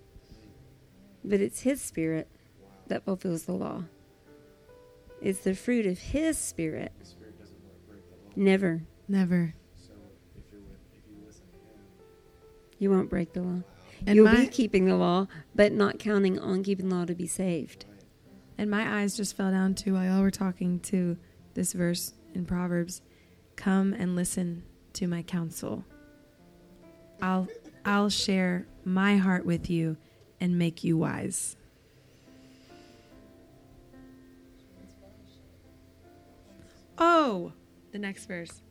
But 1.23 1.41
it's 1.41 1.61
his 1.61 1.81
spirit 1.81 2.27
that 2.87 3.03
fulfills 3.05 3.43
the 3.43 3.53
law. 3.53 3.83
It's 5.21 5.39
the 5.39 5.55
fruit 5.55 5.85
of 5.85 5.97
his 5.97 6.37
spirit. 6.37 6.91
The 6.99 7.05
spirit 7.05 7.39
doesn't 7.39 7.87
break 7.87 8.09
the 8.09 8.15
law. 8.15 8.31
Never. 8.35 8.83
Never. 9.07 9.55
So 9.75 9.93
if 10.35 10.43
you're 10.51 10.61
with, 10.61 10.79
if 10.93 11.01
you 11.09 11.25
listen 11.25 11.45
to 11.51 11.57
him, 11.57 11.85
You 12.79 12.91
won't 12.91 13.09
break 13.09 13.33
the 13.33 13.41
law. 13.41 13.61
And 14.05 14.15
You'll 14.15 14.25
my, 14.25 14.41
be 14.41 14.47
keeping 14.47 14.85
the 14.85 14.95
law, 14.95 15.27
but 15.55 15.71
not 15.71 15.97
counting 15.97 16.37
on 16.37 16.63
keeping 16.63 16.89
the 16.89 16.95
law 16.95 17.05
to 17.05 17.15
be 17.15 17.27
saved. 17.27 17.85
And 18.57 18.71
my 18.71 19.01
eyes 19.01 19.17
just 19.17 19.35
fell 19.35 19.51
down 19.51 19.75
to 19.75 19.93
while 19.93 20.05
y'all 20.05 20.21
were 20.21 20.31
talking 20.31 20.79
to 20.81 21.17
this 21.53 21.73
verse 21.73 22.13
in 22.33 22.45
Proverbs. 22.45 23.01
Come 23.55 23.93
and 23.93 24.15
listen 24.15 24.63
to 24.93 25.07
my 25.07 25.21
counsel. 25.21 25.83
I'll 27.21 27.47
I'll 27.83 28.09
share 28.09 28.65
my 28.83 29.17
heart 29.17 29.45
with 29.45 29.69
you 29.69 29.97
and 30.39 30.57
make 30.57 30.83
you 30.83 30.97
wise. 30.97 31.55
Oh, 36.97 37.51
the 37.91 37.99
next 37.99 38.25
verse. 38.25 38.61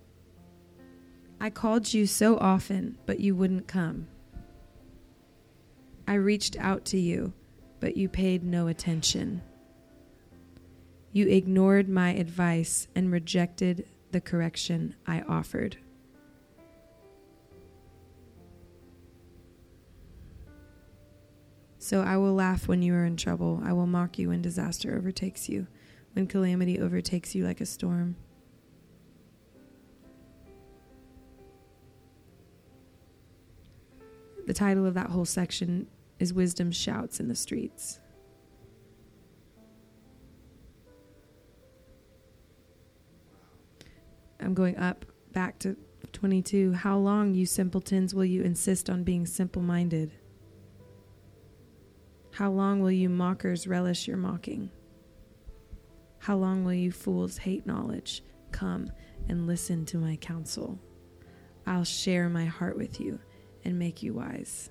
I 1.40 1.50
called 1.50 1.92
you 1.92 2.06
so 2.06 2.38
often, 2.38 2.96
but 3.06 3.20
you 3.20 3.34
wouldn't 3.34 3.66
come. 3.66 4.08
I 6.08 6.14
reached 6.14 6.56
out 6.58 6.84
to 6.86 6.98
you, 6.98 7.32
but 7.80 7.96
you 7.96 8.08
paid 8.08 8.42
no 8.44 8.66
attention. 8.66 9.42
You 11.14 11.28
ignored 11.28 11.88
my 11.88 12.10
advice 12.10 12.88
and 12.96 13.12
rejected 13.12 13.86
the 14.10 14.20
correction 14.20 14.96
I 15.06 15.20
offered. 15.20 15.76
So 21.78 22.00
I 22.00 22.16
will 22.16 22.34
laugh 22.34 22.66
when 22.66 22.82
you 22.82 22.94
are 22.94 23.04
in 23.04 23.16
trouble. 23.16 23.62
I 23.64 23.72
will 23.72 23.86
mock 23.86 24.18
you 24.18 24.30
when 24.30 24.42
disaster 24.42 24.96
overtakes 24.96 25.48
you, 25.48 25.68
when 26.14 26.26
calamity 26.26 26.80
overtakes 26.80 27.32
you 27.32 27.44
like 27.44 27.60
a 27.60 27.66
storm. 27.66 28.16
The 34.48 34.54
title 34.54 34.84
of 34.84 34.94
that 34.94 35.10
whole 35.10 35.26
section 35.26 35.86
is 36.18 36.34
Wisdom 36.34 36.72
Shouts 36.72 37.20
in 37.20 37.28
the 37.28 37.36
Streets. 37.36 38.00
I'm 44.44 44.54
going 44.54 44.76
up 44.76 45.06
back 45.32 45.58
to 45.60 45.76
22. 46.12 46.72
How 46.74 46.98
long, 46.98 47.34
you 47.34 47.46
simpletons, 47.46 48.14
will 48.14 48.26
you 48.26 48.42
insist 48.42 48.90
on 48.90 49.02
being 49.02 49.26
simple 49.26 49.62
minded? 49.62 50.12
How 52.32 52.50
long 52.50 52.80
will 52.80 52.90
you 52.90 53.08
mockers 53.08 53.66
relish 53.66 54.06
your 54.06 54.18
mocking? 54.18 54.70
How 56.18 56.36
long 56.36 56.64
will 56.64 56.74
you 56.74 56.92
fools 56.92 57.38
hate 57.38 57.66
knowledge? 57.66 58.22
Come 58.52 58.90
and 59.28 59.46
listen 59.46 59.86
to 59.86 59.98
my 59.98 60.16
counsel. 60.16 60.78
I'll 61.66 61.84
share 61.84 62.28
my 62.28 62.44
heart 62.44 62.76
with 62.76 63.00
you 63.00 63.18
and 63.64 63.78
make 63.78 64.02
you 64.02 64.14
wise. 64.14 64.70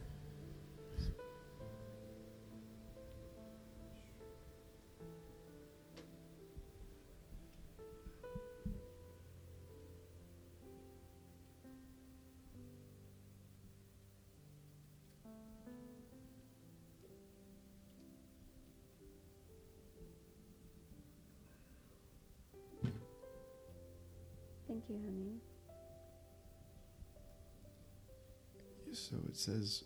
It 29.33 29.39
says, 29.39 29.83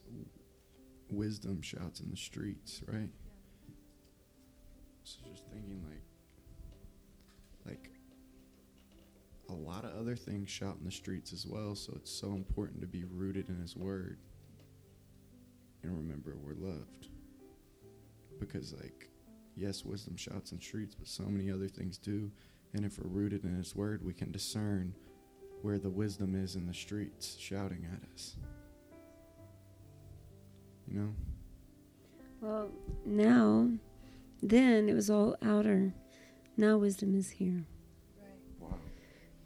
wisdom 1.09 1.61
shouts 1.61 2.01
in 2.01 2.09
the 2.11 2.17
streets, 2.17 2.81
right? 2.85 3.09
So 5.05 5.19
just 5.31 5.45
thinking 5.45 5.81
like, 5.87 6.03
like 7.65 7.91
a 9.47 9.53
lot 9.53 9.85
of 9.85 9.97
other 9.97 10.17
things 10.17 10.49
shout 10.49 10.75
in 10.77 10.83
the 10.83 10.91
streets 10.91 11.31
as 11.31 11.47
well. 11.47 11.75
So 11.75 11.93
it's 11.95 12.11
so 12.11 12.33
important 12.33 12.81
to 12.81 12.87
be 12.87 13.05
rooted 13.05 13.47
in 13.47 13.61
His 13.61 13.77
Word 13.77 14.17
and 15.81 15.95
remember 15.95 16.35
we're 16.43 16.69
loved. 16.69 17.07
Because 18.41 18.73
like, 18.73 19.07
yes, 19.55 19.85
wisdom 19.85 20.17
shouts 20.17 20.51
in 20.51 20.59
streets, 20.59 20.93
but 20.93 21.07
so 21.07 21.23
many 21.23 21.49
other 21.49 21.69
things 21.69 21.97
do. 21.97 22.29
And 22.73 22.83
if 22.83 22.99
we're 22.99 23.09
rooted 23.09 23.45
in 23.45 23.55
His 23.55 23.73
Word, 23.77 24.03
we 24.03 24.11
can 24.11 24.29
discern 24.29 24.93
where 25.61 25.79
the 25.79 25.89
wisdom 25.89 26.35
is 26.35 26.57
in 26.57 26.67
the 26.67 26.73
streets 26.73 27.37
shouting 27.39 27.87
at 27.93 28.01
us. 28.13 28.35
You 30.91 30.99
know? 30.99 31.09
Well, 32.41 32.69
now, 33.05 33.69
then 34.41 34.89
it 34.89 34.93
was 34.93 35.09
all 35.09 35.35
outer. 35.43 35.93
Now 36.55 36.77
wisdom 36.77 37.15
is 37.15 37.29
here 37.29 37.65
Wow. 38.59 38.77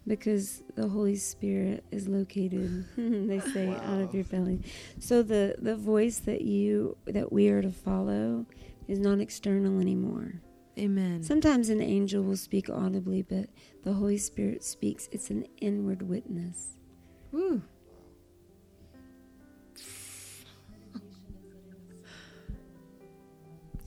because 0.07 0.63
the 0.75 0.87
Holy 0.87 1.15
Spirit 1.15 1.83
is 1.91 2.07
located. 2.07 2.85
they 2.97 3.39
say 3.39 3.69
out 3.69 4.01
of 4.01 4.13
your 4.13 4.23
belly. 4.25 4.61
So 4.99 5.21
the 5.23 5.55
the 5.59 5.75
voice 5.75 6.19
that 6.19 6.41
you 6.41 6.97
that 7.05 7.31
we 7.31 7.49
are 7.49 7.61
to 7.61 7.71
follow 7.71 8.45
is 8.87 8.99
not 8.99 9.19
external 9.19 9.79
anymore. 9.79 10.41
Amen. 10.79 11.21
Sometimes 11.21 11.69
an 11.69 11.81
angel 11.81 12.23
will 12.23 12.37
speak 12.37 12.69
audibly, 12.69 13.21
but 13.21 13.49
the 13.83 13.93
Holy 13.93 14.17
Spirit 14.17 14.63
speaks. 14.63 15.09
It's 15.11 15.29
an 15.29 15.45
inward 15.59 16.01
witness. 16.01 16.77
Woo. 17.31 17.61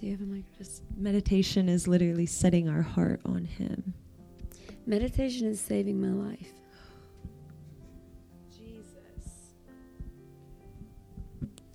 Do 0.04 0.10
you 0.10 0.16
have 0.18 0.28
a 0.28 0.30
mic? 0.30 0.44
Just 0.58 0.82
meditation 0.98 1.66
is 1.66 1.88
literally 1.88 2.26
setting 2.26 2.68
our 2.68 2.82
heart 2.82 3.22
on 3.24 3.46
Him. 3.46 3.94
Meditation 4.84 5.46
is 5.46 5.58
saving 5.58 5.98
my 5.98 6.28
life. 6.28 6.52
Jesus. 8.50 9.54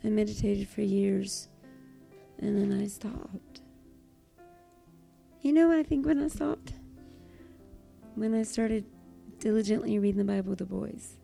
I 0.04 0.10
meditated 0.10 0.70
for 0.70 0.82
years 0.82 1.48
and 2.38 2.56
then 2.56 2.80
I 2.80 2.86
stopped. 2.86 3.62
You 5.42 5.52
know 5.52 5.68
what 5.68 5.78
I 5.78 5.84
think 5.84 6.06
when 6.06 6.24
I 6.24 6.28
stopped? 6.28 6.74
When 8.14 8.36
I 8.36 8.44
started 8.44 8.86
diligently 9.40 9.98
reading 9.98 10.20
the 10.20 10.32
Bible 10.32 10.52
with 10.52 10.60
the 10.60 10.66
boys. 10.66 11.18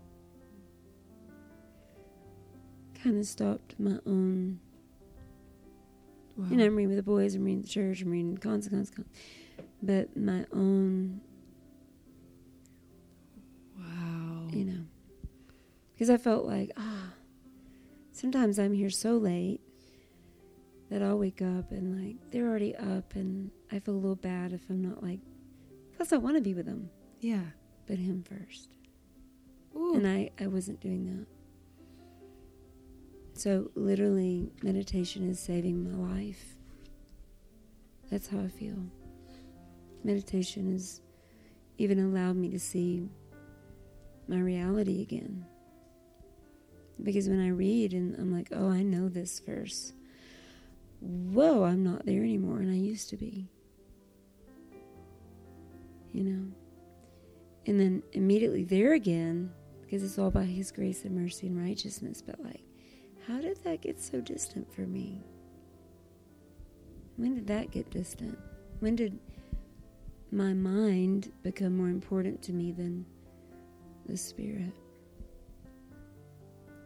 Kind 2.95 3.20
of 3.20 3.28
stopped 3.28 3.76
my 3.80 3.99
own. 4.08 4.60
Wow. 6.38 6.46
You 6.50 6.58
know, 6.58 6.66
I'm 6.66 6.76
reading 6.76 6.90
with 6.90 6.98
the 6.98 7.04
boys, 7.04 7.34
I'm 7.36 7.44
reading 7.46 7.62
the 7.62 7.68
church, 7.68 8.02
I'm 8.02 8.12
reading 8.12 8.38
consequence, 8.38 8.92
but 9.82 10.16
my 10.18 10.46
own, 10.54 11.22
wow. 13.80 14.48
you 14.52 14.66
know, 14.66 14.86
because 15.94 16.10
I 16.10 16.18
felt 16.18 16.46
like, 16.46 16.72
ah, 16.78 17.14
sometimes 18.12 18.60
I'm 18.60 18.74
here 18.74 18.90
so 18.90 19.18
late 19.18 19.62
that 20.90 21.02
I'll 21.02 21.18
wake 21.18 21.42
up 21.42 21.72
and 21.72 22.06
like 22.06 22.18
they're 22.32 22.48
already 22.48 22.76
up, 22.76 23.16
and 23.16 23.50
I 23.72 23.80
feel 23.80 23.94
a 23.94 23.98
little 23.98 24.16
bad 24.16 24.52
if 24.54 24.62
I'm 24.70 24.82
not 24.82 25.02
like, 25.02 25.20
plus 25.96 26.12
I 26.12 26.18
want 26.18 26.36
to 26.36 26.42
be 26.42 26.54
with 26.54 26.66
them, 26.66 26.90
Yeah. 27.22 27.44
but 27.88 27.98
him 27.98 28.24
first. 28.24 28.70
Ooh. 29.76 29.96
And 29.96 30.08
I, 30.08 30.32
I 30.40 30.48
wasn't 30.48 30.80
doing 30.82 31.06
that. 31.06 31.28
So, 33.38 33.70
literally, 33.76 34.50
meditation 34.64 35.30
is 35.30 35.42
saving 35.42 35.84
my 35.84 36.16
life. 36.16 36.56
That's 38.10 38.30
how 38.30 38.40
I 38.40 38.48
feel. 38.48 38.78
Meditation 40.06 40.72
has 40.72 41.02
even 41.78 42.00
allowed 42.00 42.38
me 42.38 42.50
to 42.52 42.60
see 42.60 43.10
my 44.30 44.40
reality 44.40 45.02
again. 45.02 45.46
Because 47.04 47.28
when 47.28 47.42
I 47.42 47.50
read 47.50 47.92
and 47.94 48.16
I'm 48.16 48.34
like, 48.34 48.50
oh, 48.54 48.70
I 48.70 48.84
know 48.84 49.10
this 49.10 49.42
verse. 49.42 49.92
Whoa, 51.02 51.66
I'm 51.66 51.84
not 51.84 52.06
there 52.06 52.24
anymore, 52.24 52.60
and 52.60 52.72
I 52.72 52.76
used 52.76 53.10
to 53.10 53.18
be. 53.18 53.50
You 56.14 56.24
know? 56.24 56.46
And 57.66 57.78
then 57.78 58.02
immediately 58.14 58.64
there 58.64 58.94
again, 58.94 59.52
because 59.82 60.04
it's 60.04 60.18
all 60.18 60.28
about 60.28 60.46
His 60.46 60.72
grace 60.72 61.04
and 61.04 61.22
mercy 61.22 61.48
and 61.48 61.62
righteousness. 61.62 62.24
But 62.26 62.42
like, 62.42 62.64
how 63.28 63.40
did 63.40 63.64
that 63.64 63.82
get 63.82 64.00
so 64.00 64.22
distant 64.22 64.72
for 64.74 64.82
me? 64.82 65.24
When 67.18 67.36
did 67.36 67.48
that 67.48 67.72
get 67.72 67.90
distant? 67.90 68.38
When 68.80 68.96
did 68.96 69.20
my 70.32 70.54
mind 70.54 71.32
become 71.44 71.78
more 71.78 71.88
important 71.88 72.42
to 72.44 72.54
me 72.54 72.72
than 72.72 73.06
the 74.06 74.18
spirit? 74.18 74.74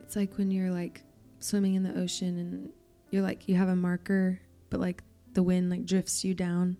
It's 0.01 0.15
like 0.15 0.37
when 0.37 0.51
you're 0.51 0.71
like 0.71 1.03
swimming 1.39 1.75
in 1.75 1.83
the 1.83 1.99
ocean 1.99 2.37
and 2.37 2.69
you're 3.11 3.23
like 3.23 3.47
you 3.47 3.55
have 3.55 3.69
a 3.69 3.75
marker, 3.75 4.39
but 4.69 4.79
like 4.79 5.03
the 5.33 5.43
wind 5.43 5.69
like 5.69 5.85
drifts 5.85 6.23
you 6.23 6.33
down, 6.33 6.77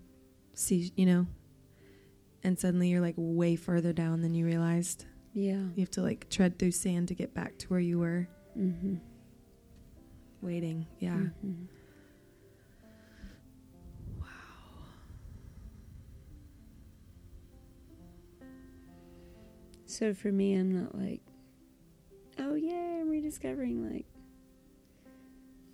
see, 0.54 0.92
you 0.96 1.06
know, 1.06 1.26
and 2.42 2.58
suddenly 2.58 2.88
you're 2.88 3.00
like 3.00 3.14
way 3.16 3.56
further 3.56 3.92
down 3.92 4.22
than 4.22 4.34
you 4.34 4.46
realized. 4.46 5.06
Yeah. 5.34 5.62
You 5.74 5.80
have 5.80 5.90
to 5.92 6.02
like 6.02 6.28
tread 6.30 6.58
through 6.58 6.72
sand 6.72 7.08
to 7.08 7.14
get 7.14 7.34
back 7.34 7.58
to 7.58 7.66
where 7.68 7.80
you 7.80 7.98
were 7.98 8.28
Mm-hmm. 8.58 8.96
Waiting. 10.42 10.86
Yeah. 10.98 11.16
Mhm. 11.44 11.66
So 19.86 20.14
for 20.14 20.30
me, 20.30 20.54
I'm 20.54 20.72
not 20.72 20.96
like, 20.96 21.20
oh 22.38 22.54
yeah, 22.54 23.00
I'm 23.00 23.08
rediscovering. 23.10 23.92
Like, 23.92 24.06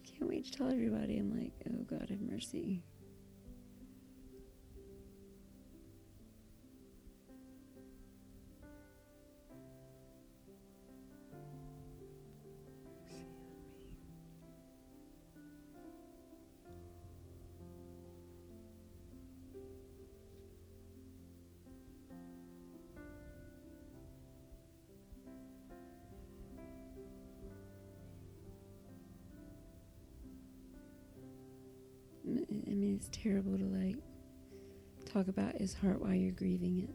can't 0.04 0.28
wait 0.30 0.46
to 0.46 0.52
tell 0.52 0.70
everybody. 0.70 1.18
I'm 1.18 1.38
like, 1.38 1.52
oh 1.70 1.84
God, 1.84 2.08
have 2.08 2.20
mercy. 2.20 2.82
It's 33.06 33.16
terrible 33.22 33.56
to 33.56 33.64
like 33.64 33.96
talk 35.04 35.28
about 35.28 35.54
his 35.56 35.74
heart 35.74 36.00
while 36.00 36.14
you're 36.14 36.32
grieving 36.32 36.78
it. 36.78 36.90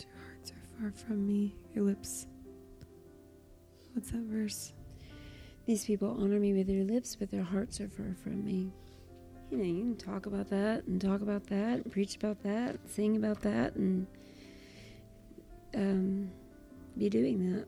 Your 0.00 0.14
hearts 0.26 0.52
are 0.52 0.80
far 0.80 0.92
from 1.06 1.26
me. 1.26 1.54
Your 1.74 1.84
lips. 1.84 2.26
What's 3.94 4.10
that 4.10 4.22
verse? 4.22 4.72
These 5.66 5.84
people 5.84 6.16
honor 6.18 6.40
me 6.40 6.52
with 6.52 6.66
their 6.66 6.84
lips, 6.84 7.14
but 7.14 7.30
their 7.30 7.44
hearts 7.44 7.80
are 7.80 7.88
far 7.88 8.14
from 8.22 8.44
me. 8.44 8.72
You 9.50 9.58
know, 9.58 9.64
you 9.64 9.80
can 9.80 9.96
talk 9.96 10.26
about 10.26 10.48
that 10.50 10.84
and 10.86 11.00
talk 11.00 11.20
about 11.20 11.46
that 11.48 11.74
and 11.74 11.92
preach 11.92 12.16
about 12.16 12.42
that, 12.42 12.78
sing 12.88 13.16
about 13.16 13.42
that, 13.42 13.76
and 13.76 14.06
um, 15.74 16.30
be 16.96 17.08
doing 17.08 17.52
that. 17.52 17.66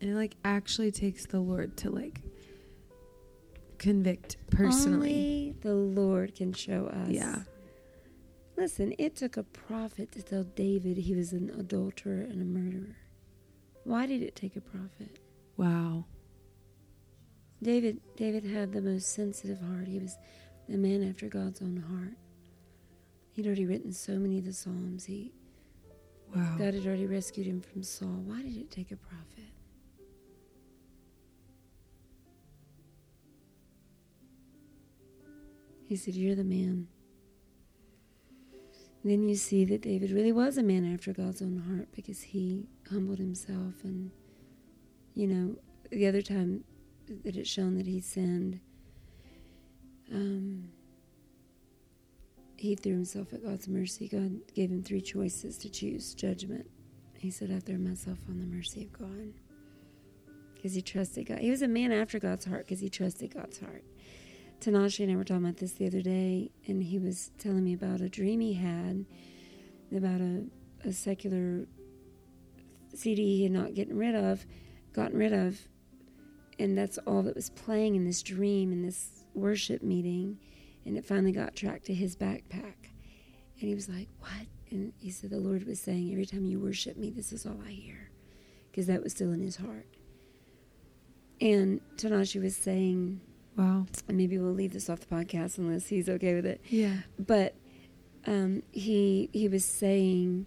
And 0.00 0.10
it 0.10 0.14
like 0.14 0.36
actually 0.44 0.92
takes 0.92 1.26
the 1.26 1.40
Lord 1.40 1.76
to 1.78 1.90
like 1.90 2.20
convict 3.78 4.36
personally. 4.50 5.54
Only 5.54 5.56
the 5.60 5.74
Lord 5.74 6.34
can 6.34 6.52
show 6.52 6.86
us. 6.86 7.10
Yeah. 7.10 7.42
Listen, 8.56 8.92
it 8.98 9.16
took 9.16 9.36
a 9.36 9.44
prophet 9.44 10.10
to 10.12 10.22
tell 10.22 10.42
David 10.42 10.96
he 10.96 11.14
was 11.14 11.32
an 11.32 11.50
adulterer 11.58 12.22
and 12.22 12.42
a 12.42 12.44
murderer. 12.44 12.96
Why 13.84 14.06
did 14.06 14.22
it 14.22 14.34
take 14.34 14.56
a 14.56 14.60
prophet? 14.60 15.18
Wow. 15.56 16.06
David 17.62 18.00
David 18.16 18.44
had 18.44 18.72
the 18.72 18.80
most 18.80 19.12
sensitive 19.12 19.60
heart. 19.60 19.88
He 19.88 19.98
was 19.98 20.16
a 20.68 20.76
man 20.76 21.08
after 21.08 21.28
God's 21.28 21.60
own 21.60 21.76
heart. 21.76 22.16
He'd 23.32 23.46
already 23.46 23.66
written 23.66 23.92
so 23.92 24.12
many 24.12 24.38
of 24.38 24.44
the 24.44 24.52
Psalms. 24.52 25.04
He 25.04 25.32
Wow. 26.34 26.56
God 26.58 26.74
had 26.74 26.86
already 26.86 27.06
rescued 27.06 27.46
him 27.46 27.60
from 27.60 27.82
Saul. 27.82 28.22
Why 28.26 28.42
did 28.42 28.56
it 28.56 28.70
take 28.70 28.92
a 28.92 28.96
prophet? 28.96 29.44
He 35.86 35.96
said, 35.96 36.14
You're 36.14 36.34
the 36.34 36.44
man. 36.44 36.88
Then 39.04 39.22
you 39.22 39.36
see 39.36 39.64
that 39.64 39.80
David 39.80 40.10
really 40.10 40.32
was 40.32 40.58
a 40.58 40.62
man 40.62 40.92
after 40.92 41.12
God's 41.12 41.40
own 41.40 41.58
heart 41.58 41.88
because 41.92 42.20
he 42.20 42.66
humbled 42.90 43.18
himself. 43.18 43.72
And, 43.84 44.10
you 45.14 45.26
know, 45.26 45.56
the 45.90 46.06
other 46.06 46.20
time 46.20 46.64
that 47.24 47.36
it's 47.36 47.48
shown 47.48 47.76
that 47.76 47.86
he 47.86 48.00
sinned, 48.00 48.60
um, 50.12 50.68
he 52.56 52.74
threw 52.74 52.92
himself 52.92 53.32
at 53.32 53.44
God's 53.44 53.68
mercy. 53.68 54.08
God 54.08 54.40
gave 54.54 54.70
him 54.70 54.82
three 54.82 55.00
choices 55.00 55.58
to 55.58 55.68
choose 55.68 56.14
judgment. 56.14 56.68
He 57.16 57.30
said, 57.30 57.50
I 57.50 57.60
threw 57.60 57.78
myself 57.78 58.18
on 58.28 58.38
the 58.38 58.46
mercy 58.46 58.84
of 58.84 58.92
God. 58.92 59.32
Because 60.54 60.74
he 60.74 60.82
trusted 60.82 61.26
God. 61.26 61.38
He 61.38 61.50
was 61.50 61.62
a 61.62 61.68
man 61.68 61.92
after 61.92 62.18
God's 62.18 62.44
heart 62.44 62.66
because 62.66 62.80
he 62.80 62.88
trusted 62.88 63.32
God's 63.32 63.60
heart. 63.60 63.84
Tanashi 64.60 65.04
and 65.04 65.12
I 65.12 65.16
were 65.16 65.22
talking 65.22 65.44
about 65.44 65.58
this 65.58 65.72
the 65.72 65.86
other 65.86 66.02
day, 66.02 66.50
and 66.66 66.82
he 66.82 66.98
was 66.98 67.30
telling 67.38 67.62
me 67.62 67.74
about 67.74 68.00
a 68.00 68.08
dream 68.08 68.40
he 68.40 68.54
had 68.54 69.04
about 69.94 70.20
a, 70.20 70.44
a 70.84 70.92
secular 70.92 71.66
CD 72.94 73.36
he 73.36 73.42
had 73.44 73.52
not 73.52 73.74
gotten 73.74 73.96
rid 73.96 74.14
of, 74.14 74.44
gotten 74.92 75.16
rid 75.16 75.32
of, 75.32 75.56
and 76.58 76.76
that's 76.76 76.98
all 76.98 77.22
that 77.22 77.34
was 77.34 77.50
playing 77.50 77.94
in 77.94 78.04
this 78.04 78.22
dream 78.22 78.72
in 78.72 78.82
this 78.82 79.24
worship 79.34 79.82
meeting, 79.82 80.38
and 80.84 80.96
it 80.96 81.04
finally 81.04 81.32
got 81.32 81.54
tracked 81.54 81.86
to 81.86 81.94
his 81.94 82.16
backpack, 82.16 82.90
and 83.60 83.68
he 83.68 83.74
was 83.74 83.88
like, 83.88 84.08
"What?" 84.20 84.46
And 84.70 84.92
he 84.98 85.10
said, 85.10 85.30
"The 85.30 85.38
Lord 85.38 85.66
was 85.66 85.80
saying, 85.80 86.10
every 86.12 86.26
time 86.26 86.44
you 86.44 86.60
worship 86.60 86.96
me, 86.96 87.10
this 87.10 87.32
is 87.32 87.46
all 87.46 87.60
I 87.66 87.70
hear," 87.70 88.10
because 88.70 88.86
that 88.86 89.02
was 89.02 89.12
still 89.12 89.32
in 89.32 89.40
his 89.40 89.56
heart. 89.56 89.86
And 91.40 91.80
Tanashi 91.96 92.42
was 92.42 92.56
saying, 92.56 93.20
Wow. 93.58 93.86
Maybe 94.06 94.38
we'll 94.38 94.52
leave 94.52 94.72
this 94.72 94.88
off 94.88 95.00
the 95.00 95.06
podcast 95.06 95.58
unless 95.58 95.88
he's 95.88 96.08
okay 96.08 96.34
with 96.34 96.46
it. 96.46 96.60
Yeah. 96.68 96.98
But 97.18 97.56
um, 98.24 98.62
he 98.70 99.28
he 99.32 99.48
was 99.48 99.64
saying, 99.64 100.46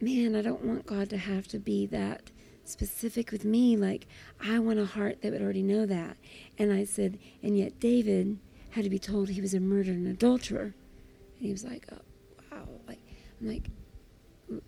"Man, 0.00 0.34
I 0.34 0.40
don't 0.40 0.64
want 0.64 0.86
God 0.86 1.10
to 1.10 1.18
have 1.18 1.46
to 1.48 1.58
be 1.58 1.84
that 1.86 2.30
specific 2.64 3.30
with 3.30 3.44
me. 3.44 3.76
Like 3.76 4.06
I 4.40 4.58
want 4.58 4.78
a 4.78 4.86
heart 4.86 5.22
that 5.22 5.32
would 5.32 5.42
already 5.42 5.62
know 5.62 5.86
that." 5.86 6.16
And 6.58 6.72
I 6.72 6.84
said, 6.84 7.18
"And 7.42 7.56
yet 7.56 7.80
David 7.80 8.38
had 8.70 8.84
to 8.84 8.90
be 8.90 8.98
told 8.98 9.28
he 9.28 9.40
was 9.40 9.54
a 9.54 9.60
murderer 9.60 9.94
and 9.94 10.06
adulterer." 10.06 10.74
And 11.36 11.46
he 11.46 11.52
was 11.52 11.64
like, 11.64 11.86
oh, 11.92 12.02
"Wow!" 12.50 12.68
Like 12.86 13.00
I'm 13.40 13.48
like, 13.48 13.70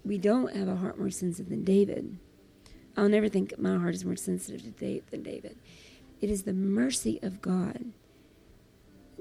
we 0.05 0.19
don't 0.19 0.55
have 0.55 0.69
a 0.69 0.77
heart 0.77 0.99
more 0.99 1.11
sensitive 1.11 1.51
than 1.51 1.65
David. 1.65 2.19
I'll 2.97 3.09
never 3.09 3.29
think 3.29 3.59
my 3.59 3.77
heart 3.77 3.95
is 3.95 4.05
more 4.05 4.17
sensitive 4.17 4.63
to 4.63 4.71
David 4.71 5.05
than 5.11 5.23
David. 5.23 5.59
It 6.21 6.31
is 6.31 6.45
the 6.45 6.55
mercy 6.55 7.19
of 7.23 7.43
God. 7.43 7.93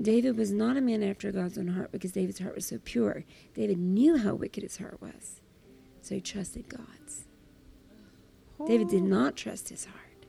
David 0.01 0.37
was 0.37 0.51
not 0.51 0.77
a 0.77 0.81
man 0.81 1.03
after 1.03 1.31
God's 1.31 1.57
own 1.57 1.69
heart 1.69 1.91
because 1.91 2.11
David's 2.11 2.39
heart 2.39 2.55
was 2.55 2.65
so 2.65 2.79
pure. 2.83 3.25
David 3.53 3.77
knew 3.77 4.17
how 4.17 4.35
wicked 4.35 4.63
his 4.63 4.77
heart 4.77 5.01
was, 5.01 5.41
so 6.01 6.15
he 6.15 6.21
trusted 6.21 6.69
God's. 6.69 7.25
David 8.67 8.87
did 8.89 9.03
not 9.03 9.35
trust 9.35 9.69
his 9.69 9.85
heart. 9.85 10.25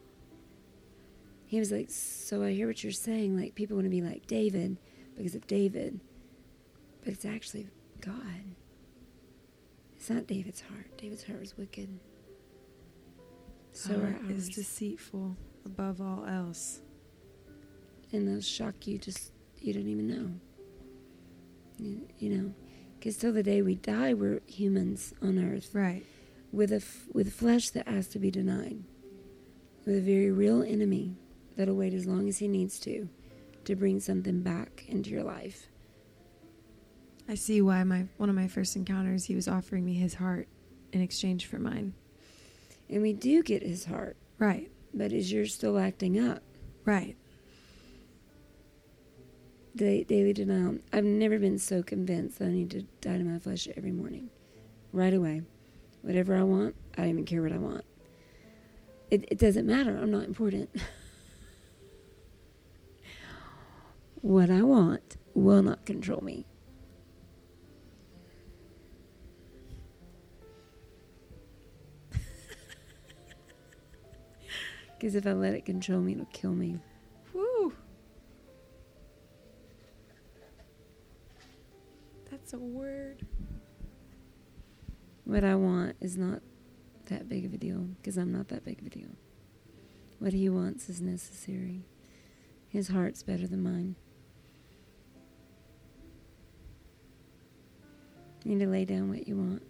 He 1.47 1.59
was 1.59 1.70
like, 1.70 1.87
So 1.91 2.43
I 2.43 2.53
hear 2.53 2.66
what 2.66 2.83
you're 2.83 2.93
saying. 2.93 3.39
Like, 3.39 3.55
people 3.55 3.77
want 3.77 3.87
to 3.87 3.91
be 3.91 4.03
like 4.03 4.27
David 4.27 4.77
because 5.16 5.35
of 5.35 5.47
David, 5.47 6.01
but 7.05 7.12
it's 7.12 7.24
actually 7.24 7.68
God. 8.01 8.43
It's 9.97 10.11
not 10.11 10.27
David's 10.27 10.61
heart. 10.62 10.97
David's 10.99 11.24
heart 11.24 11.41
was 11.41 11.57
wicked. 11.57 11.89
So 13.72 13.99
Heart 13.99 14.31
is 14.31 14.49
deceitful 14.49 15.37
above 15.64 16.01
all 16.01 16.24
else. 16.27 16.81
and 18.12 18.27
they'll 18.27 18.41
shock 18.41 18.87
you 18.87 18.99
just 18.99 19.33
you 19.61 19.72
don't 19.74 19.89
even 19.89 20.07
know 20.07 20.31
you, 21.79 22.09
you 22.18 22.31
know 22.31 22.55
because 22.99 23.16
till 23.18 23.33
the 23.33 23.43
day 23.43 23.61
we 23.62 23.74
die 23.74 24.14
we're 24.14 24.41
humans 24.47 25.12
on 25.20 25.39
earth 25.39 25.70
Right. 25.74 26.05
With 26.57 26.73
a 26.73 26.77
f- 26.77 27.07
with 27.13 27.33
flesh 27.33 27.69
that 27.71 27.87
has 27.87 28.07
to 28.09 28.19
be 28.19 28.31
denied 28.31 28.79
with 29.85 29.97
a 29.99 30.01
very 30.01 30.31
real 30.31 30.63
enemy 30.63 31.15
that'll 31.57 31.75
wait 31.77 31.93
as 31.93 32.07
long 32.07 32.29
as 32.29 32.39
he 32.39 32.49
needs 32.49 32.79
to 32.81 33.09
to 33.65 33.77
bring 33.77 34.01
something 34.01 34.41
back 34.43 34.85
into 34.89 35.11
your 35.11 35.23
life 35.23 35.69
I 37.29 37.35
see 37.35 37.61
why 37.61 37.83
my 37.85 38.07
one 38.17 38.29
of 38.31 38.35
my 38.37 38.49
first 38.49 38.75
encounters 38.77 39.25
he 39.27 39.35
was 39.35 39.49
offering 39.49 39.85
me 39.85 39.95
his 39.95 40.15
heart 40.15 40.49
in 40.93 41.01
exchange 41.03 41.47
for 41.47 41.59
mine. 41.59 41.93
and 42.89 43.03
we 43.03 43.13
do 43.13 43.43
get 43.43 43.63
his 43.63 43.85
heart 43.85 44.17
Right. 44.39 44.71
but 44.95 45.13
is 45.13 45.31
yours 45.33 45.53
still 45.55 45.79
acting 45.79 46.19
up 46.19 46.43
Right. 46.85 47.17
Da- 49.75 50.05
daily 50.05 50.33
denial 50.33 50.79
i've 50.93 51.05
never 51.05 51.39
been 51.39 51.59
so 51.59 51.83
convinced 51.83 52.39
that 52.39 52.47
i 52.47 52.53
need 52.53 52.71
to 52.71 52.83
die 53.03 53.19
to 53.19 53.25
my 53.25 53.39
flesh 53.39 53.69
every 53.77 53.93
morning 53.93 54.31
right 54.93 55.13
away 55.13 55.43
whatever 56.07 56.37
i 56.37 56.43
want 56.43 56.73
i 56.97 57.03
don't 57.03 57.11
even 57.11 57.25
care 57.25 57.43
what 57.43 57.51
i 57.53 57.59
want. 57.59 57.85
It, 59.11 59.25
it 59.29 59.39
doesn't 59.39 59.67
matter. 59.67 59.97
I'm 59.97 60.11
not 60.11 60.25
important. 60.25 60.71
What 64.23 64.51
i 64.51 64.63
want 64.63 65.17
will 65.35 65.63
not 65.63 65.85
control 65.87 66.21
me. 66.21 66.47
Because 74.99 75.15
if 75.15 75.27
i 75.29 75.33
let 75.33 75.55
it 75.55 75.65
control 75.65 76.01
me 76.01 76.13
it'll 76.13 76.25
kill 76.27 76.55
me. 76.55 76.81
Woo. 77.33 77.73
That's 82.29 82.53
a 82.53 82.59
word. 82.59 83.25
What 85.27 85.43
I 85.43 85.57
want 85.57 85.97
is 86.01 86.16
not 86.16 86.41
that 87.07 87.29
big 87.29 87.45
of 87.45 87.53
a 87.53 87.59
deal 87.59 87.81
because 87.97 88.16
I'm 88.16 88.33
not 88.33 88.47
that 88.49 88.64
big 88.64 88.81
of 88.81 88.87
a 88.87 88.91
deal. 88.91 89.11
What 90.20 90.33
he 90.33 90.49
wants 90.49 90.89
is 90.89 91.01
necessary. 91.01 91.85
His 92.68 92.89
heart's 92.89 93.24
better 93.24 93.49
than 93.49 93.61
mine. 93.61 93.97
You 98.45 98.55
need 98.55 98.64
to 98.64 98.70
lay 98.70 98.85
down 98.85 99.09
what 99.09 99.27
you 99.27 99.37
want. 99.37 99.62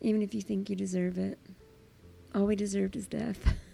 Even 0.00 0.20
if 0.20 0.34
you 0.34 0.42
think 0.42 0.68
you 0.68 0.74
deserve 0.74 1.16
it. 1.16 1.38
All 2.34 2.46
we 2.46 2.56
deserved 2.56 2.96
is 2.96 3.06
death. 3.06 3.38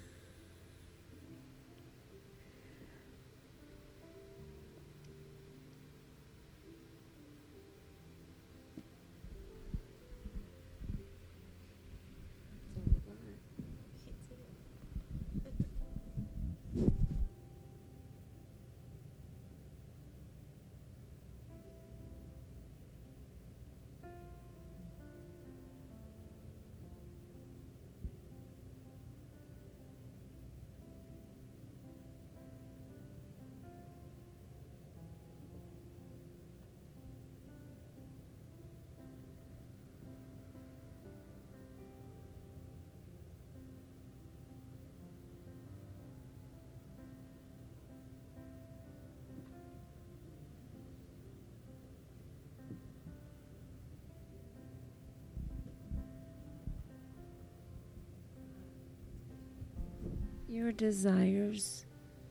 your 60.57 60.73
desires, 60.73 61.85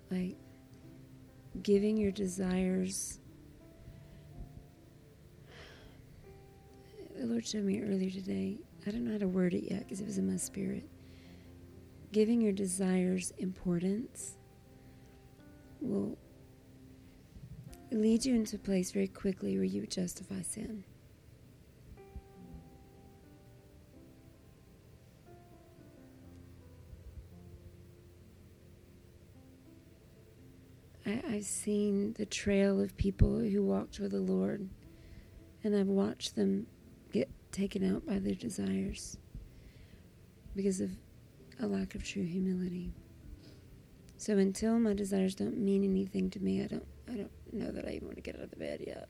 like 0.10 0.36
giving 1.62 1.96
your 1.96 2.12
desires. 2.12 3.20
The 7.18 7.28
Lord 7.28 7.46
showed 7.46 7.64
me 7.64 7.84
earlier 7.84 8.10
today. 8.10 8.58
I 8.88 8.92
don't 8.92 9.06
know 9.06 9.12
how 9.14 9.20
to 9.20 9.28
word 9.28 9.54
it 9.54 9.72
yet 9.72 9.82
because 9.82 10.02
it 10.02 10.08
was 10.08 10.18
in 10.18 10.30
my 10.30 10.38
spirit. 10.38 10.90
Giving 12.12 12.42
your 12.42 12.52
desires 12.52 13.32
importance 13.38 14.38
will 15.80 16.18
lead 17.92 18.26
you 18.26 18.34
into 18.34 18.56
a 18.56 18.60
place 18.60 18.92
very 18.92 19.08
quickly 19.08 19.56
where 19.56 19.64
you 19.64 19.86
justify 19.86 20.42
sin. 20.42 20.84
I've 31.36 31.44
seen 31.44 32.14
the 32.14 32.26
trail 32.26 32.80
of 32.80 32.96
people 32.96 33.40
who 33.40 33.62
walked 33.62 34.00
with 34.00 34.12
the 34.12 34.22
Lord, 34.22 34.70
and 35.66 35.76
I've 35.76 35.88
watched 35.88 36.38
them 36.38 36.66
get 37.12 37.30
taken 37.52 37.94
out 37.94 38.06
by 38.06 38.20
their 38.20 38.36
desires 38.36 39.18
because 40.56 40.80
of 40.80 40.92
a 41.60 41.68
lack 41.68 41.94
of 41.94 42.06
true 42.06 42.24
humility. 42.24 42.94
So 44.16 44.38
until 44.38 44.80
my 44.80 44.94
desires 44.94 45.36
don't 45.36 45.58
mean 45.58 45.84
anything 45.84 46.30
to 46.30 46.40
me, 46.40 46.64
I 46.64 46.68
don't 46.68 46.88
I 47.12 47.16
don't 47.16 47.32
know 47.52 47.70
that 47.70 47.86
I 47.86 47.90
even 47.90 48.08
want 48.08 48.16
to 48.16 48.22
get 48.22 48.38
out 48.38 48.44
of 48.44 48.52
the 48.52 48.56
bed 48.56 48.82
yet. 48.88 49.10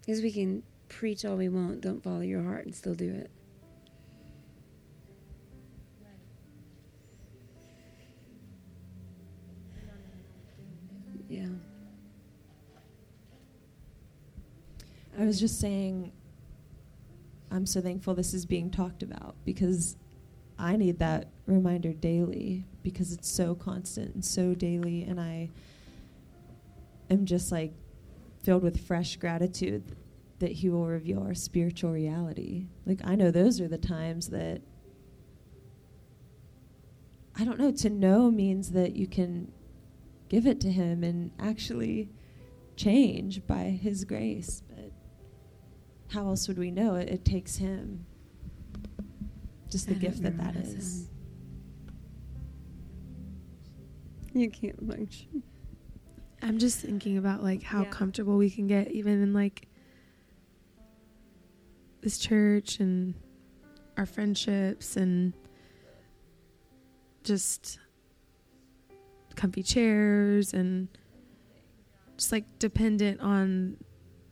Because 0.00 0.22
we 0.22 0.32
can 0.32 0.62
preach 0.88 1.26
all 1.26 1.36
we 1.36 1.50
want, 1.50 1.82
don't 1.82 2.02
follow 2.02 2.20
your 2.20 2.44
heart 2.44 2.64
and 2.64 2.74
still 2.74 2.94
do 2.94 3.12
it. 3.12 3.30
I 15.18 15.24
was 15.24 15.40
just 15.40 15.58
saying, 15.58 16.12
I'm 17.50 17.66
so 17.66 17.80
thankful 17.80 18.14
this 18.14 18.34
is 18.34 18.46
being 18.46 18.70
talked 18.70 19.02
about 19.02 19.34
because 19.44 19.96
I 20.58 20.76
need 20.76 21.00
that 21.00 21.30
reminder 21.46 21.92
daily 21.92 22.66
because 22.84 23.12
it's 23.12 23.28
so 23.28 23.56
constant 23.56 24.14
and 24.14 24.24
so 24.24 24.54
daily, 24.54 25.02
and 25.02 25.20
I 25.20 25.50
am 27.10 27.26
just 27.26 27.50
like 27.50 27.72
filled 28.44 28.62
with 28.62 28.80
fresh 28.80 29.16
gratitude 29.16 29.96
that 30.38 30.52
He 30.52 30.68
will 30.68 30.86
reveal 30.86 31.22
our 31.24 31.34
spiritual 31.34 31.90
reality. 31.90 32.68
Like, 32.86 33.00
I 33.04 33.16
know 33.16 33.32
those 33.32 33.60
are 33.60 33.66
the 33.68 33.76
times 33.76 34.28
that 34.28 34.62
I 37.36 37.44
don't 37.44 37.58
know, 37.58 37.72
to 37.72 37.90
know 37.90 38.30
means 38.30 38.70
that 38.70 38.94
you 38.94 39.08
can 39.08 39.50
give 40.28 40.46
it 40.46 40.60
to 40.60 40.70
Him 40.70 41.02
and 41.02 41.32
actually 41.40 42.08
change 42.76 43.44
by 43.48 43.64
His 43.64 44.04
grace. 44.04 44.62
But 46.08 46.14
how 46.14 46.26
else 46.28 46.48
would 46.48 46.58
we 46.58 46.70
know 46.70 46.94
it? 46.94 47.08
It 47.08 47.24
takes 47.24 47.56
Him. 47.56 48.06
Just 49.70 49.86
the 49.88 49.94
I 49.94 49.98
gift 49.98 50.22
that 50.22 50.36
that 50.38 50.56
is. 50.56 50.62
that 50.62 50.64
what 50.66 50.74
I 50.74 50.78
is. 50.78 51.08
said. 54.32 54.40
You 54.40 54.50
can't 54.50 54.78
function. 54.88 55.42
I'm 56.42 56.58
just 56.58 56.78
thinking 56.80 57.18
about 57.18 57.42
like 57.42 57.62
how 57.62 57.82
Yeah. 57.82 57.90
comfortable 57.90 58.36
we 58.36 58.48
can 58.50 58.66
get 58.66 58.90
even 58.92 59.22
in 59.22 59.32
like 59.32 59.66
this 62.00 62.18
church 62.18 62.78
and 62.78 63.14
our 63.96 64.06
friendships 64.06 64.96
and 64.96 65.32
just 67.24 67.80
comfy 69.34 69.62
chairs 69.64 70.54
and 70.54 70.88
just 72.16 72.30
like 72.30 72.44
dependent 72.60 73.20
on 73.20 73.76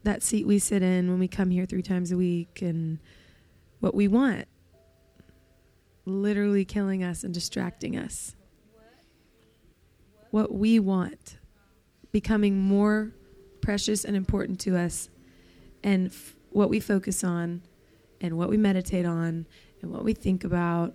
that 0.07 0.23
seat 0.23 0.47
we 0.47 0.59
sit 0.59 0.83
in 0.83 1.11
when 1.11 1.19
we 1.19 1.29
come 1.29 1.51
here 1.51 1.67
three 1.67 1.83
times 1.83 2.13
a 2.13 2.17
week 2.17 2.63
and 2.63 2.99
what 3.81 3.95
we 3.95 4.09
want. 4.09 4.47
Literally 6.05 6.65
killing 6.65 7.03
us 7.03 7.25
and 7.25 7.35
distracting 7.35 7.97
us. 7.97 8.35
What 10.31 10.53
we 10.53 10.79
want 10.79 11.39
becoming 12.13 12.59
more 12.59 13.13
precious 13.61 14.05
and 14.05 14.17
important 14.17 14.61
to 14.61 14.77
us 14.77 15.11
and 15.83 16.07
f- 16.07 16.37
what 16.51 16.71
we 16.71 16.79
focus 16.79 17.25
on 17.25 17.63
and 18.21 18.39
what 18.39 18.49
we 18.49 18.57
meditate 18.57 19.05
on 19.05 19.45
and 19.83 19.93
what 19.93 20.05
we 20.05 20.15
think 20.15 20.45
about 20.45 20.95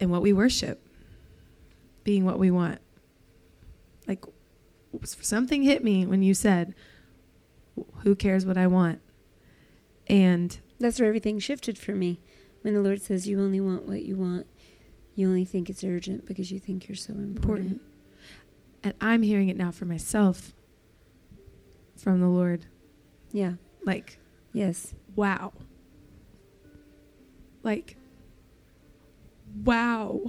and 0.00 0.10
what 0.10 0.22
we 0.22 0.32
worship 0.32 0.80
being 2.04 2.24
what 2.24 2.38
we 2.38 2.50
want. 2.50 2.80
Like 4.08 4.24
something 5.04 5.62
hit 5.62 5.82
me 5.84 6.06
when 6.06 6.22
you 6.22 6.34
said 6.34 6.74
who 8.04 8.14
cares 8.14 8.44
what 8.46 8.56
i 8.56 8.66
want 8.66 9.00
and 10.08 10.60
That's 10.78 10.98
where 11.00 11.08
everything 11.08 11.38
shifted 11.40 11.76
for 11.78 11.92
me. 11.92 12.20
When 12.62 12.74
the 12.74 12.80
Lord 12.80 13.00
says 13.02 13.26
you 13.26 13.40
only 13.40 13.60
want 13.60 13.86
what 13.88 14.02
you 14.04 14.14
want, 14.16 14.46
you 15.16 15.26
only 15.28 15.44
think 15.44 15.68
it's 15.68 15.82
urgent 15.82 16.26
because 16.26 16.52
you 16.52 16.58
think 16.60 16.88
you're 16.88 16.94
so 16.96 17.12
important. 17.14 17.36
important 17.36 17.80
and 18.84 18.94
i'm 19.00 19.22
hearing 19.22 19.48
it 19.48 19.56
now 19.56 19.70
for 19.72 19.84
myself 19.86 20.52
from 21.96 22.20
the 22.20 22.28
lord 22.28 22.66
Yeah. 23.32 23.54
like 23.84 24.18
Yes. 24.52 24.94
wow. 25.16 25.52
Like, 27.62 27.96
wow. 29.64 30.20